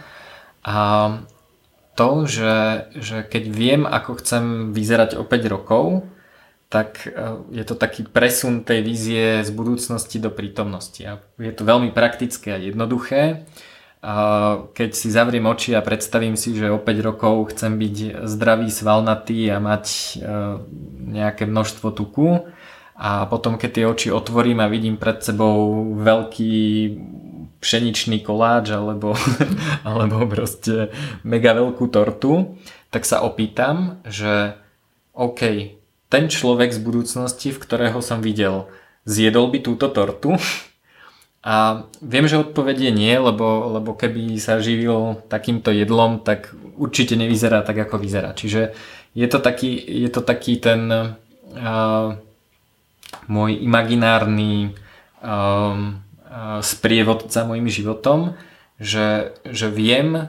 [0.63, 0.79] A
[1.99, 6.07] to, že, že keď viem, ako chcem vyzerať o 5 rokov,
[6.71, 11.03] tak uh, je to taký presun tej vízie z budúcnosti do prítomnosti.
[11.03, 13.43] A je to veľmi praktické a jednoduché
[14.71, 19.51] keď si zavriem oči a predstavím si, že o 5 rokov chcem byť zdravý, svalnatý
[19.51, 19.99] a mať e,
[21.11, 22.47] nejaké množstvo tuku
[22.95, 26.55] a potom keď tie oči otvorím a vidím pred sebou veľký
[27.59, 29.11] pšeničný koláč alebo,
[29.87, 30.93] alebo proste
[31.27, 32.55] mega veľkú tortu,
[32.93, 34.55] tak sa opýtam, že
[35.17, 35.73] OK,
[36.07, 38.71] ten človek z budúcnosti, v ktorého som videl,
[39.03, 40.39] zjedol by túto tortu
[41.45, 47.61] a viem, že odpovedie nie, lebo, lebo keby sa živil takýmto jedlom, tak určite nevyzerá
[47.61, 48.33] tak, ako vyzerá.
[48.33, 48.73] Čiže
[49.13, 52.17] je to taký, je to taký ten uh,
[53.29, 54.73] môj imaginárny
[55.23, 58.35] uh, uh, sprievodca mojim životom,
[58.77, 60.27] že, že viem, uh,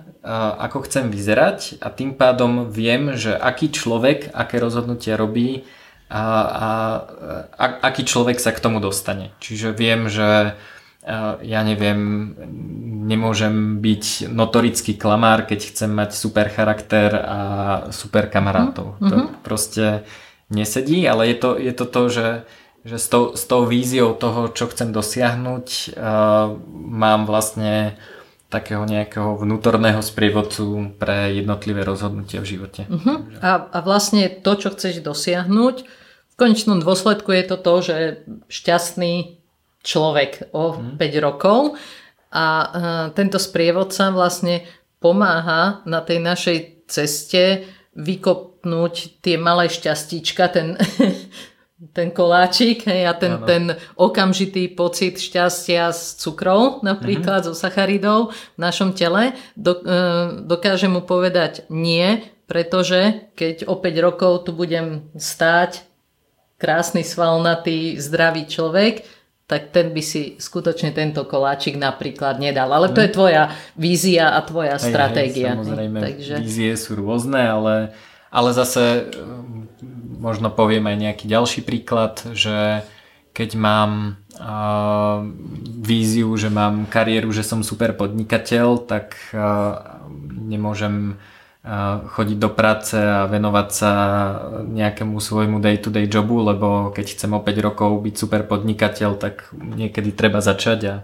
[0.60, 5.68] ako chcem vyzerať a tým pádom viem, že aký človek, aké rozhodnutia robí
[6.08, 6.70] a, a,
[7.52, 9.36] a aký človek sa k tomu dostane.
[9.44, 10.56] Čiže viem, že
[11.40, 12.34] ja neviem,
[13.08, 17.40] nemôžem byť notorický klamár, keď chcem mať super charakter a
[17.88, 19.00] super kamarátov.
[19.00, 19.08] Mm-hmm.
[19.08, 20.04] To proste
[20.52, 22.28] nesedí, ale je to, je to to, že,
[22.84, 25.66] že s, tou, s tou víziou toho, čo chcem dosiahnuť,
[25.96, 27.96] uh, mám vlastne
[28.48, 32.88] takého nejakého vnútorného sprievodcu pre jednotlivé rozhodnutia v živote.
[32.88, 33.28] Uh-huh.
[33.44, 35.76] A, a vlastne to, čo chceš dosiahnuť,
[36.28, 37.96] v konečnom dôsledku je to to, že
[38.48, 39.37] šťastný
[39.88, 41.00] človek o mm.
[41.00, 41.80] 5 rokov
[42.28, 42.68] a uh,
[43.16, 44.68] tento sprievodca vlastne
[45.00, 47.64] pomáha na tej našej ceste
[47.96, 50.76] vykopnúť tie malé šťastíčka, ten,
[51.96, 53.64] ten koláčik hej, a ten, ten
[53.96, 57.56] okamžitý pocit šťastia s cukrou, napríklad mm-hmm.
[57.56, 64.04] so sacharidou v našom tele, do, uh, dokáže mu povedať nie, pretože keď o 5
[64.04, 65.88] rokov tu budem stáť
[66.58, 69.06] krásny, svalnatý, zdravý človek,
[69.48, 72.68] tak ten by si skutočne tento koláčik napríklad nedal.
[72.68, 73.48] Ale to je tvoja
[73.80, 75.56] vízia a tvoja hej, stratégia.
[75.56, 76.34] Hej, samozrejme, Takže...
[76.44, 77.96] vízie sú rôzne, ale,
[78.28, 82.84] ale zase mm, možno poviem aj nejaký ďalší príklad, že
[83.32, 85.24] keď mám uh,
[85.80, 91.16] víziu, že mám kariéru, že som super podnikateľ, tak uh, nemôžem
[92.14, 93.90] chodiť do práce a venovať sa
[94.62, 100.14] nejakému svojmu day-to-day jobu, lebo keď chcem o 5 rokov byť super podnikateľ, tak niekedy
[100.14, 100.94] treba začať a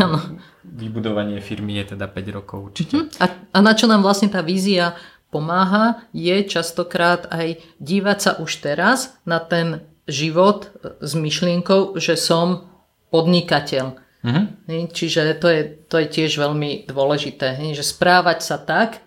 [0.00, 0.40] ano.
[0.64, 2.94] vybudovanie firmy je teda 5 rokov určite.
[2.96, 3.10] Uh-huh.
[3.18, 4.94] A, a na čo nám vlastne tá vízia
[5.34, 10.70] pomáha, je častokrát aj dívať sa už teraz na ten život
[11.02, 12.70] s myšlienkou, že som
[13.10, 13.98] podnikateľ.
[14.20, 14.44] Uh-huh.
[14.68, 19.02] Čiže to je, to je tiež veľmi dôležité, že správať sa tak,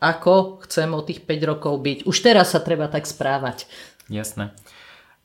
[0.00, 1.98] ako chcem o tých 5 rokov byť.
[2.04, 3.64] Už teraz sa treba tak správať.
[4.12, 4.52] Jasné.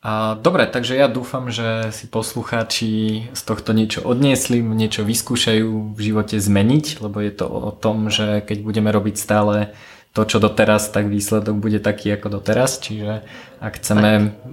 [0.02, 6.00] A, dobre, takže ja dúfam, že si poslucháči z tohto niečo odniesli, niečo vyskúšajú v
[6.00, 9.70] živote zmeniť, lebo je to o tom, že keď budeme robiť stále
[10.12, 12.82] to, čo doteraz, tak výsledok bude taký ako doteraz.
[12.82, 13.24] Čiže
[13.62, 14.44] ak chceme tak.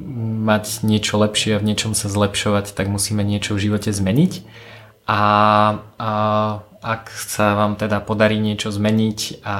[0.46, 4.46] mať niečo lepšie a v niečom sa zlepšovať, tak musíme niečo v živote zmeniť.
[5.10, 5.22] A,
[5.98, 6.10] a
[6.80, 9.58] ak sa vám teda podarí niečo zmeniť a, a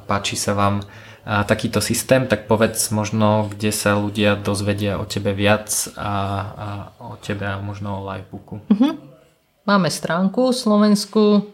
[0.00, 0.84] páči sa vám
[1.28, 6.12] a takýto systém, tak povedz možno, kde sa ľudia dozvedia o tebe viac a,
[6.56, 6.68] a
[7.04, 8.64] o tebe a možno o livebooku.
[8.64, 8.96] Uh-huh.
[9.68, 11.44] Máme stránku Slovensku,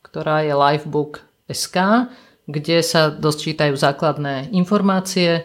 [0.00, 2.08] ktorá je livebook.sk,
[2.48, 5.44] kde sa dočítajú základné informácie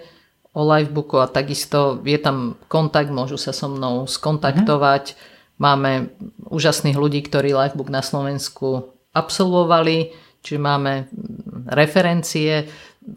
[0.56, 5.12] o livebooku a takisto je tam kontakt, môžu sa so mnou skontaktovať.
[5.12, 5.33] Uh-huh.
[5.64, 6.12] Máme
[6.52, 10.12] úžasných ľudí, ktorí livebook na Slovensku absolvovali,
[10.44, 11.08] čiže máme
[11.72, 12.68] referencie,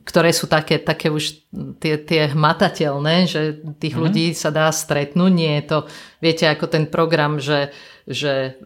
[0.06, 1.42] ktoré sú také, také už
[1.82, 4.02] tie, tie hmatateľné, že tých mm-hmm.
[4.02, 5.32] ľudí sa dá stretnúť.
[5.34, 5.78] Nie je to,
[6.22, 7.74] viete, ako ten program, že,
[8.06, 8.58] že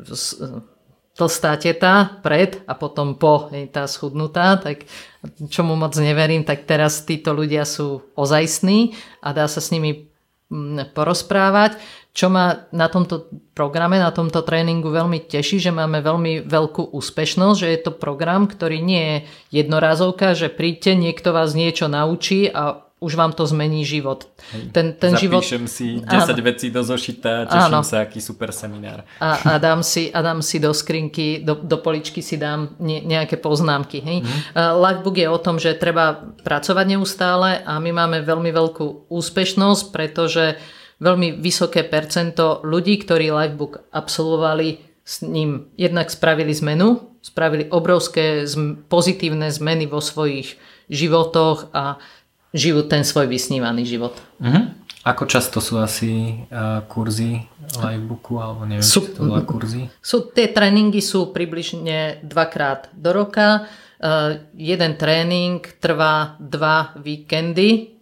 [1.21, 4.89] tlstá teta pred a potom po je tá schudnutá, tak
[5.53, 10.10] čomu moc neverím, tak teraz títo ľudia sú ozajstní a dá sa s nimi mm,
[10.93, 11.79] porozprávať.
[12.11, 17.57] Čo ma na tomto programe, na tomto tréningu veľmi teší, že máme veľmi veľkú úspešnosť,
[17.63, 19.17] že je to program, ktorý nie je
[19.63, 24.29] jednorázovka, že príďte, niekto vás niečo naučí a už vám to zmení život.
[24.73, 25.73] Ten, ten Zapíšem život...
[25.73, 26.43] si 10 áno.
[26.45, 27.83] vecí do zošita, teším áno.
[27.83, 29.09] sa, aký super seminár.
[29.17, 33.01] A, a, dám si, a dám si do skrinky, do, do poličky si dám ne,
[33.01, 34.05] nejaké poznámky.
[34.05, 34.21] Hej?
[34.21, 34.29] Mm.
[34.29, 39.83] Uh, Lifebook je o tom, že treba pracovať neustále a my máme veľmi veľkú úspešnosť,
[39.89, 40.61] pretože
[41.01, 48.85] veľmi vysoké percento ľudí, ktorí Lifebook absolvovali, s ním jednak spravili zmenu, spravili obrovské zm-
[48.87, 50.61] pozitívne zmeny vo svojich
[50.93, 51.97] životoch a
[52.51, 54.19] žijú ten svoj vysnívaný život.
[54.43, 54.75] Uh-huh.
[55.01, 57.47] Ako často sú asi uh, kurzy
[57.79, 59.89] livebooku, alebo neviem, sú, či to bola kurzy?
[60.03, 63.65] Sú, tie tréningy sú približne dvakrát do roka.
[63.97, 67.97] Uh, jeden tréning trvá dva víkendy.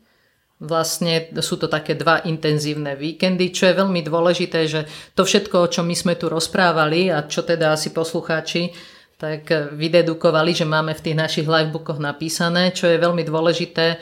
[0.58, 5.70] Vlastne sú to také dva intenzívne víkendy, čo je veľmi dôležité, že to všetko, o
[5.70, 8.74] čom my sme tu rozprávali a čo teda asi poslucháči
[9.18, 13.98] tak vydedukovali, že máme v tých našich livebookoch napísané, čo je veľmi dôležité,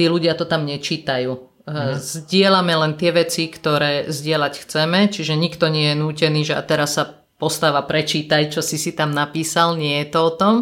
[0.00, 1.36] tí ľudia to tam nečítajú.
[1.68, 2.00] Mhm.
[2.00, 6.96] Zdieľame len tie veci, ktoré zdieľať chceme, čiže nikto nie je nútený, že a teraz
[6.96, 10.54] sa postava prečítaj, čo si si tam napísal, nie je to o tom.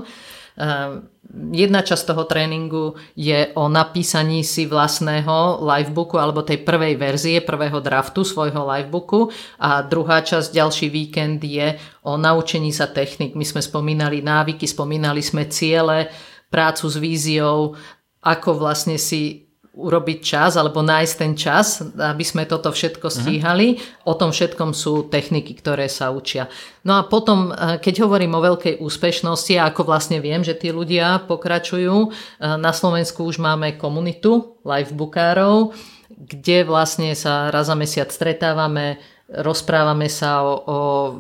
[1.55, 7.79] Jedna časť toho tréningu je o napísaní si vlastného livebooku alebo tej prvej verzie, prvého
[7.79, 9.31] draftu svojho livebooku
[9.63, 13.39] a druhá časť, ďalší víkend je o naučení sa technik.
[13.39, 16.11] My sme spomínali návyky, spomínali sme ciele,
[16.49, 17.77] prácu s víziou,
[18.23, 23.15] ako vlastne si urobiť čas alebo nájsť ten čas, aby sme toto všetko mhm.
[23.15, 23.69] stíhali.
[23.79, 24.11] Uh-huh.
[24.11, 26.51] O tom všetkom sú techniky, ktoré sa učia.
[26.83, 31.23] No a potom, eh, keď hovorím o veľkej úspešnosti, ako vlastne viem, že tí ľudia
[31.31, 35.71] pokračujú, eh, na Slovensku už máme komunitu livebookárov,
[36.19, 38.99] kde vlastne sa raz za mesiac stretávame,
[39.29, 41.11] rozprávame sa o, o e,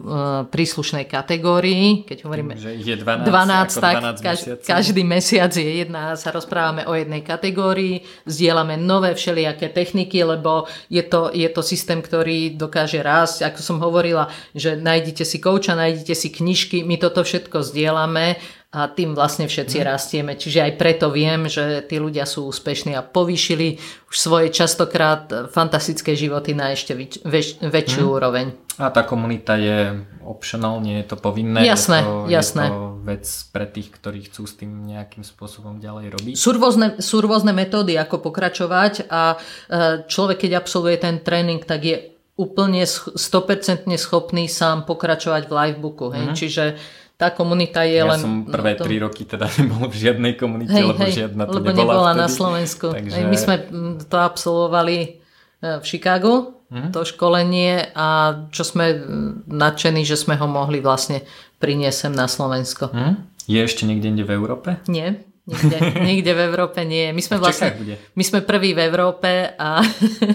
[0.48, 6.16] príslušnej kategórii, keď hovoríme že je 12, 12 tak 12 kaž, každý mesiac je jedna,
[6.16, 12.00] sa rozprávame o jednej kategórii, vzdielame nové všelijaké techniky, lebo je to, je to systém,
[12.00, 17.20] ktorý dokáže rásť, ako som hovorila, že nájdete si kouča, nájdete si knižky, my toto
[17.20, 19.84] všetko zdieľame a tým vlastne všetci mm.
[19.88, 20.32] rastieme.
[20.36, 23.80] Čiže aj preto viem, že tí ľudia sú úspešní a povýšili
[24.12, 28.12] už svoje častokrát fantastické životy na ešte väč- väč- väčšiu mm.
[28.12, 28.46] úroveň.
[28.78, 31.64] A tá komunita je optional, nie je to povinné.
[31.64, 32.64] Jasné, je to, jasné.
[32.68, 33.24] Je to vec
[33.56, 36.34] pre tých, ktorí chcú s tým nejakým spôsobom ďalej robiť.
[36.36, 39.36] Sú rôzne, sú rôzne metódy, ako pokračovať a e,
[40.04, 41.96] človek, keď absolvuje ten tréning, tak je
[42.38, 43.18] úplne 100%
[43.98, 46.06] schopný sám pokračovať v livebooku.
[46.14, 46.26] Hej?
[46.30, 46.36] Mm.
[46.38, 46.64] Čiže
[47.18, 48.14] tá komunita je ja len...
[48.14, 51.58] Ja som prvé tri roky teda nebol v žiadnej komunite, hej, lebo hej, žiadna to
[51.58, 52.22] lebo nebola, nebola vtedy.
[52.22, 52.86] na Slovensku.
[52.94, 53.16] Takže...
[53.18, 53.54] Hej, my sme
[54.06, 55.08] to absolvovali e,
[55.82, 56.90] v Chicagu, mm-hmm.
[56.94, 58.06] to školenie a
[58.54, 58.94] čo sme
[59.50, 61.26] nadšení, že sme ho mohli vlastne
[61.58, 62.94] priniesť sem na Slovensko.
[62.94, 63.14] Mm?
[63.50, 64.78] Je ešte niekde inde v Európe?
[64.86, 65.76] Nie, nikde,
[66.14, 67.10] nikde v Európe nie.
[67.10, 67.74] My sme, vlastne,
[68.14, 69.82] my sme prví v Európe a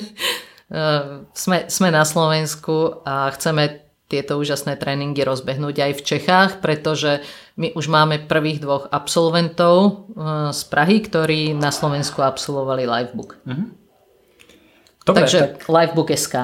[0.68, 0.84] e,
[1.32, 3.83] sme, sme na Slovensku a chceme
[4.14, 7.26] tieto úžasné tréningy rozbehnúť aj v Čechách, pretože
[7.58, 13.42] my už máme prvých dvoch absolventov eh, z Prahy, ktorí na Slovensku absolvovali Livebook.
[13.50, 13.82] Mm-hmm.
[15.04, 15.68] Dobre, Takže tak...
[15.68, 16.36] Livebook.sk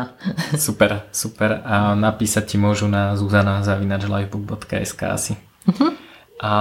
[0.59, 1.63] Super, super.
[1.63, 5.39] A napísať ti môžu na zuzana.livebook.sk asi.
[5.63, 5.95] Uh-huh.
[6.43, 6.53] A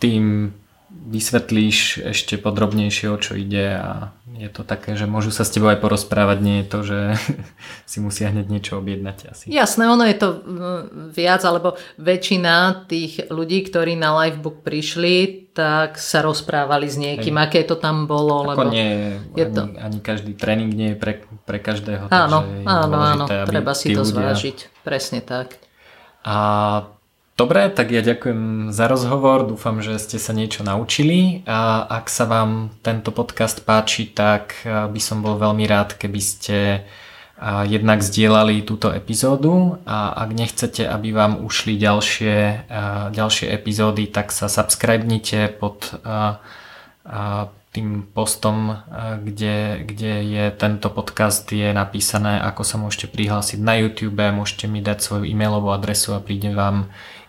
[0.00, 0.56] tým
[0.88, 5.68] vysvetlíš ešte podrobnejšie, o čo ide a je to také, že môžu sa s tebou
[5.68, 6.98] aj porozprávať, nie je to, že
[7.90, 9.44] si musia hneď niečo objednať asi.
[9.52, 10.28] Jasné, ono je to
[11.12, 17.60] viac, alebo väčšina tých ľudí, ktorí na Livebook prišli, tak sa rozprávali s niekým, aké
[17.68, 18.48] to tam bolo.
[18.48, 19.62] Ako lebo nie, je ani, to...
[19.76, 22.08] ani každý tréning nie je pre, pre každého.
[22.08, 24.32] Áno, áno, áno, treba si to ľudia...
[24.32, 24.58] zvážiť.
[24.80, 25.60] Presne tak.
[26.24, 26.36] A
[27.42, 32.22] Dobre, tak ja ďakujem za rozhovor, dúfam, že ste sa niečo naučili a ak sa
[32.30, 36.86] vám tento podcast páči, tak by som bol veľmi rád, keby ste
[37.66, 42.70] jednak zdieľali túto epizódu a ak nechcete, aby vám ušli ďalšie,
[43.10, 45.98] ďalšie epizódy, tak sa subscribnite pod
[47.74, 48.86] tým postom,
[49.18, 54.78] kde, kde je tento podcast, je napísané, ako sa môžete prihlásiť na YouTube, môžete mi
[54.78, 56.86] dať svoju e-mailovú adresu a príde vám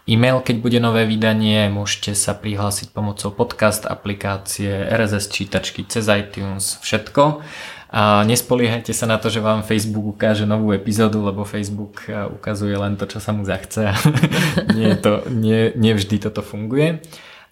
[0.08, 6.80] e-mail, keď bude nové vydanie, môžete sa prihlásiť pomocou podcast, aplikácie, RSS čítačky, cez iTunes,
[6.84, 7.44] všetko.
[7.94, 12.98] A nespoliehajte sa na to, že vám Facebook ukáže novú epizódu, lebo Facebook ukazuje len
[12.98, 13.94] to, čo sa mu zachce.
[14.78, 17.06] nie, to, nie, nie vždy toto funguje.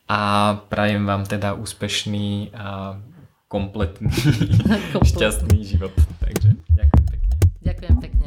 [0.09, 0.19] A
[0.67, 2.97] prajem vám teda úspešný a
[3.45, 4.09] kompletný,
[5.13, 5.93] šťastný život.
[6.19, 7.33] Takže ďakujem pekne.
[7.61, 8.20] Ďakujem pekne.